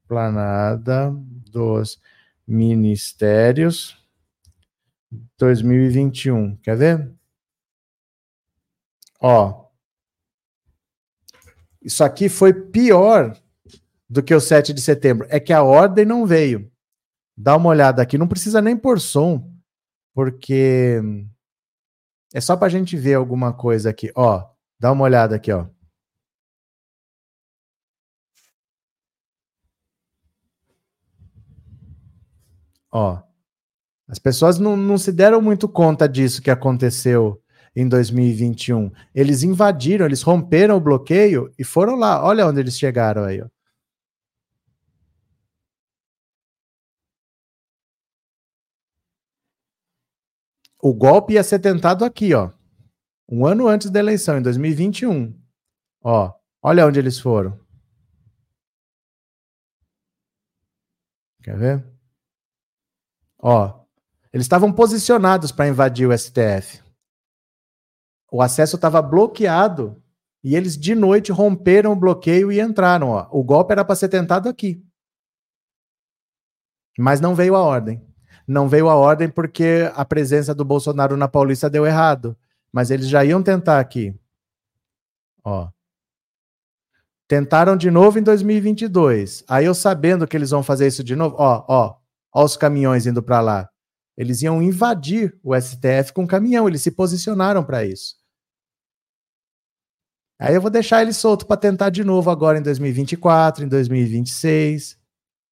esplanada 0.00 1.14
dos 1.52 2.00
ministérios 2.48 3.98
2021. 5.36 6.56
Quer 6.62 6.78
ver? 6.78 7.12
Ó, 9.20 9.63
isso 11.84 12.02
aqui 12.02 12.28
foi 12.30 12.52
pior 12.52 13.38
do 14.08 14.22
que 14.22 14.34
o 14.34 14.40
7 14.40 14.72
de 14.72 14.80
setembro. 14.80 15.26
É 15.28 15.38
que 15.38 15.52
a 15.52 15.62
ordem 15.62 16.06
não 16.06 16.26
veio. 16.26 16.70
Dá 17.36 17.56
uma 17.56 17.68
olhada 17.68 18.00
aqui. 18.00 18.16
Não 18.16 18.26
precisa 18.26 18.62
nem 18.62 18.76
pôr 18.76 18.98
som, 18.98 19.52
porque 20.14 21.00
é 22.32 22.40
só 22.40 22.56
para 22.56 22.68
a 22.68 22.70
gente 22.70 22.96
ver 22.96 23.14
alguma 23.14 23.52
coisa 23.52 23.90
aqui. 23.90 24.10
Ó, 24.14 24.48
dá 24.80 24.90
uma 24.90 25.04
olhada 25.04 25.36
aqui, 25.36 25.52
ó. 25.52 25.66
Ó, 32.90 33.20
as 34.08 34.18
pessoas 34.18 34.58
não, 34.58 34.76
não 34.76 34.96
se 34.96 35.12
deram 35.12 35.42
muito 35.42 35.68
conta 35.68 36.08
disso 36.08 36.40
que 36.40 36.50
aconteceu 36.50 37.42
em 37.74 37.88
2021. 37.88 38.90
Eles 39.14 39.42
invadiram, 39.42 40.06
eles 40.06 40.22
romperam 40.22 40.76
o 40.76 40.80
bloqueio 40.80 41.52
e 41.58 41.64
foram 41.64 41.96
lá. 41.96 42.24
Olha 42.24 42.46
onde 42.46 42.60
eles 42.60 42.78
chegaram 42.78 43.24
aí. 43.24 43.42
Ó. 43.42 43.48
O 50.80 50.92
golpe 50.92 51.32
ia 51.34 51.42
ser 51.42 51.58
tentado 51.60 52.04
aqui, 52.04 52.34
ó. 52.34 52.52
Um 53.28 53.46
ano 53.46 53.66
antes 53.66 53.90
da 53.90 53.98
eleição, 53.98 54.38
em 54.38 54.42
2021. 54.42 55.34
Ó, 56.02 56.32
olha 56.62 56.86
onde 56.86 56.98
eles 56.98 57.18
foram. 57.18 57.58
Quer 61.42 61.58
ver? 61.58 61.84
Ó, 63.38 63.84
eles 64.32 64.44
estavam 64.44 64.72
posicionados 64.72 65.50
para 65.52 65.68
invadir 65.68 66.06
o 66.06 66.16
STF 66.16 66.83
o 68.34 68.42
acesso 68.42 68.74
estava 68.74 69.00
bloqueado 69.00 70.02
e 70.42 70.56
eles 70.56 70.76
de 70.76 70.92
noite 70.92 71.30
romperam 71.30 71.92
o 71.92 71.96
bloqueio 71.96 72.50
e 72.50 72.60
entraram. 72.60 73.10
Ó. 73.10 73.28
O 73.30 73.44
golpe 73.44 73.70
era 73.70 73.84
para 73.84 73.94
ser 73.94 74.08
tentado 74.08 74.48
aqui. 74.48 74.84
Mas 76.98 77.20
não 77.20 77.32
veio 77.32 77.54
a 77.54 77.62
ordem. 77.62 78.04
Não 78.44 78.68
veio 78.68 78.88
a 78.88 78.96
ordem 78.96 79.28
porque 79.28 79.88
a 79.94 80.04
presença 80.04 80.52
do 80.52 80.64
Bolsonaro 80.64 81.16
na 81.16 81.28
Paulista 81.28 81.70
deu 81.70 81.86
errado. 81.86 82.36
Mas 82.72 82.90
eles 82.90 83.08
já 83.08 83.24
iam 83.24 83.40
tentar 83.40 83.78
aqui. 83.78 84.12
Ó. 85.44 85.68
Tentaram 87.28 87.76
de 87.76 87.88
novo 87.88 88.18
em 88.18 88.22
2022. 88.24 89.44
Aí 89.46 89.64
eu 89.64 89.74
sabendo 89.76 90.26
que 90.26 90.36
eles 90.36 90.50
vão 90.50 90.64
fazer 90.64 90.88
isso 90.88 91.04
de 91.04 91.14
novo, 91.14 91.36
ó, 91.38 91.64
ó, 91.68 91.96
ó 92.34 92.44
os 92.44 92.56
caminhões 92.56 93.06
indo 93.06 93.22
para 93.22 93.40
lá. 93.40 93.70
Eles 94.16 94.42
iam 94.42 94.60
invadir 94.60 95.38
o 95.40 95.54
STF 95.54 96.12
com 96.12 96.26
caminhão, 96.26 96.66
eles 96.66 96.82
se 96.82 96.90
posicionaram 96.90 97.62
para 97.62 97.84
isso. 97.84 98.23
Aí 100.38 100.54
eu 100.54 100.60
vou 100.60 100.70
deixar 100.70 101.02
ele 101.02 101.12
solto 101.12 101.46
para 101.46 101.56
tentar 101.56 101.90
de 101.90 102.02
novo 102.02 102.30
agora 102.30 102.58
em 102.58 102.62
2024, 102.62 103.64
em 103.64 103.68
2026. 103.68 104.98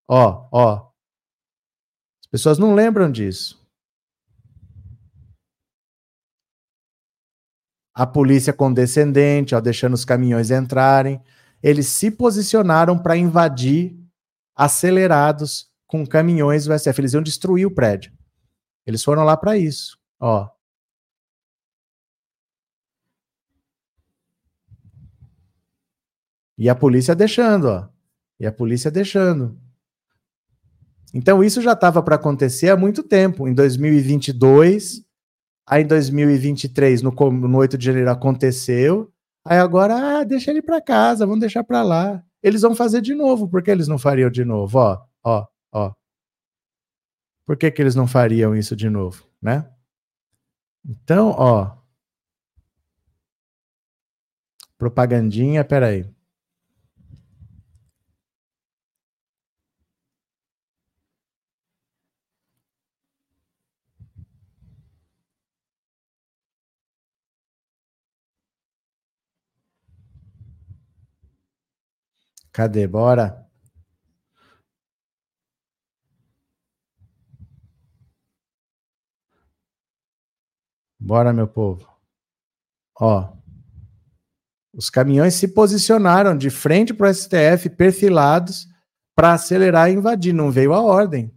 Ó, 0.09 0.49
ó. 0.53 0.91
As 2.21 2.27
pessoas 2.31 2.59
não 2.59 2.75
lembram 2.75 3.11
disso. 3.11 3.61
A 7.95 8.07
polícia 8.07 8.53
condescendente, 8.53 9.55
ó, 9.55 9.61
deixando 9.61 9.95
os 9.95 10.05
caminhões 10.05 10.51
entrarem. 10.51 11.23
Eles 11.63 11.87
se 11.89 12.11
posicionaram 12.11 12.99
para 12.99 13.17
invadir 13.17 13.97
acelerados 14.57 15.71
com 15.87 16.07
caminhões 16.07 16.65
do 16.65 16.77
SF. 16.77 17.01
Eles 17.01 17.13
iam 17.13 17.23
destruir 17.23 17.67
o 17.67 17.75
prédio. 17.75 18.13
Eles 18.87 19.05
foram 19.05 19.25
lá 19.25 19.37
para 19.37 19.57
isso. 19.57 19.99
Ó, 20.19 20.49
E 26.63 26.69
a 26.69 26.77
polícia 26.77 27.13
deixando, 27.13 27.65
ó. 27.65 27.89
E 28.39 28.47
a 28.47 28.53
polícia 28.53 28.89
deixando. 28.89 29.59
Então 31.13 31.43
isso 31.43 31.61
já 31.61 31.73
estava 31.73 32.01
para 32.01 32.15
acontecer 32.15 32.71
há 32.71 32.77
muito 32.77 33.03
tempo. 33.03 33.49
Em 33.49 33.53
2022, 33.53 35.05
aí 35.67 35.83
em 35.83 35.87
2023, 35.89 37.03
no, 37.03 37.11
no 37.11 37.59
8 37.59 37.77
de 37.77 37.85
janeiro, 37.85 38.09
aconteceu. 38.13 39.13
Aí 39.45 39.59
agora, 39.59 40.21
ah, 40.21 40.23
deixa 40.23 40.53
ele 40.53 40.63
para 40.63 40.81
casa, 40.81 41.27
vamos 41.27 41.41
deixar 41.41 41.65
para 41.65 41.83
lá. 41.83 42.25
Eles 42.41 42.63
vão 42.63 42.77
fazer 42.77 43.01
de 43.01 43.13
novo, 43.13 43.49
por 43.49 43.61
que 43.61 43.69
eles 43.69 43.89
não 43.89 43.99
fariam 43.99 44.31
de 44.31 44.45
novo? 44.45 44.79
Ó, 44.79 45.05
ó, 45.25 45.47
ó. 45.73 45.93
Por 47.45 47.57
que, 47.57 47.73
que 47.73 47.83
eles 47.83 47.97
não 47.97 48.07
fariam 48.07 48.55
isso 48.55 48.77
de 48.77 48.89
novo, 48.89 49.27
né? 49.43 49.69
Então, 50.89 51.35
ó. 51.37 51.77
Propagandinha, 54.79 55.65
peraí. 55.65 56.09
Cadê? 72.53 72.87
Bora? 72.87 73.43
Bora, 81.01 81.33
meu 81.33 81.49
povo. 81.49 81.89
Ó. 83.01 83.33
Os 84.73 84.89
caminhões 84.89 85.35
se 85.35 85.49
posicionaram 85.49 86.37
de 86.37 86.49
frente 86.49 86.95
para 86.95 87.09
o 87.11 87.15
STF, 87.15 87.69
perfilados, 87.71 88.69
para 89.15 89.33
acelerar 89.33 89.91
e 89.91 89.95
invadir. 89.95 90.33
Não 90.33 90.51
veio 90.51 90.73
a 90.73 90.81
ordem, 90.81 91.35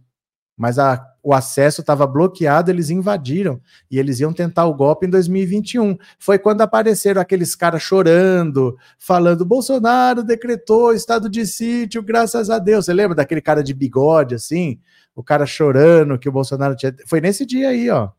mas 0.56 0.78
a, 0.78 0.96
o 1.26 1.34
acesso 1.34 1.80
estava 1.80 2.06
bloqueado, 2.06 2.70
eles 2.70 2.88
invadiram 2.88 3.60
e 3.90 3.98
eles 3.98 4.20
iam 4.20 4.32
tentar 4.32 4.64
o 4.66 4.72
golpe 4.72 5.06
em 5.06 5.10
2021. 5.10 5.98
Foi 6.20 6.38
quando 6.38 6.60
apareceram 6.60 7.20
aqueles 7.20 7.56
caras 7.56 7.82
chorando, 7.82 8.78
falando: 8.96 9.44
Bolsonaro 9.44 10.22
decretou 10.22 10.92
estado 10.92 11.28
de 11.28 11.44
sítio, 11.44 12.00
graças 12.00 12.48
a 12.48 12.60
Deus. 12.60 12.84
Você 12.84 12.92
lembra 12.92 13.16
daquele 13.16 13.40
cara 13.40 13.60
de 13.60 13.74
bigode 13.74 14.36
assim? 14.36 14.78
O 15.16 15.22
cara 15.24 15.44
chorando 15.46 16.16
que 16.16 16.28
o 16.28 16.32
Bolsonaro 16.32 16.76
tinha. 16.76 16.94
Foi 17.08 17.20
nesse 17.20 17.44
dia 17.44 17.70
aí, 17.70 17.90
ó. 17.90 18.10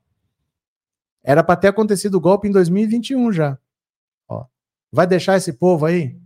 Era 1.23 1.41
para 1.45 1.55
ter 1.55 1.69
acontecido 1.69 2.15
o 2.15 2.19
golpe 2.19 2.49
em 2.49 2.51
2021 2.51 3.31
já. 3.31 3.57
Ó. 4.27 4.43
Vai 4.91 5.07
deixar 5.07 5.37
esse 5.37 5.53
povo 5.53 5.85
aí? 5.85 6.17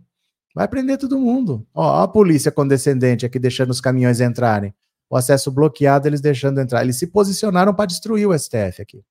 Vai 0.52 0.66
prender 0.66 0.98
todo 0.98 1.16
mundo. 1.16 1.64
Ó, 1.72 2.02
a 2.02 2.08
polícia 2.08 2.50
condescendente 2.50 3.24
aqui 3.24 3.38
deixando 3.38 3.70
os 3.70 3.80
caminhões 3.80 4.20
entrarem. 4.20 4.74
O 5.12 5.16
acesso 5.18 5.52
bloqueado, 5.52 6.08
eles 6.08 6.22
deixando 6.22 6.58
entrar. 6.58 6.80
Eles 6.80 6.96
se 6.96 7.06
posicionaram 7.06 7.74
para 7.74 7.84
destruir 7.84 8.26
o 8.26 8.32
STF 8.32 8.80
aqui. 8.80 9.04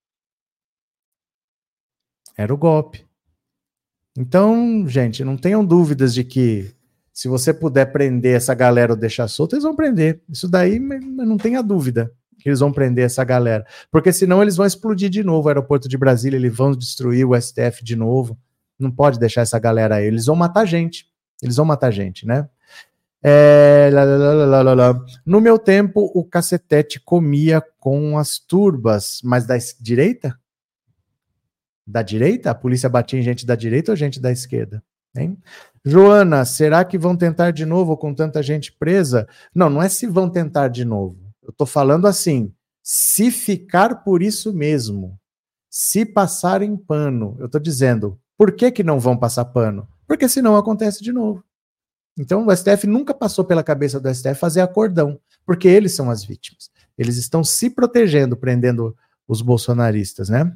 Era 2.36 2.52
o 2.52 2.58
golpe. 2.58 3.06
Então, 4.18 4.84
gente, 4.88 5.24
não 5.24 5.38
tenham 5.38 5.64
dúvidas 5.64 6.12
de 6.12 6.24
que 6.24 6.74
se 7.14 7.28
você 7.28 7.54
puder 7.54 7.92
prender 7.92 8.36
essa 8.36 8.56
galera 8.56 8.94
ou 8.94 8.98
deixar 8.98 9.28
solta, 9.28 9.54
eles 9.54 9.64
vão 9.64 9.76
prender. 9.76 10.24
Isso 10.28 10.50
daí, 10.50 10.80
não 10.80 11.38
tenha 11.38 11.62
dúvida 11.62 12.12
que 12.40 12.50
eles 12.50 12.62
vão 12.62 12.74
prender 12.74 13.06
essa 13.06 13.24
galera. 13.24 13.64
Porque 13.92 14.12
senão 14.12 14.42
eles 14.42 14.56
vão 14.56 14.66
explodir 14.66 15.08
de 15.08 15.24
novo 15.24 15.46
o 15.46 15.50
aeroporto 15.50 15.88
de 15.88 16.00
Brasília, 16.00 16.36
eles 16.36 16.58
vão 16.58 16.72
destruir 16.72 17.28
o 17.28 17.40
STF 17.40 17.84
de 17.84 17.96
novo. 17.96 18.36
Não 18.80 18.90
pode 18.90 19.20
deixar 19.20 19.42
essa 19.42 19.60
galera 19.60 19.98
aí. 19.98 20.08
Eles 20.08 20.26
vão 20.26 20.36
matar 20.36 20.66
gente. 20.66 21.06
Eles 21.44 21.58
vão 21.58 21.66
matar 21.66 21.92
gente, 21.92 22.26
né? 22.26 22.50
É, 23.24 23.90
lá, 23.94 24.62
lá, 24.62 24.74
lá, 24.74 25.06
no 25.26 25.40
meu 25.40 25.60
tempo, 25.60 26.12
o 26.16 26.24
cacetete 26.24 27.00
comia 27.00 27.62
com 27.80 28.18
as 28.18 28.40
turbas, 28.40 29.22
mas 29.24 29.46
da 29.46 29.56
direita? 29.80 30.36
Da 31.86 32.02
direita? 32.02 32.50
A 32.50 32.56
polícia 32.56 32.90
batia 32.90 33.20
em 33.20 33.24
gente 33.24 33.46
da 33.46 33.56
direita 33.56 33.92
ou 33.92 33.96
gente 33.96 34.20
da 34.20 34.32
esquerda? 34.32 34.84
Hein? 35.16 35.38
Joana, 35.84 36.46
será 36.46 36.84
que 36.86 36.98
vão 36.98 37.16
tentar 37.16 37.52
de 37.52 37.66
novo 37.66 37.98
com 37.98 38.14
tanta 38.14 38.42
gente 38.42 38.72
presa? 38.72 39.28
Não, 39.54 39.70
não 39.70 39.82
é 39.82 39.90
se 39.90 40.08
vão 40.08 40.30
tentar 40.30 40.70
de 40.70 40.86
novo. 40.86 41.18
Eu 41.44 41.50
estou 41.50 41.68
falando 41.68 42.08
assim, 42.08 42.54
se 42.82 43.30
ficar 43.30 44.04
por 44.04 44.24
isso 44.24 44.54
mesmo, 44.54 45.20
se 45.70 46.06
passarem 46.06 46.76
pano, 46.76 47.36
eu 47.40 47.46
estou 47.46 47.62
dizendo, 47.62 48.20
por 48.38 48.52
que, 48.52 48.72
que 48.72 48.84
não 48.84 49.00
vão 49.00 49.18
passar 49.18 49.46
pano? 49.46 49.88
Porque 50.08 50.28
senão 50.28 50.56
acontece 50.56 51.04
de 51.04 51.12
novo. 51.12 51.44
Então 52.18 52.46
o 52.46 52.56
STF 52.56 52.88
nunca 52.88 53.14
passou 53.14 53.44
pela 53.44 53.64
cabeça 53.64 54.00
do 54.00 54.14
STF 54.14 54.36
fazer 54.36 54.62
acordão, 54.62 55.20
porque 55.46 55.68
eles 55.68 55.96
são 55.96 56.10
as 56.10 56.24
vítimas. 56.24 56.70
Eles 56.98 57.18
estão 57.18 57.44
se 57.44 57.70
protegendo, 57.70 58.36
prendendo 58.38 58.96
os 59.28 59.42
bolsonaristas, 59.42 60.30
né? 60.30 60.54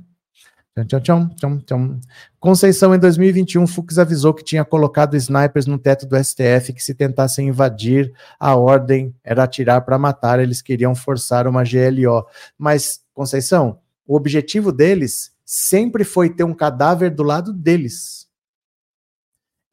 Tchau, 0.84 1.00
tchau, 1.00 1.30
tchau, 1.38 1.58
tchau. 1.66 2.00
Conceição, 2.38 2.94
em 2.94 3.00
2021, 3.00 3.66
Fux 3.66 3.98
avisou 3.98 4.34
que 4.34 4.44
tinha 4.44 4.66
colocado 4.66 5.16
snipers 5.16 5.66
no 5.66 5.80
teto 5.80 6.06
do 6.06 6.22
STF, 6.22 6.74
que 6.74 6.84
se 6.84 6.94
tentassem 6.94 7.48
invadir, 7.48 8.12
a 8.38 8.58
ordem 8.58 9.16
era 9.24 9.44
atirar 9.44 9.86
para 9.86 9.98
matar, 9.98 10.38
eles 10.42 10.62
queriam 10.62 10.94
forçar 10.94 11.48
uma 11.48 11.64
GLO. 11.64 12.28
Mas, 12.58 13.00
Conceição, 13.14 13.80
o 14.06 14.18
objetivo 14.18 14.74
deles 14.74 15.32
sempre 15.46 16.04
foi 16.04 16.30
ter 16.30 16.44
um 16.44 16.54
cadáver 16.54 17.10
do 17.10 17.24
lado 17.24 17.54
deles. 17.54 18.25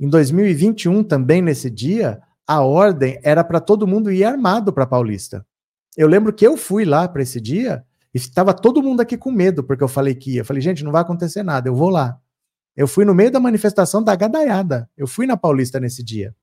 Em 0.03 0.09
2021, 0.09 1.05
também 1.05 1.41
nesse 1.41 1.71
dia, 1.71 2.21
a 2.45 2.61
ordem 2.61 3.21
era 3.23 3.45
para 3.45 3.61
todo 3.61 3.87
mundo 3.87 4.11
ir 4.11 4.25
armado 4.25 4.73
para 4.73 4.85
Paulista. 4.85 5.47
Eu 5.97 6.09
lembro 6.09 6.33
que 6.33 6.45
eu 6.45 6.57
fui 6.57 6.85
lá 6.85 7.07
para 7.07 7.23
esse 7.23 7.41
dia 7.41 7.85
e 8.13 8.19
estava 8.19 8.53
todo 8.53 8.83
mundo 8.83 9.01
aqui 9.01 9.17
com 9.17 9.31
medo, 9.31 9.63
porque 9.63 9.85
eu 9.85 9.87
falei 9.87 10.17
que 10.17 10.33
ia. 10.33 10.41
Eu 10.41 10.45
falei, 10.45 10.61
gente, 10.61 10.83
não 10.83 10.91
vai 10.91 11.03
acontecer 11.03 11.45
nada, 11.45 11.69
eu 11.69 11.77
vou 11.77 11.89
lá. 11.89 12.19
Eu 12.77 12.89
fui 12.89 13.05
no 13.05 13.15
meio 13.15 13.31
da 13.31 13.39
manifestação 13.39 14.03
da 14.03 14.17
gadaiada. 14.17 14.91
Eu 14.97 15.07
fui 15.07 15.25
na 15.25 15.37
Paulista 15.37 15.79
nesse 15.79 16.03
dia. 16.03 16.35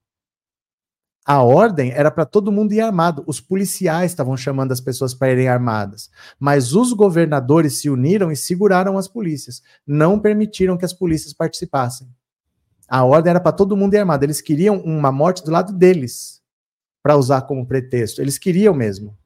A 1.26 1.44
ordem 1.44 1.92
era 1.92 2.10
para 2.10 2.24
todo 2.24 2.54
mundo 2.54 2.72
ir 2.72 2.80
armado. 2.80 3.26
Os 3.28 3.42
policiais 3.42 4.12
estavam 4.12 4.38
chamando 4.38 4.72
as 4.72 4.80
pessoas 4.80 5.14
para 5.14 5.34
irem 5.34 5.50
armadas. 5.50 6.10
Mas 6.40 6.74
os 6.74 6.94
governadores 6.94 7.74
se 7.74 7.90
uniram 7.90 8.32
e 8.32 8.38
seguraram 8.38 8.98
as 8.98 9.10
polícias. 9.10 9.62
Não 9.86 10.18
permitiram 10.18 10.78
que 10.78 10.86
as 10.86 10.94
polícias 10.94 11.34
participassem. 11.34 12.08
A 12.90 13.04
ordem 13.04 13.30
era 13.30 13.40
para 13.40 13.52
todo 13.52 13.78
mundo 13.78 13.94
ir 13.94 13.98
armado. 14.00 14.24
Eles 14.26 14.42
queriam 14.42 14.78
uma 14.80 15.12
morte 15.12 15.44
do 15.44 15.52
lado 15.52 15.74
deles, 15.74 16.42
para 17.04 17.16
usar 17.16 17.44
como 17.44 17.66
pretexto. 17.66 18.22
Eles 18.22 18.38
queriam 18.38 18.74
mesmo. 18.74 19.18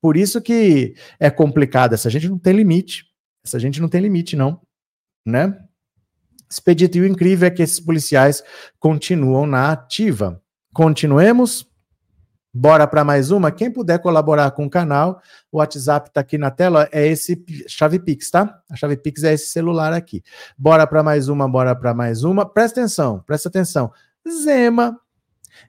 Por 0.00 0.16
isso 0.16 0.40
que 0.40 0.94
é 1.20 1.30
complicado. 1.30 1.92
Essa 1.94 2.10
gente 2.10 2.28
não 2.28 2.38
tem 2.38 2.54
limite. 2.54 3.06
Essa 3.44 3.58
gente 3.58 3.80
não 3.80 3.88
tem 3.88 4.00
limite, 4.00 4.34
não. 4.34 4.60
Né? 5.24 5.56
Expedito. 6.50 6.98
E 6.98 7.00
o 7.02 7.06
incrível 7.06 7.46
é 7.46 7.50
que 7.50 7.62
esses 7.62 7.78
policiais 7.78 8.42
continuam 8.78 9.46
na 9.46 9.70
ativa. 9.72 10.42
Continuemos. 10.74 11.70
Bora 12.54 12.86
para 12.86 13.02
mais 13.02 13.30
uma? 13.30 13.50
Quem 13.50 13.70
puder 13.70 13.98
colaborar 13.98 14.50
com 14.50 14.66
o 14.66 14.70
canal, 14.70 15.22
o 15.50 15.56
WhatsApp 15.56 16.08
está 16.08 16.20
aqui 16.20 16.36
na 16.36 16.50
tela, 16.50 16.86
é 16.92 17.06
esse 17.06 17.42
chave 17.66 17.98
Pix, 17.98 18.30
tá? 18.30 18.60
A 18.70 18.76
chave 18.76 18.96
Pix 18.96 19.24
é 19.24 19.32
esse 19.32 19.46
celular 19.46 19.94
aqui. 19.94 20.22
Bora 20.58 20.86
para 20.86 21.02
mais 21.02 21.28
uma, 21.28 21.48
bora 21.48 21.74
para 21.74 21.94
mais 21.94 22.24
uma. 22.24 22.44
Presta 22.44 22.80
atenção, 22.80 23.20
presta 23.26 23.48
atenção. 23.48 23.90
Zema 24.44 24.98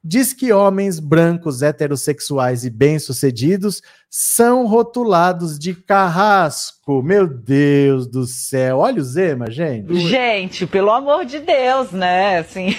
diz 0.03 0.33
que 0.33 0.51
homens 0.51 0.99
brancos, 0.99 1.61
heterossexuais 1.61 2.65
e 2.65 2.69
bem-sucedidos 2.69 3.81
são 4.09 4.65
rotulados 4.67 5.57
de 5.57 5.73
carrasco. 5.73 7.01
Meu 7.01 7.27
Deus 7.27 8.07
do 8.07 8.25
céu. 8.25 8.79
Olha 8.79 9.01
o 9.01 9.05
Zema, 9.05 9.49
gente. 9.49 9.95
Gente, 9.99 10.67
pelo 10.67 10.91
amor 10.91 11.23
de 11.25 11.39
Deus, 11.39 11.91
né? 11.91 12.39
Assim. 12.39 12.75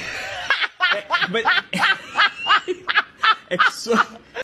É, 0.95 1.29
mas... 1.31 1.45
é. 3.55 4.35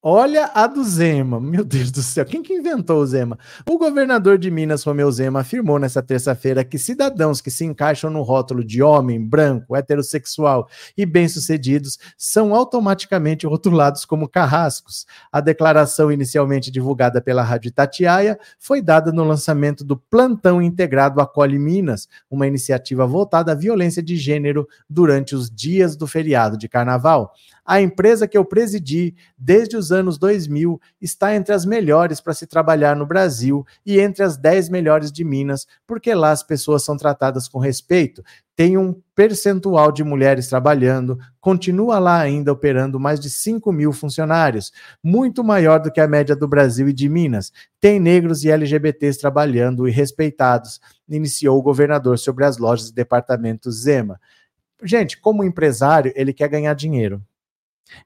Olha 0.00 0.52
a 0.54 0.68
do 0.68 0.84
Zema, 0.84 1.40
meu 1.40 1.64
Deus 1.64 1.90
do 1.90 2.00
céu, 2.02 2.24
quem 2.24 2.40
que 2.40 2.54
inventou 2.54 3.02
o 3.02 3.06
Zema? 3.06 3.36
O 3.68 3.76
governador 3.76 4.38
de 4.38 4.48
Minas, 4.48 4.84
Romeu 4.84 5.10
Zema, 5.10 5.40
afirmou 5.40 5.76
nesta 5.76 6.00
terça-feira 6.00 6.62
que 6.62 6.78
cidadãos 6.78 7.40
que 7.40 7.50
se 7.50 7.64
encaixam 7.64 8.08
no 8.08 8.22
rótulo 8.22 8.62
de 8.62 8.80
homem, 8.80 9.20
branco, 9.20 9.74
heterossexual 9.74 10.68
e 10.96 11.04
bem-sucedidos 11.04 11.98
são 12.16 12.54
automaticamente 12.54 13.44
rotulados 13.44 14.04
como 14.04 14.28
carrascos. 14.28 15.04
A 15.32 15.40
declaração 15.40 16.12
inicialmente 16.12 16.70
divulgada 16.70 17.20
pela 17.20 17.42
Rádio 17.42 17.70
Itatiaia 17.70 18.38
foi 18.56 18.80
dada 18.80 19.10
no 19.10 19.24
lançamento 19.24 19.82
do 19.82 19.96
Plantão 19.96 20.62
Integrado 20.62 21.20
Acolhe 21.20 21.58
Minas, 21.58 22.08
uma 22.30 22.46
iniciativa 22.46 23.04
voltada 23.04 23.50
à 23.50 23.54
violência 23.56 24.00
de 24.00 24.16
gênero 24.16 24.68
durante 24.88 25.34
os 25.34 25.50
dias 25.50 25.96
do 25.96 26.06
feriado 26.06 26.56
de 26.56 26.68
carnaval. 26.68 27.34
A 27.70 27.82
empresa 27.82 28.26
que 28.26 28.38
eu 28.38 28.46
presidi 28.46 29.14
desde 29.36 29.76
os 29.76 29.92
anos 29.92 30.16
2000 30.16 30.80
está 31.02 31.34
entre 31.34 31.52
as 31.52 31.66
melhores 31.66 32.18
para 32.18 32.32
se 32.32 32.46
trabalhar 32.46 32.96
no 32.96 33.04
Brasil 33.04 33.62
e 33.84 34.00
entre 34.00 34.22
as 34.22 34.38
10 34.38 34.70
melhores 34.70 35.12
de 35.12 35.22
Minas, 35.22 35.66
porque 35.86 36.14
lá 36.14 36.30
as 36.30 36.42
pessoas 36.42 36.82
são 36.82 36.96
tratadas 36.96 37.46
com 37.46 37.58
respeito. 37.58 38.24
Tem 38.56 38.78
um 38.78 38.98
percentual 39.14 39.92
de 39.92 40.02
mulheres 40.02 40.48
trabalhando, 40.48 41.18
continua 41.42 41.98
lá 41.98 42.18
ainda 42.18 42.50
operando 42.50 42.98
mais 42.98 43.20
de 43.20 43.28
5 43.28 43.70
mil 43.70 43.92
funcionários, 43.92 44.72
muito 45.04 45.44
maior 45.44 45.78
do 45.78 45.92
que 45.92 46.00
a 46.00 46.08
média 46.08 46.34
do 46.34 46.48
Brasil 46.48 46.88
e 46.88 46.92
de 46.94 47.06
Minas. 47.06 47.52
Tem 47.78 48.00
negros 48.00 48.44
e 48.44 48.50
LGBTs 48.50 49.20
trabalhando 49.20 49.86
e 49.86 49.90
respeitados, 49.90 50.80
iniciou 51.06 51.58
o 51.58 51.62
governador 51.62 52.18
sobre 52.18 52.46
as 52.46 52.56
lojas 52.56 52.88
e 52.88 52.94
departamentos 52.94 53.82
Zema. 53.82 54.18
Gente, 54.82 55.20
como 55.20 55.44
empresário, 55.44 56.14
ele 56.16 56.32
quer 56.32 56.48
ganhar 56.48 56.72
dinheiro. 56.72 57.22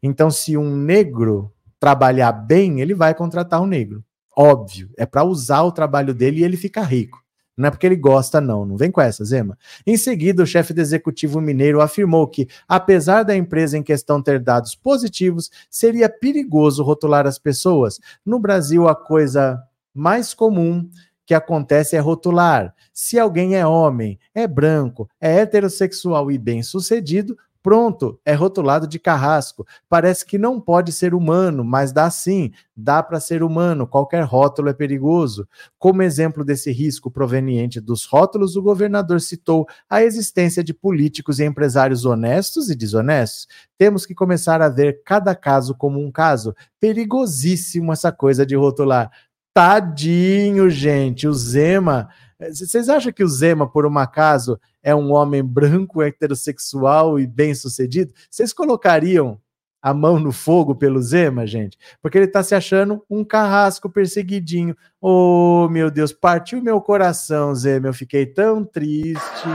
Então, 0.03 0.31
se 0.31 0.57
um 0.57 0.77
negro 0.77 1.53
trabalhar 1.79 2.33
bem, 2.33 2.81
ele 2.81 2.95
vai 2.95 3.15
contratar 3.15 3.61
um 3.61 3.67
negro. 3.67 4.05
Óbvio, 4.37 4.91
é 4.97 5.05
para 5.05 5.25
usar 5.25 5.63
o 5.63 5.73
trabalho 5.73 6.15
dele 6.15 6.41
e 6.41 6.45
ele 6.45 6.57
ficar 6.57 6.83
rico. 6.83 7.23
Não 7.57 7.69
é 7.69 7.71
porque 7.71 7.87
ele 7.87 7.97
gosta, 7.97 8.41
não. 8.41 8.65
Não 8.65 8.77
vem 8.77 8.91
com 8.91 9.01
essa, 9.01 9.25
Zema. 9.25 9.59
Em 9.87 9.97
seguida, 9.97 10.43
o 10.43 10.47
chefe 10.47 10.73
do 10.73 10.81
executivo 10.81 11.41
mineiro 11.41 11.81
afirmou 11.81 12.27
que, 12.27 12.49
apesar 12.67 13.23
da 13.23 13.37
empresa 13.37 13.77
em 13.77 13.83
questão 13.83 14.23
ter 14.23 14.41
dados 14.41 14.75
positivos, 14.75 15.51
seria 15.71 16.09
perigoso 16.09 16.83
rotular 16.83 17.27
as 17.27 17.39
pessoas. 17.39 18.01
No 18.25 18.39
Brasil, 18.39 18.89
a 18.89 18.95
coisa 18.95 19.63
mais 19.95 20.33
comum 20.33 20.89
que 21.27 21.35
acontece 21.35 21.95
é 21.95 21.99
rotular. 21.99 22.75
Se 22.93 23.19
alguém 23.19 23.55
é 23.55 23.67
homem, 23.67 24.19
é 24.35 24.47
branco, 24.47 25.09
é 25.21 25.41
heterossexual 25.41 26.31
e 26.33 26.39
bem-sucedido, 26.39 27.37
Pronto, 27.63 28.19
é 28.25 28.35
rotulado 28.35 28.89
de 28.89 28.99
carrasco. 28.99 29.65
Parece 29.89 30.27
que 30.27 30.37
não 30.37 30.61
pode 30.61 30.91
ser 30.91 31.15
humano, 31.15 31.65
mas 31.65 31.93
dá 31.93 32.11
sim, 32.11 32.51
dá 32.77 33.01
para 33.03 33.21
ser 33.21 33.41
humano. 33.41 33.87
Qualquer 33.87 34.25
rótulo 34.25 34.69
é 34.69 34.73
perigoso. 34.73 35.47
Como 35.79 36.03
exemplo 36.03 36.45
desse 36.45 36.73
risco 36.73 37.09
proveniente 37.09 37.81
dos 37.81 38.05
rótulos, 38.05 38.57
o 38.57 38.63
governador 38.63 39.21
citou 39.21 39.69
a 39.89 40.03
existência 40.03 40.65
de 40.65 40.75
políticos 40.75 41.39
e 41.39 41.45
empresários 41.45 42.05
honestos 42.05 42.69
e 42.69 42.75
desonestos. 42.75 43.47
Temos 43.79 44.05
que 44.05 44.15
começar 44.15 44.61
a 44.61 44.69
ver 44.69 45.01
cada 45.05 45.33
caso 45.33 45.73
como 45.77 46.01
um 46.05 46.11
caso. 46.11 46.57
Perigosíssimo 46.81 47.93
essa 47.93 48.11
coisa 48.11 48.45
de 48.45 48.57
rotular. 48.57 49.09
Tadinho, 49.55 50.69
gente. 50.69 51.29
O 51.29 51.33
Zema. 51.33 52.09
Vocês 52.51 52.89
acham 52.89 53.13
que 53.13 53.23
o 53.23 53.29
Zema, 53.29 53.69
por 53.69 53.87
um 53.87 53.99
acaso, 53.99 54.59
é 54.83 54.95
um 54.95 55.13
homem 55.13 55.45
branco, 55.45 56.03
heterossexual 56.03 57.19
e 57.19 57.27
bem-sucedido? 57.27 58.13
Vocês 58.31 58.53
colocariam 58.53 59.41
a 59.81 59.93
mão 59.93 60.19
no 60.19 60.31
fogo 60.31 60.75
pelo 60.75 61.03
Zema, 61.03 61.47
gente? 61.47 61.77
Porque 62.01 62.17
ele 62.17 62.29
tá 62.29 62.43
se 62.43 62.55
achando 62.55 63.05
um 63.11 63.25
carrasco 63.25 63.91
perseguidinho. 63.91 64.77
Oh, 65.01 65.69
meu 65.71 65.91
Deus, 65.91 66.13
partiu 66.13 66.63
meu 66.63 66.81
coração, 66.81 67.55
Zema. 67.55 67.89
Eu 67.89 67.95
fiquei 67.95 68.25
tão 68.25 68.65
triste. 68.65 69.49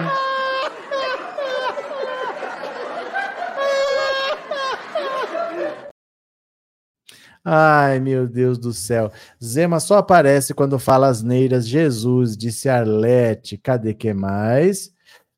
Ai, 7.50 7.98
meu 8.02 8.28
Deus 8.28 8.58
do 8.58 8.74
céu. 8.74 9.10
Zema 9.42 9.80
só 9.80 10.00
aparece 10.00 10.54
quando 10.54 10.78
fala 10.78 11.08
asneiras. 11.08 11.66
Jesus, 11.66 12.36
disse 12.36 12.68
Arlete. 12.68 13.58
Cadê 13.58 13.94
que 13.94 14.14
mais? 14.14 14.92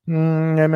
Hum, 0.08 0.56
é, 0.58 0.66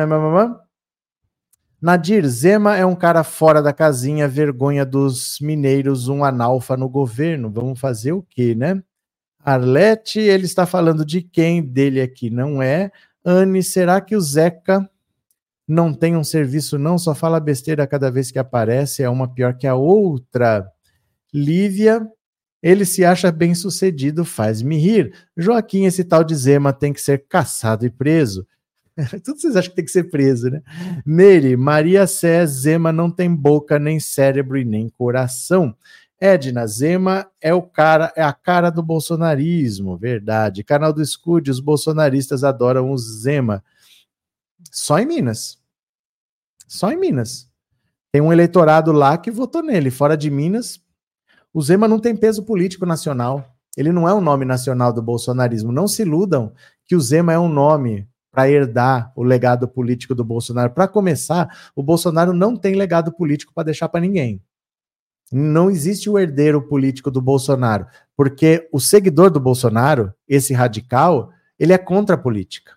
Nadir, 1.81 2.25
Zema 2.25 2.77
é 2.77 2.85
um 2.85 2.95
cara 2.95 3.21
fora 3.21 3.61
da 3.61 3.73
casinha, 3.73 4.29
vergonha 4.29 4.85
dos 4.85 5.37
mineiros, 5.41 6.07
um 6.07 6.23
analfa 6.23 6.77
no 6.77 6.87
governo. 6.87 7.51
Vamos 7.51 7.81
fazer 7.81 8.13
o 8.13 8.23
quê, 8.23 8.55
né? 8.55 8.81
Arlete, 9.43 10.21
ele 10.21 10.45
está 10.45 10.65
falando 10.65 11.05
de 11.05 11.21
quem? 11.21 11.61
Dele 11.61 12.01
aqui, 12.01 12.29
não 12.29 12.61
é? 12.61 12.89
Anne, 13.25 13.61
será 13.61 13.99
que 13.99 14.15
o 14.15 14.21
Zeca 14.21 14.89
não 15.67 15.93
tem 15.93 16.15
um 16.15 16.23
serviço, 16.23 16.77
não? 16.77 16.97
Só 16.97 17.13
fala 17.13 17.41
besteira 17.41 17.85
cada 17.85 18.09
vez 18.09 18.31
que 18.31 18.39
aparece, 18.39 19.03
é 19.03 19.09
uma 19.09 19.27
pior 19.27 19.57
que 19.57 19.67
a 19.67 19.75
outra. 19.75 20.71
Lívia, 21.35 22.07
ele 22.63 22.85
se 22.85 23.03
acha 23.03 23.29
bem 23.29 23.53
sucedido, 23.53 24.23
faz-me 24.23 24.77
rir. 24.77 25.13
Joaquim, 25.35 25.83
esse 25.83 26.05
tal 26.05 26.23
de 26.23 26.33
Zema 26.33 26.71
tem 26.71 26.93
que 26.93 27.01
ser 27.01 27.25
caçado 27.27 27.85
e 27.85 27.89
preso. 27.89 28.47
Tudo 29.21 29.39
vocês 29.39 29.57
acham 29.57 29.71
que 29.71 29.75
tem 29.75 29.85
que 29.85 29.91
ser 29.91 30.05
preso, 30.05 30.49
né? 30.49 30.61
Meire, 31.05 31.57
Maria 31.57 32.07
Sé, 32.07 32.45
Zema 32.45 32.93
não 32.93 33.11
tem 33.11 33.35
boca, 33.35 33.77
nem 33.77 33.99
cérebro 33.99 34.57
e 34.57 34.63
nem 34.63 34.87
coração. 34.87 35.75
Edna, 36.17 36.65
Zema 36.65 37.29
é 37.41 37.53
o 37.53 37.61
cara, 37.61 38.13
é 38.15 38.23
a 38.23 38.31
cara 38.31 38.69
do 38.69 38.81
bolsonarismo, 38.81 39.97
verdade. 39.97 40.63
Canal 40.63 40.93
do 40.93 41.01
Escude, 41.01 41.51
os 41.51 41.59
bolsonaristas 41.59 42.45
adoram 42.45 42.89
o 42.89 42.97
Zema. 42.97 43.61
Só 44.71 44.97
em 44.97 45.05
Minas. 45.05 45.59
Só 46.65 46.89
em 46.89 46.97
Minas. 46.97 47.49
Tem 48.13 48.21
um 48.21 48.31
eleitorado 48.31 48.93
lá 48.93 49.17
que 49.17 49.29
votou 49.29 49.61
nele. 49.61 49.91
Fora 49.91 50.15
de 50.15 50.31
Minas, 50.31 50.79
o 51.55 51.61
Zema 51.61 51.87
não 51.87 51.99
tem 51.99 52.13
peso 52.13 52.43
político 52.43 52.85
nacional. 52.85 53.55
Ele 53.77 53.89
não 53.93 54.09
é 54.09 54.13
um 54.13 54.19
nome 54.19 54.43
nacional 54.43 54.91
do 54.91 55.01
bolsonarismo. 55.01 55.71
Não 55.71 55.87
se 55.87 56.01
iludam 56.01 56.51
que 56.85 56.97
o 56.97 56.99
Zema 56.99 57.31
é 57.31 57.39
um 57.39 57.47
nome 57.47 58.05
para 58.29 58.49
herdar 58.49 59.13
o 59.15 59.23
legado 59.23 59.65
político 59.65 60.13
do 60.13 60.25
Bolsonaro. 60.25 60.73
Para 60.73 60.85
começar, 60.85 61.71
o 61.73 61.81
Bolsonaro 61.81 62.33
não 62.33 62.57
tem 62.57 62.75
legado 62.75 63.09
político 63.13 63.53
para 63.53 63.63
deixar 63.63 63.87
para 63.87 64.01
ninguém. 64.01 64.43
Não 65.31 65.71
existe 65.71 66.09
o 66.09 66.19
herdeiro 66.19 66.61
político 66.61 67.09
do 67.09 67.21
Bolsonaro, 67.21 67.87
porque 68.17 68.67
o 68.69 68.77
seguidor 68.77 69.31
do 69.31 69.39
Bolsonaro, 69.39 70.13
esse 70.27 70.53
radical, 70.53 71.31
ele 71.57 71.71
é 71.71 71.77
contra 71.77 72.15
a 72.15 72.19
política. 72.19 72.73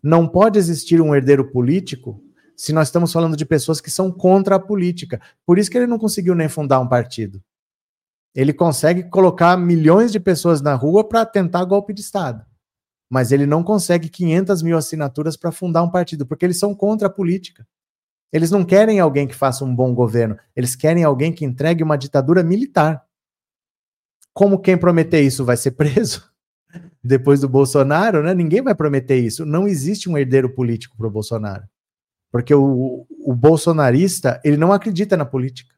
Não 0.00 0.28
pode 0.28 0.56
existir 0.56 1.00
um 1.00 1.12
herdeiro 1.16 1.50
político 1.50 2.22
se 2.60 2.74
nós 2.74 2.88
estamos 2.88 3.10
falando 3.10 3.38
de 3.38 3.46
pessoas 3.46 3.80
que 3.80 3.90
são 3.90 4.12
contra 4.12 4.56
a 4.56 4.60
política. 4.60 5.18
Por 5.46 5.58
isso 5.58 5.70
que 5.70 5.78
ele 5.78 5.86
não 5.86 5.98
conseguiu 5.98 6.34
nem 6.34 6.46
fundar 6.46 6.78
um 6.78 6.86
partido. 6.86 7.42
Ele 8.34 8.52
consegue 8.52 9.04
colocar 9.04 9.56
milhões 9.56 10.12
de 10.12 10.20
pessoas 10.20 10.60
na 10.60 10.74
rua 10.74 11.02
para 11.02 11.24
tentar 11.24 11.64
golpe 11.64 11.94
de 11.94 12.02
Estado. 12.02 12.44
Mas 13.08 13.32
ele 13.32 13.46
não 13.46 13.64
consegue 13.64 14.10
500 14.10 14.62
mil 14.62 14.76
assinaturas 14.76 15.38
para 15.38 15.50
fundar 15.50 15.82
um 15.82 15.90
partido, 15.90 16.26
porque 16.26 16.44
eles 16.44 16.58
são 16.58 16.74
contra 16.74 17.06
a 17.06 17.10
política. 17.10 17.66
Eles 18.30 18.50
não 18.50 18.62
querem 18.62 19.00
alguém 19.00 19.26
que 19.26 19.34
faça 19.34 19.64
um 19.64 19.74
bom 19.74 19.94
governo, 19.94 20.36
eles 20.54 20.76
querem 20.76 21.02
alguém 21.02 21.32
que 21.32 21.46
entregue 21.46 21.82
uma 21.82 21.96
ditadura 21.96 22.42
militar. 22.42 23.02
Como 24.34 24.60
quem 24.60 24.76
prometer 24.76 25.22
isso 25.22 25.46
vai 25.46 25.56
ser 25.56 25.70
preso? 25.80 26.30
Depois 27.02 27.40
do 27.40 27.48
Bolsonaro, 27.48 28.22
né? 28.22 28.34
Ninguém 28.34 28.60
vai 28.60 28.74
prometer 28.74 29.16
isso. 29.16 29.46
Não 29.46 29.66
existe 29.66 30.10
um 30.10 30.18
herdeiro 30.18 30.54
político 30.54 30.94
para 30.98 31.06
o 31.06 31.10
Bolsonaro. 31.10 31.66
Porque 32.30 32.54
o, 32.54 33.06
o 33.24 33.34
bolsonarista, 33.34 34.40
ele 34.44 34.56
não 34.56 34.72
acredita 34.72 35.16
na 35.16 35.24
política. 35.24 35.74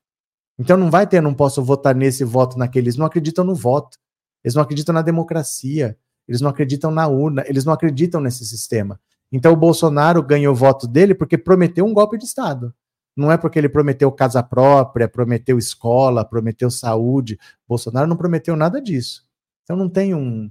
Então 0.59 0.77
não 0.77 0.91
vai 0.91 1.07
ter, 1.07 1.21
não 1.21 1.35
posso 1.35 1.63
votar 1.63 1.95
nesse 1.95 2.25
voto 2.25 2.59
naquele. 2.59 2.87
Eles 2.87 2.97
não 2.97 3.07
acreditam 3.07 3.45
no 3.45 3.55
voto. 3.55 3.99
Eles 4.45 4.55
não 4.55 4.63
acreditam 4.63 4.93
na 4.93 5.03
democracia. 5.03 5.97
Eles 6.29 6.41
não 6.41 6.51
acreditam 6.51 6.91
na 6.91 7.07
urna. 7.09 7.43
Eles 7.47 7.65
não 7.65 7.73
acreditam 7.73 8.21
nesse 8.21 8.45
sistema. 8.45 9.01
Então 9.31 9.53
o 9.53 9.57
Bolsonaro 9.57 10.23
ganhou 10.23 10.53
o 10.53 10.57
voto 10.57 10.87
dele 10.87 11.15
porque 11.15 11.39
prometeu 11.39 11.87
um 11.87 11.95
golpe 11.95 12.19
de 12.19 12.25
Estado. 12.25 12.75
Não 13.17 13.31
é 13.31 13.37
porque 13.37 13.59
ele 13.59 13.69
prometeu 13.69 14.11
casa 14.13 14.43
própria, 14.43 15.09
prometeu 15.09 15.59
escola, 15.59 16.25
prometeu 16.25 16.71
saúde. 16.71 17.39
Bolsonaro 17.67 18.07
não 18.07 18.17
prometeu 18.17 18.57
nada 18.57 18.81
disso. 18.81 19.25
Então 19.65 19.77
não 19.77 19.89
tem 19.89 20.15
um, 20.15 20.51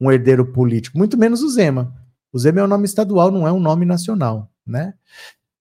um 0.00 0.10
herdeiro 0.10 0.52
político, 0.52 0.98
muito 0.98 1.16
menos 1.16 1.42
o 1.42 1.50
Zema. 1.50 1.94
O 2.32 2.38
Zema 2.38 2.60
é 2.60 2.64
um 2.64 2.68
nome 2.68 2.84
estadual, 2.84 3.30
não 3.30 3.46
é 3.46 3.52
um 3.52 3.60
nome 3.60 3.84
nacional, 3.84 4.50
né? 4.66 4.94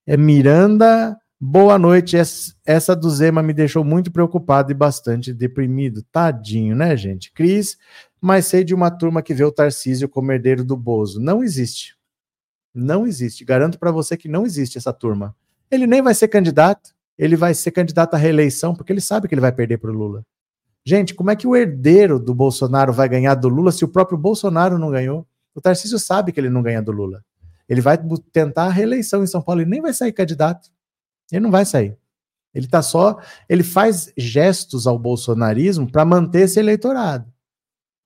É 0.08 0.18
Miranda, 0.18 1.18
boa 1.40 1.78
noite. 1.78 2.18
Essa 2.66 2.96
do 2.96 3.10
Zema 3.10 3.44
me 3.44 3.54
deixou 3.54 3.84
muito 3.84 4.12
preocupado 4.12 4.72
e 4.72 4.76
bastante 4.76 5.34
deprimido. 5.34 6.04
Tadinho, 6.12 6.76
né, 6.76 6.96
gente? 6.98 7.32
Cris, 7.32 7.78
mas 8.20 8.46
sei 8.46 8.64
de 8.64 8.74
uma 8.74 8.90
turma 8.90 9.22
que 9.22 9.34
vê 9.34 9.44
o 9.44 9.52
Tarcísio 9.52 10.10
como 10.10 10.32
herdeiro 10.32 10.64
do 10.64 10.76
Bozo. 10.76 11.20
Não 11.20 11.44
existe. 11.44 11.96
Não 12.74 13.06
existe. 13.08 13.46
Garanto 13.46 13.80
para 13.80 13.92
você 13.92 14.18
que 14.18 14.28
não 14.28 14.46
existe 14.46 14.78
essa 14.78 14.92
turma. 14.92 15.36
Ele 15.70 15.88
nem 15.88 16.02
vai 16.02 16.14
ser 16.14 16.28
candidato. 16.28 16.94
Ele 17.18 17.36
vai 17.36 17.54
ser 17.54 17.72
candidato 17.72 18.14
à 18.14 18.18
reeleição 18.18 18.76
porque 18.76 18.92
ele 18.92 19.02
sabe 19.02 19.28
que 19.28 19.34
ele 19.34 19.42
vai 19.42 19.52
perder 19.52 19.78
para 19.78 19.90
o 19.90 19.94
Lula. 19.94 20.26
Gente, 20.86 21.16
como 21.16 21.32
é 21.32 21.36
que 21.36 21.48
o 21.48 21.56
herdeiro 21.56 22.20
do 22.20 22.36
Bolsonaro 22.36 22.94
vai 22.94 23.10
ganhar 23.10 23.34
do 23.36 23.50
Lula 23.50 23.72
se 23.72 23.84
o 23.84 23.88
próprio 23.88 24.18
Bolsonaro 24.18 24.78
não 24.78 24.92
ganhou? 24.92 25.26
O 25.56 25.62
Tarcísio 25.62 25.98
sabe 25.98 26.32
que 26.32 26.40
ele 26.40 26.50
não 26.50 26.62
ganha 26.62 26.82
do 26.82 26.92
Lula. 26.92 27.24
Ele 27.68 27.82
vai 27.82 27.98
tentar 28.32 28.66
a 28.66 28.70
reeleição 28.70 29.24
em 29.24 29.28
São 29.28 29.42
Paulo 29.42 29.62
e 29.62 29.66
nem 29.66 29.82
vai 29.82 29.94
sair 29.94 30.12
candidato. 30.12 30.70
Ele 31.32 31.42
não 31.42 31.52
vai 31.52 31.66
sair. 31.66 31.98
Ele 32.54 32.68
tá 32.68 32.82
só, 32.82 33.20
ele 33.50 33.64
faz 33.64 34.14
gestos 34.18 34.88
ao 34.88 34.98
bolsonarismo 34.98 35.92
para 35.92 36.06
manter 36.06 36.42
esse 36.42 36.60
eleitorado. 36.60 37.30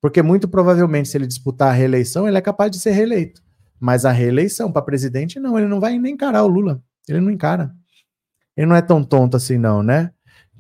Porque 0.02 0.22
muito 0.22 0.48
provavelmente 0.48 1.10
se 1.10 1.18
ele 1.18 1.28
disputar 1.28 1.70
a 1.70 1.74
reeleição, 1.74 2.28
ele 2.28 2.38
é 2.38 2.42
capaz 2.42 2.72
de 2.72 2.80
ser 2.80 2.92
reeleito. 2.92 3.44
Mas 3.80 4.06
a 4.06 4.12
reeleição 4.12 4.72
para 4.72 4.82
presidente 4.82 5.40
não, 5.40 5.58
ele 5.58 5.68
não 5.68 5.80
vai 5.80 5.98
nem 6.00 6.14
encarar 6.14 6.44
o 6.44 6.48
Lula. 6.48 6.82
Ele 7.08 7.22
não 7.22 7.30
encara. 7.30 7.74
Ele 8.58 8.68
não 8.68 8.76
é 8.76 8.82
tão 8.82 9.04
tonto 9.04 9.38
assim 9.38 9.58
não, 9.58 9.84
né? 9.84 10.12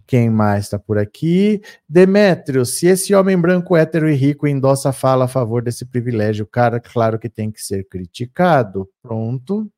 Quem 0.10 0.28
mais 0.28 0.64
está 0.64 0.80
por 0.80 0.98
aqui? 0.98 1.62
Demétrio, 1.88 2.66
se 2.66 2.88
esse 2.88 3.14
homem 3.14 3.40
branco, 3.40 3.78
hétero 3.78 4.10
e 4.10 4.16
rico 4.16 4.48
endossa 4.48 4.92
fala 4.92 5.26
a 5.26 5.28
favor 5.28 5.62
desse 5.62 5.86
privilégio, 5.86 6.48
cara, 6.48 6.80
claro 6.80 7.20
que 7.20 7.30
tem 7.30 7.52
que 7.52 7.62
ser 7.62 7.88
criticado. 7.88 8.90
Pronto. 9.04 9.72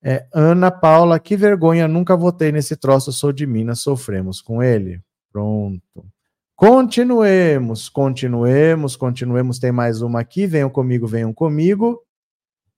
É, 0.00 0.24
Ana 0.32 0.70
Paula, 0.70 1.18
que 1.18 1.36
vergonha, 1.36 1.88
nunca 1.88 2.16
votei 2.16 2.52
nesse 2.52 2.76
troço, 2.76 3.12
sou 3.12 3.32
de 3.32 3.48
Minas, 3.48 3.80
sofremos 3.80 4.40
com 4.40 4.62
ele. 4.62 5.02
Pronto. 5.32 6.06
Continuemos, 6.54 7.88
continuemos, 7.88 8.94
continuemos. 8.94 9.58
Tem 9.58 9.72
mais 9.72 10.02
uma 10.02 10.20
aqui. 10.20 10.46
Venham 10.46 10.70
comigo, 10.70 11.04
venham 11.08 11.34
comigo. 11.34 12.00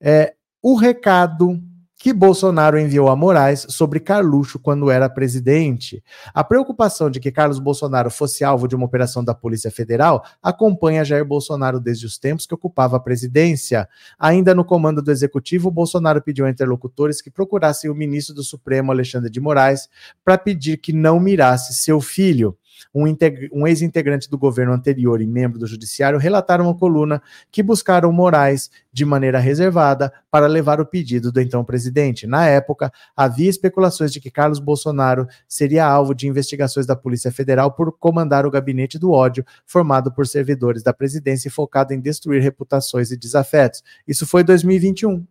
É, 0.01 0.33
o 0.63 0.75
recado 0.77 1.63
que 2.01 2.15
Bolsonaro 2.15 2.81
enviou 2.81 3.11
a 3.11 3.15
Moraes 3.15 3.67
sobre 3.69 4.01
Carluxo 4.01 4.59
quando 4.59 4.91
era 4.91 5.07
presidente. 5.07 6.03
A 6.33 6.43
preocupação 6.43 7.11
de 7.11 7.21
que 7.21 7.31
Carlos 7.31 7.59
Bolsonaro 7.59 8.11
fosse 8.11 8.43
alvo 8.43 8.67
de 8.67 8.75
uma 8.75 8.87
operação 8.87 9.23
da 9.23 9.35
Polícia 9.35 9.71
Federal 9.71 10.25
acompanha 10.43 11.05
Jair 11.05 11.27
Bolsonaro 11.27 11.79
desde 11.79 12.07
os 12.07 12.17
tempos 12.17 12.47
que 12.47 12.55
ocupava 12.55 12.97
a 12.97 13.01
presidência. 13.01 13.87
Ainda 14.19 14.55
no 14.55 14.65
comando 14.65 15.03
do 15.03 15.11
executivo, 15.11 15.71
Bolsonaro 15.71 16.23
pediu 16.23 16.47
a 16.47 16.51
interlocutores 16.51 17.21
que 17.21 17.31
procurassem 17.31 17.91
o 17.91 17.95
ministro 17.95 18.35
do 18.35 18.43
Supremo, 18.43 18.91
Alexandre 18.91 19.29
de 19.29 19.39
Moraes, 19.39 19.87
para 20.25 20.39
pedir 20.39 20.79
que 20.79 20.95
não 20.95 21.21
mirasse 21.21 21.75
seu 21.75 22.01
filho. 22.01 22.57
Um, 22.95 23.05
um 23.53 23.67
ex-integrante 23.67 24.29
do 24.31 24.39
governo 24.39 24.73
anterior 24.73 25.21
e 25.21 25.27
membro 25.27 25.59
do 25.59 25.67
judiciário 25.67 26.19
relataram 26.19 26.69
à 26.69 26.75
coluna 26.75 27.23
que 27.51 27.63
buscaram 27.63 28.13
Moraes 28.13 28.71
de 28.93 29.05
maneira 29.05 29.39
reservada 29.39 30.13
para 30.31 30.47
levar 30.47 30.81
o 30.81 30.87
pedido 30.87 31.31
do 31.31 31.41
então 31.41 31.65
presidente. 31.65 32.27
Na 32.27 32.47
época, 32.47 32.93
havia 33.17 33.49
especulações 33.49 34.13
de 34.13 34.21
que 34.21 34.31
Carlos 34.31 34.59
Bolsonaro 34.59 35.27
seria 35.49 35.87
alvo 35.87 36.15
de 36.15 36.27
investigações 36.27 36.87
da 36.87 36.97
Polícia 36.97 37.31
Federal 37.31 37.73
por 37.73 37.93
comandar 37.93 38.47
o 38.47 38.51
gabinete 38.51 38.99
do 38.99 39.13
ódio, 39.13 39.45
formado 39.67 40.13
por 40.13 40.27
servidores 40.27 40.83
da 40.83 40.93
presidência 40.93 41.49
e 41.49 41.51
focado 41.51 41.93
em 41.95 42.01
destruir 42.01 42.43
reputações 42.43 43.11
e 43.11 43.17
desafetos. 43.17 43.83
Isso 44.07 44.27
foi 44.27 44.43
2021. 44.43 45.25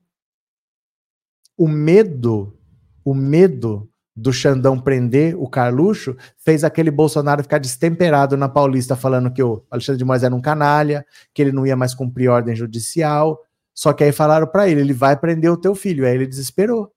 O 1.58 1.68
medo, 1.68 2.58
o 3.04 3.14
medo 3.14 3.89
do 4.20 4.34
Xandão 4.34 4.78
prender 4.78 5.36
o 5.38 5.48
Carluxo 5.48 6.16
fez 6.38 6.64
aquele 6.64 6.92
Bolsonaro 6.92 7.42
ficar 7.42 7.58
destemperado 7.58 8.36
na 8.36 8.50
Paulista, 8.50 8.96
falando 8.96 9.32
que 9.32 9.42
o 9.42 9.64
Alexandre 9.72 10.00
de 10.00 10.06
Moraes 10.06 10.24
era 10.24 10.36
um 10.36 10.42
canalha, 10.42 11.06
que 11.34 11.42
ele 11.42 11.52
não 11.52 11.66
ia 11.66 11.76
mais 11.76 11.96
cumprir 11.96 12.30
ordem 12.30 12.56
judicial. 12.56 13.40
Só 13.74 13.94
que 13.94 14.04
aí 14.04 14.12
falaram 14.12 14.46
para 14.46 14.68
ele: 14.68 14.82
ele 14.82 14.94
vai 14.94 15.16
prender 15.16 15.50
o 15.50 15.58
teu 15.58 15.74
filho. 15.74 16.06
Aí 16.06 16.14
ele 16.14 16.28
desesperou. 16.28 16.92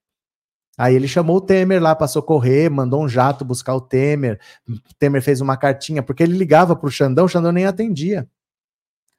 Aí 0.77 0.97
ele 0.97 1.07
chamou 1.07 1.37
o 1.37 1.41
Temer 1.41 1.81
lá 1.81 1.95
para 1.95 2.09
socorrer, 2.09 2.71
mandou 2.71 3.05
um 3.05 3.09
jato 3.09 3.45
buscar 3.45 3.75
o 3.75 3.81
Temer. 3.81 4.41
O 4.69 4.95
Temer 4.99 5.23
fez 5.23 5.41
uma 5.41 5.57
cartinha, 5.57 6.03
porque 6.03 6.23
ele 6.23 6.37
ligava 6.37 6.75
para 6.75 6.89
o 6.89 6.91
Xandão, 6.91 7.27
o 7.27 7.29
Xandão 7.29 7.53
nem 7.53 7.67
atendia. 7.67 8.27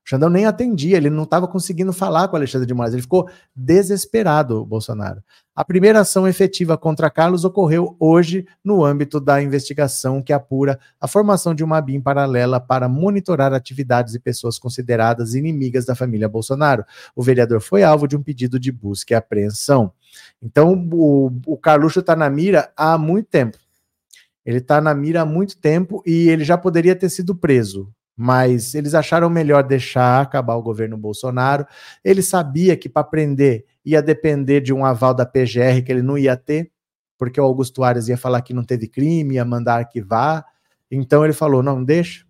O 0.06 0.10
Xandão 0.10 0.30
nem 0.30 0.45
atendia, 0.45 0.97
ele 0.97 1.10
não 1.10 1.24
estava 1.24 1.47
conseguindo 1.47 1.93
falar 1.93 2.28
com 2.28 2.36
Alexandre 2.36 2.68
de 2.68 2.74
Moraes, 2.74 2.93
ele 2.93 3.01
ficou 3.01 3.30
desesperado, 3.56 4.66
Bolsonaro. 4.66 5.24
A 5.56 5.64
primeira 5.64 6.01
ação 6.01 6.28
efetiva 6.28 6.78
contra 6.78 7.10
Carlos 7.10 7.45
ocorreu 7.45 7.95
hoje 7.97 8.45
no 8.62 8.84
âmbito 8.84 9.18
da 9.22 9.41
investigação 9.41 10.22
que 10.22 10.34
apura 10.34 10.78
a 10.99 11.08
formação 11.08 11.56
de 11.56 11.64
uma 11.64 11.80
BIM 11.80 12.01
paralela 12.01 12.60
para 12.60 12.89
monitorar 12.89 13.54
atividades 13.54 14.14
e 14.14 14.20
pessoas 14.20 14.60
consideradas 14.60 15.36
inimigas 15.36 15.86
da 15.86 15.95
família 15.95 16.28
Bolsonaro. 16.28 16.84
O 17.16 17.24
vereador 17.24 17.62
foi 17.62 17.82
alvo 17.84 18.06
de 18.06 18.18
um 18.18 18.24
pedido 18.24 18.60
de 18.60 18.72
busca 18.74 19.14
e 19.14 19.16
apreensão. 19.16 19.93
Então, 20.41 20.74
o, 20.91 21.32
o 21.45 21.56
Carluxo 21.56 22.01
está 22.01 22.16
na 22.16 22.30
mira 22.30 22.72
há 22.76 22.97
muito 22.97 23.30
tempo. 23.30 23.58
Ele 24.45 24.58
está 24.58 24.82
na 24.82 24.93
mira 24.93 25.22
há 25.22 25.26
muito 25.26 25.56
tempo 25.58 26.04
e 26.06 26.28
ele 26.28 26.43
já 26.43 26.58
poderia 26.58 26.95
ter 26.95 27.10
sido 27.10 27.34
preso 27.34 27.89
mas 28.16 28.76
eles 28.76 28.93
acharam 28.93 29.30
melhor 29.30 29.64
deixar 29.64 30.22
acabar 30.22 30.55
o 30.55 30.61
governo 30.61 30.97
Bolsonaro. 30.97 31.66
Ele 32.03 32.22
sabia 32.22 32.78
que 32.78 32.88
para 32.88 33.03
prender 33.03 33.66
ia 33.84 34.01
depender 34.01 34.61
de 34.61 34.72
um 34.72 34.86
aval 34.86 35.14
da 35.14 35.26
PGR 35.26 35.84
que 35.84 35.91
ele 35.91 36.01
não 36.01 36.18
ia 36.18 36.38
ter, 36.38 36.72
porque 37.18 37.39
o 37.39 37.43
Augusto 37.43 37.84
Ares 37.84 38.07
ia 38.07 38.18
falar 38.18 38.41
que 38.41 38.53
não 38.53 38.64
teve 38.64 38.88
crime, 38.88 39.36
ia 39.36 39.45
mandar 39.45 39.78
arquivar. 39.78 40.45
Então 40.89 41.24
ele 41.24 41.34
falou: 41.34 41.64
não, 41.64 41.84
deixa, 41.84 42.26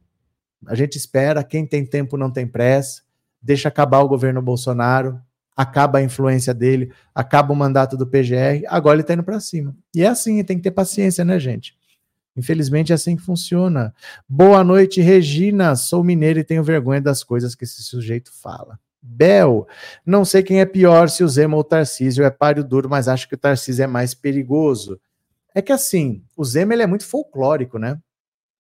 a 0.65 0.75
gente 0.75 0.97
espera, 0.97 1.43
quem 1.43 1.65
tem 1.65 1.85
tempo 1.85 2.17
não 2.17 2.31
tem 2.31 2.47
pressa, 2.47 3.01
deixa 3.41 3.67
acabar 3.67 3.99
o 3.99 4.07
governo 4.07 4.41
Bolsonaro, 4.41 5.19
acaba 5.55 5.99
a 5.99 6.03
influência 6.03 6.53
dele, 6.53 6.91
acaba 7.13 7.53
o 7.53 7.55
mandato 7.55 7.97
do 7.97 8.07
PGR, 8.07 8.65
agora 8.67 8.95
ele 8.95 9.01
está 9.01 9.13
indo 9.13 9.23
para 9.23 9.39
cima. 9.39 9.75
E 9.93 10.03
é 10.03 10.07
assim, 10.07 10.43
tem 10.43 10.57
que 10.57 10.63
ter 10.63 10.71
paciência, 10.71 11.23
né, 11.23 11.39
gente? 11.39 11.75
Infelizmente 12.35 12.91
é 12.91 12.95
assim 12.95 13.15
que 13.15 13.21
funciona. 13.21 13.93
Boa 14.27 14.63
noite, 14.63 15.01
Regina. 15.01 15.75
Sou 15.75 16.03
mineiro 16.03 16.39
e 16.39 16.43
tenho 16.43 16.63
vergonha 16.63 17.01
das 17.01 17.23
coisas 17.23 17.53
que 17.53 17.63
esse 17.63 17.83
sujeito 17.83 18.31
fala. 18.41 18.79
Bel, 19.01 19.67
não 20.05 20.23
sei 20.23 20.41
quem 20.41 20.61
é 20.61 20.65
pior, 20.65 21.09
se 21.09 21.23
o 21.23 21.27
Zema 21.27 21.55
ou 21.55 21.61
o 21.61 21.63
Tarcísio 21.63 22.23
é 22.23 22.29
páreo 22.29 22.63
duro, 22.63 22.89
mas 22.89 23.09
acho 23.09 23.27
que 23.27 23.35
o 23.35 23.37
Tarcísio 23.37 23.83
é 23.83 23.87
mais 23.87 24.13
perigoso. 24.13 24.99
É 25.53 25.61
que 25.61 25.73
assim, 25.73 26.23
o 26.37 26.43
Zema 26.45 26.73
ele 26.73 26.83
é 26.83 26.87
muito 26.87 27.05
folclórico, 27.05 27.77
né? 27.77 27.99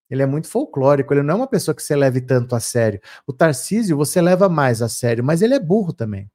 Ele 0.09 0.21
é 0.21 0.25
muito 0.25 0.47
folclórico, 0.47 1.13
ele 1.13 1.23
não 1.23 1.33
é 1.33 1.37
uma 1.37 1.47
pessoa 1.47 1.73
que 1.73 1.81
você 1.81 1.95
leve 1.95 2.21
tanto 2.21 2.55
a 2.55 2.59
sério. 2.59 2.99
O 3.25 3.33
Tarcísio 3.33 3.97
você 3.97 4.21
leva 4.21 4.49
mais 4.49 4.81
a 4.81 4.89
sério, 4.89 5.23
mas 5.23 5.41
ele 5.41 5.55
é 5.55 5.59
burro 5.59 5.93
também. 5.93 6.29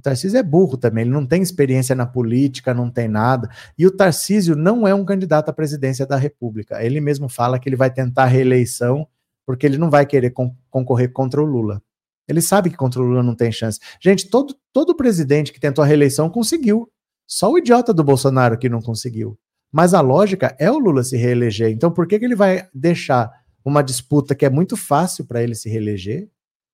O 0.00 0.02
Tarcísio 0.02 0.38
é 0.38 0.42
burro 0.42 0.78
também, 0.78 1.02
ele 1.02 1.10
não 1.10 1.26
tem 1.26 1.42
experiência 1.42 1.94
na 1.94 2.06
política, 2.06 2.72
não 2.72 2.90
tem 2.90 3.06
nada. 3.06 3.50
E 3.76 3.86
o 3.86 3.90
Tarcísio 3.90 4.56
não 4.56 4.88
é 4.88 4.94
um 4.94 5.04
candidato 5.04 5.50
à 5.50 5.52
presidência 5.52 6.06
da 6.06 6.16
República. 6.16 6.82
Ele 6.82 7.02
mesmo 7.02 7.28
fala 7.28 7.58
que 7.58 7.68
ele 7.68 7.76
vai 7.76 7.92
tentar 7.92 8.24
reeleição 8.24 9.06
porque 9.44 9.66
ele 9.66 9.76
não 9.76 9.90
vai 9.90 10.06
querer 10.06 10.30
con 10.30 10.56
concorrer 10.70 11.12
contra 11.12 11.42
o 11.42 11.44
Lula. 11.44 11.82
Ele 12.26 12.40
sabe 12.40 12.70
que 12.70 12.78
contra 12.78 13.02
o 13.02 13.04
Lula 13.04 13.22
não 13.22 13.34
tem 13.34 13.52
chance. 13.52 13.78
Gente, 14.00 14.30
todo, 14.30 14.56
todo 14.72 14.96
presidente 14.96 15.52
que 15.52 15.60
tentou 15.60 15.84
a 15.84 15.86
reeleição 15.86 16.30
conseguiu. 16.30 16.90
Só 17.26 17.52
o 17.52 17.58
idiota 17.58 17.92
do 17.92 18.02
Bolsonaro 18.02 18.56
que 18.56 18.70
não 18.70 18.80
conseguiu. 18.80 19.38
Mas 19.70 19.92
a 19.92 20.00
lógica 20.00 20.56
é 20.58 20.70
o 20.70 20.78
Lula 20.78 21.04
se 21.04 21.18
reeleger. 21.18 21.70
Então, 21.70 21.90
por 21.90 22.06
que, 22.06 22.18
que 22.18 22.24
ele 22.24 22.34
vai 22.34 22.66
deixar 22.72 23.30
uma 23.62 23.82
disputa 23.82 24.34
que 24.34 24.46
é 24.46 24.50
muito 24.50 24.78
fácil 24.78 25.26
para 25.26 25.42
ele 25.42 25.54
se 25.54 25.68
reeleger? 25.68 26.30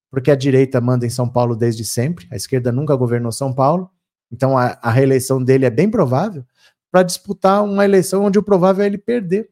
Porque 0.09 0.31
a 0.31 0.35
direita 0.35 0.79
manda 0.79 1.05
em 1.05 1.09
São 1.09 1.27
Paulo 1.27 1.55
desde 1.55 1.83
sempre, 1.83 2.27
a 2.31 2.35
esquerda 2.35 2.71
nunca 2.71 2.95
governou 2.95 3.31
São 3.31 3.53
Paulo, 3.53 3.89
então 4.31 4.57
a, 4.57 4.77
a 4.81 4.91
reeleição 4.91 5.43
dele 5.43 5.65
é 5.65 5.69
bem 5.69 5.89
provável, 5.89 6.45
para 6.91 7.03
disputar 7.03 7.63
uma 7.63 7.85
eleição 7.85 8.23
onde 8.23 8.39
o 8.39 8.43
provável 8.43 8.83
é 8.83 8.87
ele 8.87 8.97
perder. 8.97 9.49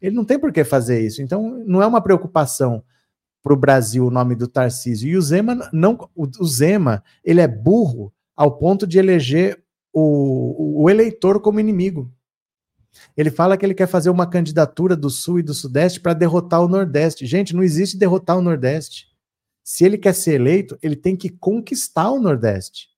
Ele 0.00 0.16
não 0.16 0.24
tem 0.24 0.38
por 0.38 0.52
que 0.52 0.64
fazer 0.64 1.00
isso, 1.00 1.22
então 1.22 1.62
não 1.64 1.80
é 1.80 1.86
uma 1.86 2.00
preocupação 2.00 2.82
para 3.42 3.52
o 3.52 3.56
Brasil 3.56 4.06
o 4.06 4.10
nome 4.10 4.34
do 4.34 4.46
Tarcísio. 4.48 5.08
E 5.08 5.16
o 5.16 5.22
Zema, 5.22 5.68
não, 5.72 5.98
o, 6.14 6.44
Zema, 6.44 7.02
ele 7.24 7.40
é 7.40 7.48
burro 7.48 8.12
ao 8.36 8.56
ponto 8.56 8.86
de 8.86 8.98
eleger 8.98 9.62
o, 9.92 10.82
o 10.82 10.90
eleitor 10.90 11.40
como 11.40 11.60
inimigo. 11.60 12.12
Ele 13.16 13.30
fala 13.30 13.56
que 13.56 13.64
ele 13.64 13.74
quer 13.74 13.86
fazer 13.86 14.10
uma 14.10 14.26
candidatura 14.26 14.94
do 14.96 15.10
Sul 15.10 15.38
e 15.38 15.42
do 15.42 15.54
Sudeste 15.54 16.00
para 16.00 16.14
derrotar 16.14 16.62
o 16.62 16.68
Nordeste. 16.68 17.26
Gente, 17.26 17.54
não 17.54 17.62
existe 17.62 17.96
derrotar 17.96 18.36
o 18.36 18.42
Nordeste. 18.42 19.06
Se 19.64 19.84
ele 19.84 19.96
quer 19.96 20.14
ser 20.14 20.34
eleito, 20.34 20.78
ele 20.82 20.96
tem 20.96 21.16
que 21.16 21.28
conquistar 21.28 22.10
o 22.10 22.20
Nordeste. 22.20 22.88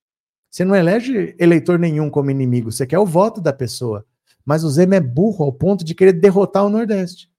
Você 0.51 0.65
não 0.65 0.75
elege 0.75 1.35
eleitor 1.39 1.79
nenhum 1.79 2.09
como 2.09 2.31
inimigo, 2.31 2.71
você 2.71 2.87
quer 2.87 2.99
o 2.99 3.07
voto 3.07 3.41
da 3.41 3.53
pessoa. 3.53 4.07
Mas 4.45 4.63
o 4.63 4.71
Zema 4.71 4.97
é 4.97 5.01
burro 5.01 5.45
ao 5.45 5.53
ponto 5.53 5.85
de 5.85 5.95
querer 5.95 6.13
derrotar 6.13 6.65
o 6.65 6.69
Nordeste. 6.69 7.31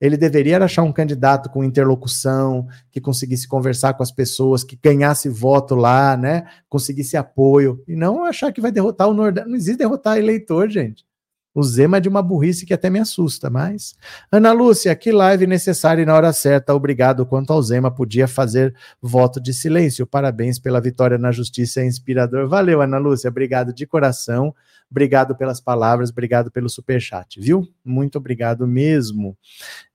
Ele 0.00 0.16
deveria 0.16 0.62
achar 0.62 0.82
um 0.82 0.92
candidato 0.92 1.48
com 1.50 1.64
interlocução, 1.64 2.68
que 2.90 3.00
conseguisse 3.00 3.48
conversar 3.48 3.94
com 3.94 4.02
as 4.02 4.12
pessoas, 4.12 4.62
que 4.62 4.78
ganhasse 4.80 5.28
voto 5.28 5.74
lá, 5.74 6.16
né? 6.16 6.46
Conseguisse 6.68 7.16
apoio. 7.16 7.82
E 7.88 7.96
não 7.96 8.22
achar 8.22 8.52
que 8.52 8.60
vai 8.60 8.70
derrotar 8.70 9.08
o 9.08 9.14
Nordeste. 9.14 9.48
Não 9.48 9.56
existe 9.56 9.78
derrotar 9.78 10.18
eleitor, 10.18 10.68
gente. 10.68 11.06
O 11.56 11.62
Zema 11.62 11.96
é 11.96 12.00
de 12.00 12.08
uma 12.08 12.20
burrice 12.20 12.66
que 12.66 12.74
até 12.74 12.90
me 12.90 12.98
assusta, 12.98 13.48
mas. 13.48 13.94
Ana 14.30 14.52
Lúcia, 14.52 14.94
que 14.94 15.10
live 15.10 15.46
necessária 15.46 16.02
e 16.02 16.04
na 16.04 16.14
hora 16.14 16.30
certa. 16.30 16.74
Obrigado. 16.74 17.24
Quanto 17.24 17.50
ao 17.50 17.62
Zema, 17.62 17.90
podia 17.90 18.28
fazer 18.28 18.74
voto 19.00 19.40
de 19.40 19.54
silêncio. 19.54 20.06
Parabéns 20.06 20.58
pela 20.58 20.82
vitória 20.82 21.16
na 21.16 21.32
justiça, 21.32 21.80
é 21.80 21.86
inspirador. 21.86 22.46
Valeu, 22.46 22.82
Ana 22.82 22.98
Lúcia. 22.98 23.30
Obrigado 23.30 23.72
de 23.72 23.86
coração. 23.86 24.54
Obrigado 24.90 25.34
pelas 25.34 25.58
palavras, 25.58 26.10
obrigado 26.10 26.50
pelo 26.50 26.68
superchat, 26.68 27.40
viu? 27.40 27.66
Muito 27.82 28.18
obrigado 28.18 28.66
mesmo. 28.66 29.34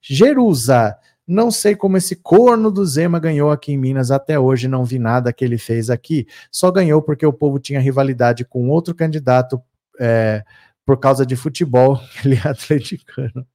Jerusa, 0.01 0.97
não 1.27 1.51
sei 1.51 1.75
como 1.75 1.95
esse 1.95 2.15
corno 2.15 2.71
do 2.71 2.83
Zema 2.83 3.19
ganhou 3.19 3.51
aqui 3.51 3.71
em 3.71 3.77
Minas 3.77 4.09
até 4.09 4.39
hoje, 4.39 4.67
não 4.67 4.83
vi 4.83 4.97
nada 4.97 5.31
que 5.31 5.45
ele 5.45 5.59
fez 5.59 5.91
aqui. 5.91 6.27
Só 6.51 6.71
ganhou 6.71 7.03
porque 7.03 7.25
o 7.25 7.31
povo 7.31 7.59
tinha 7.59 7.79
rivalidade 7.79 8.43
com 8.43 8.67
outro 8.67 8.95
candidato. 8.95 9.61
É, 9.99 10.43
por 10.85 10.99
causa 10.99 11.25
de 11.25 11.35
futebol, 11.35 11.99
ele 12.23 12.35
é 12.35 12.47
atleticano. 12.47 13.45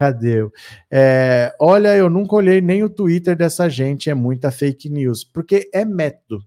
Cadê? 0.00 0.48
É, 0.90 1.54
olha, 1.60 1.96
eu 1.96 2.08
nunca 2.08 2.36
olhei 2.36 2.60
nem 2.60 2.84
o 2.84 2.90
Twitter 2.90 3.36
dessa 3.36 3.68
gente, 3.68 4.08
é 4.08 4.14
muita 4.14 4.50
fake 4.50 4.88
news, 4.88 5.24
porque 5.24 5.68
é 5.74 5.84
método. 5.84 6.44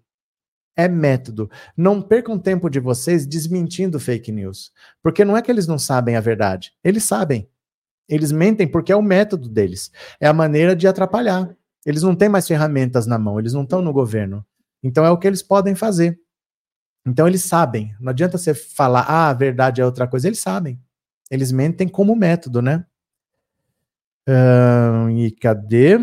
É 0.75 0.87
método. 0.87 1.49
Não 1.75 2.01
percam 2.01 2.39
tempo 2.39 2.69
de 2.69 2.79
vocês 2.79 3.27
desmentindo 3.27 3.99
fake 3.99 4.31
news. 4.31 4.71
Porque 5.03 5.25
não 5.25 5.35
é 5.35 5.41
que 5.41 5.51
eles 5.51 5.67
não 5.67 5.77
sabem 5.77 6.15
a 6.15 6.21
verdade. 6.21 6.71
Eles 6.81 7.03
sabem. 7.03 7.49
Eles 8.07 8.31
mentem 8.31 8.67
porque 8.67 8.91
é 8.91 8.95
o 8.95 9.01
método 9.01 9.49
deles. 9.49 9.91
É 10.19 10.27
a 10.27 10.33
maneira 10.33 10.75
de 10.75 10.87
atrapalhar. 10.87 11.53
Eles 11.85 12.03
não 12.03 12.15
têm 12.15 12.29
mais 12.29 12.47
ferramentas 12.47 13.05
na 13.05 13.17
mão, 13.17 13.39
eles 13.39 13.53
não 13.53 13.63
estão 13.63 13.81
no 13.81 13.91
governo. 13.91 14.45
Então 14.83 15.05
é 15.05 15.09
o 15.09 15.17
que 15.17 15.27
eles 15.27 15.41
podem 15.41 15.75
fazer. 15.75 16.19
Então 17.05 17.27
eles 17.27 17.43
sabem. 17.43 17.95
Não 17.99 18.11
adianta 18.11 18.37
você 18.37 18.53
falar, 18.53 19.01
ah, 19.01 19.29
a 19.29 19.33
verdade 19.33 19.81
é 19.81 19.85
outra 19.85 20.07
coisa. 20.07 20.27
Eles 20.27 20.39
sabem. 20.39 20.79
Eles 21.29 21.51
mentem 21.51 21.87
como 21.87 22.15
método, 22.15 22.61
né? 22.61 22.85
E 25.15 25.31
cadê? 25.31 25.99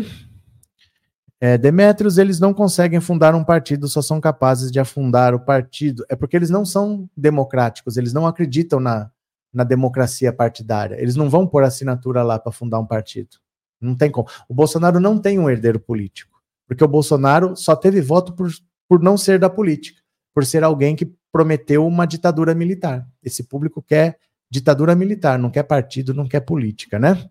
É, 1.41 1.57
Demetrios, 1.57 2.17
eles 2.17 2.39
não 2.39 2.53
conseguem 2.53 2.99
fundar 2.99 3.33
um 3.33 3.45
partido, 3.45 3.87
só 3.87 4.01
são 4.01 4.19
capazes 4.19 4.71
de 4.71 4.79
afundar 4.79 5.33
o 5.33 5.39
partido. 5.39 6.05
É 6.09 6.15
porque 6.15 6.35
eles 6.35 6.49
não 6.49 6.65
são 6.65 7.09
democráticos, 7.15 7.95
eles 7.95 8.11
não 8.11 8.27
acreditam 8.27 8.79
na, 8.79 9.09
na 9.53 9.63
democracia 9.63 10.33
partidária. 10.33 11.01
Eles 11.01 11.15
não 11.15 11.29
vão 11.29 11.47
pôr 11.47 11.63
assinatura 11.63 12.23
lá 12.23 12.37
para 12.37 12.51
fundar 12.51 12.79
um 12.79 12.85
partido. 12.85 13.37
Não 13.79 13.95
tem 13.95 14.11
como. 14.11 14.27
O 14.49 14.53
Bolsonaro 14.53 14.99
não 14.99 15.17
tem 15.17 15.39
um 15.39 15.49
herdeiro 15.49 15.79
político, 15.79 16.41
porque 16.67 16.83
o 16.83 16.87
Bolsonaro 16.87 17.55
só 17.55 17.73
teve 17.73 18.01
voto 18.01 18.33
por, 18.33 18.49
por 18.87 19.01
não 19.01 19.17
ser 19.17 19.39
da 19.39 19.49
política 19.49 19.98
por 20.39 20.45
ser 20.45 20.63
alguém 20.63 20.95
que 20.95 21.05
prometeu 21.33 21.85
uma 21.85 22.05
ditadura 22.05 22.55
militar. 22.55 23.05
Esse 23.21 23.43
público 23.43 23.81
quer 23.81 24.17
ditadura 24.49 24.95
militar, 24.95 25.37
não 25.37 25.51
quer 25.51 25.63
partido, 25.63 26.13
não 26.13 26.29
quer 26.29 26.39
política, 26.39 26.97
né? 26.97 27.29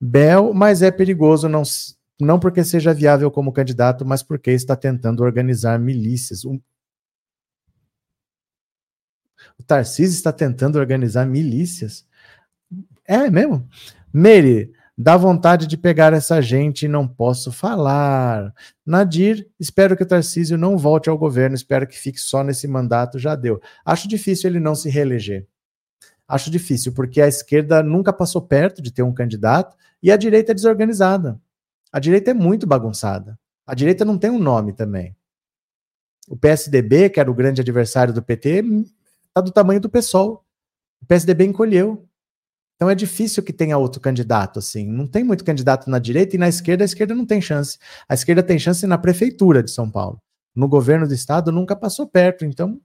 Bel, 0.00 0.54
mas 0.54 0.80
é 0.80 0.90
perigoso 0.90 1.46
não, 1.46 1.62
não 2.18 2.40
porque 2.40 2.64
seja 2.64 2.94
viável 2.94 3.30
como 3.30 3.52
candidato, 3.52 4.06
mas 4.06 4.22
porque 4.22 4.50
está 4.50 4.74
tentando 4.74 5.22
organizar 5.22 5.78
milícias. 5.78 6.42
Um... 6.46 6.58
O 9.58 9.62
Tarcísio 9.62 10.16
está 10.16 10.32
tentando 10.32 10.78
organizar 10.78 11.26
milícias? 11.26 12.06
É 13.04 13.28
mesmo? 13.28 13.68
Meire, 14.10 14.72
dá 14.96 15.16
vontade 15.16 15.66
de 15.66 15.76
pegar 15.76 16.12
essa 16.12 16.40
gente 16.40 16.84
e 16.84 16.88
não 16.88 17.08
posso 17.08 17.50
falar. 17.50 18.52
Nadir, 18.84 19.48
espero 19.58 19.96
que 19.96 20.02
o 20.02 20.06
Tarcísio 20.06 20.58
não 20.58 20.76
volte 20.76 21.08
ao 21.08 21.18
governo, 21.18 21.54
espero 21.54 21.86
que 21.86 21.98
fique 21.98 22.20
só 22.20 22.42
nesse 22.42 22.68
mandato, 22.68 23.18
já 23.18 23.34
deu. 23.34 23.60
Acho 23.84 24.08
difícil 24.08 24.50
ele 24.50 24.60
não 24.60 24.74
se 24.74 24.88
reeleger. 24.90 25.46
Acho 26.28 26.50
difícil, 26.50 26.92
porque 26.92 27.20
a 27.20 27.28
esquerda 27.28 27.82
nunca 27.82 28.12
passou 28.12 28.40
perto 28.40 28.80
de 28.80 28.92
ter 28.92 29.02
um 29.02 29.12
candidato 29.12 29.76
e 30.02 30.10
a 30.10 30.16
direita 30.16 30.52
é 30.52 30.54
desorganizada. 30.54 31.40
A 31.92 32.00
direita 32.00 32.30
é 32.30 32.34
muito 32.34 32.66
bagunçada. 32.66 33.38
A 33.66 33.74
direita 33.74 34.04
não 34.04 34.16
tem 34.16 34.30
um 34.30 34.38
nome 34.38 34.72
também. 34.72 35.14
O 36.28 36.36
PSDB, 36.36 37.10
que 37.10 37.20
era 37.20 37.30
o 37.30 37.34
grande 37.34 37.60
adversário 37.60 38.14
do 38.14 38.22
PT, 38.22 38.64
está 39.28 39.40
do 39.40 39.50
tamanho 39.50 39.80
do 39.80 39.90
PSOL. 39.90 40.44
O 41.02 41.06
PSDB 41.06 41.44
encolheu. 41.44 42.08
Então 42.82 42.90
é 42.90 42.96
difícil 42.96 43.44
que 43.44 43.52
tenha 43.52 43.78
outro 43.78 44.00
candidato 44.00 44.58
assim. 44.58 44.84
Não 44.84 45.06
tem 45.06 45.22
muito 45.22 45.44
candidato 45.44 45.88
na 45.88 46.00
direita 46.00 46.34
e 46.34 46.38
na 46.38 46.48
esquerda 46.48 46.82
a 46.82 46.84
esquerda 46.84 47.14
não 47.14 47.24
tem 47.24 47.40
chance. 47.40 47.78
A 48.08 48.14
esquerda 48.14 48.42
tem 48.42 48.58
chance 48.58 48.84
na 48.88 48.98
prefeitura 48.98 49.62
de 49.62 49.70
São 49.70 49.88
Paulo. 49.88 50.20
No 50.52 50.66
governo 50.66 51.06
do 51.06 51.14
estado 51.14 51.52
nunca 51.52 51.76
passou 51.76 52.08
perto. 52.08 52.44
Então 52.44 52.80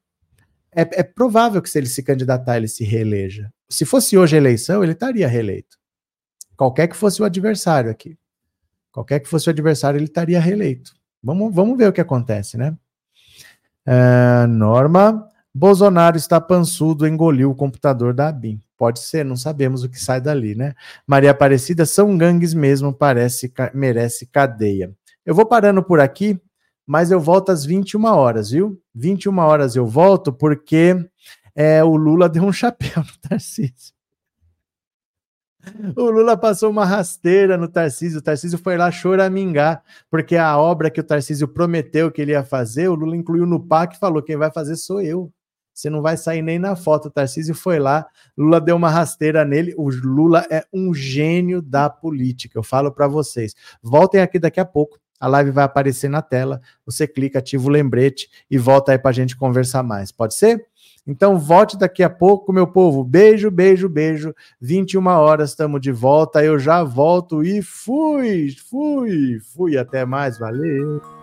é, 0.72 0.82
é 0.82 1.02
provável 1.02 1.64
que 1.64 1.68
se 1.68 1.80
ele 1.80 1.88
se 1.88 2.04
candidatar 2.04 2.58
ele 2.58 2.68
se 2.68 2.84
reeleja. 2.84 3.52
Se 3.68 3.86
fosse 3.86 4.16
hoje 4.16 4.36
a 4.36 4.38
eleição 4.38 4.84
ele 4.84 4.92
estaria 4.92 5.28
reeleito. 5.28 5.80
Qualquer 6.56 6.88
que 6.88 6.96
fosse 6.96 7.20
o 7.20 7.26
adversário 7.26 7.90
aqui. 7.90 8.16
Qualquer 8.92 9.20
que 9.20 9.28
fosse 9.28 9.50
o 9.50 9.50
adversário, 9.50 9.98
ele 9.98 10.06
estaria 10.06 10.40
reeleito. 10.40 10.92
Vamos, 11.24 11.52
vamos 11.56 11.76
ver 11.76 11.90
o 11.90 11.94
que 11.94 12.02
acontece, 12.02 12.56
né? 12.56 12.78
Uh, 13.88 14.46
Norma, 14.48 15.28
Bolsonaro 15.52 16.18
está 16.18 16.40
pançudo, 16.40 17.08
engoliu 17.08 17.50
o 17.50 17.56
computador 17.56 18.14
da 18.14 18.28
ABIN. 18.28 18.62
Pode 18.78 19.00
ser, 19.00 19.26
não 19.26 19.36
sabemos 19.36 19.84
o 19.84 19.90
que 19.90 20.00
sai 20.00 20.22
dali, 20.22 20.54
né? 20.54 20.76
Maria 21.06 21.32
Aparecida, 21.32 21.86
são 21.86 22.16
gangues 22.16 22.54
mesmo, 22.54 22.94
parece, 22.94 23.52
merece 23.74 24.28
cadeia. 24.28 24.94
Eu 25.26 25.34
vou 25.34 25.46
parando 25.46 25.84
por 25.84 26.00
aqui, 26.00 26.40
mas 26.86 27.10
eu 27.10 27.20
volto 27.20 27.52
às 27.52 27.66
21 27.66 28.06
horas, 28.06 28.52
viu? 28.52 28.80
21 28.94 29.38
horas 29.40 29.76
eu 29.76 29.86
volto 29.86 30.32
porque 30.32 30.96
é, 31.56 31.84
o 31.84 31.96
Lula 31.96 32.30
deu 32.30 32.44
um 32.44 32.54
chapéu 32.54 32.98
no 32.98 33.30
Tarcísio. 33.30 33.98
O 35.96 36.10
Lula 36.10 36.38
passou 36.38 36.70
uma 36.70 36.86
rasteira 36.86 37.58
no 37.58 37.68
Tarcísio. 37.68 38.20
O 38.20 38.22
Tarcísio 38.22 38.58
foi 38.58 38.78
lá 38.78 38.90
choramingar, 38.90 39.84
porque 40.10 40.38
a 40.38 40.58
obra 40.58 40.90
que 40.90 41.02
o 41.02 41.04
Tarcísio 41.04 41.48
prometeu 41.48 42.12
que 42.12 42.22
ele 42.22 42.32
ia 42.32 42.44
fazer, 42.44 42.88
o 42.88 42.96
Lula 42.96 43.18
incluiu 43.18 43.46
no 43.46 43.60
PAC 43.60 43.96
e 43.96 44.00
falou: 44.00 44.22
quem 44.24 44.38
vai 44.38 44.52
fazer 44.52 44.76
sou 44.78 45.02
eu. 45.02 45.32
Você 45.78 45.92
não 45.92 46.02
vai 46.02 46.18
sair 46.18 46.42
nem 46.42 46.58
na 46.58 46.76
foto. 46.76 47.08
O 47.08 47.12
Tarcísio 47.12 47.54
foi 47.54 47.78
lá, 47.78 48.08
Lula 48.36 48.60
deu 48.60 48.76
uma 48.76 48.90
rasteira 48.90 49.46
nele. 49.46 49.76
O 49.78 49.92
Lula 49.92 50.44
é 50.50 50.66
um 50.74 50.92
gênio 50.92 51.62
da 51.62 51.88
política. 51.88 52.58
Eu 52.58 52.64
falo 52.64 52.92
para 52.92 53.08
vocês. 53.08 53.54
Voltem 53.80 54.20
aqui 54.20 54.40
daqui 54.40 54.60
a 54.60 54.66
pouco. 54.66 55.00
A 55.20 55.28
live 55.28 55.52
vai 55.52 55.64
aparecer 55.64 56.10
na 56.10 56.24
tela. 56.24 56.60
Você 56.84 57.08
clica, 57.08 57.38
ativa 57.38 57.68
o 57.68 57.70
lembrete 57.70 58.28
e 58.50 58.58
volta 58.58 58.92
aí 58.92 58.98
para 58.98 59.12
a 59.12 59.14
gente 59.14 59.38
conversar 59.38 59.84
mais. 59.84 60.12
Pode 60.12 60.34
ser? 60.34 60.66
Então 61.06 61.38
volte 61.38 61.78
daqui 61.78 62.02
a 62.02 62.10
pouco, 62.10 62.52
meu 62.52 62.66
povo. 62.66 63.04
Beijo, 63.04 63.52
beijo, 63.52 63.88
beijo. 63.88 64.34
21 64.60 65.06
horas 65.06 65.52
estamos 65.52 65.80
de 65.80 65.92
volta. 65.92 66.44
Eu 66.44 66.58
já 66.58 66.84
volto 66.84 67.44
e 67.44 67.62
fui, 67.62 68.50
fui, 68.68 69.40
fui. 69.54 69.78
Até 69.78 70.06
mais, 70.06 70.40
valeu. 70.40 71.17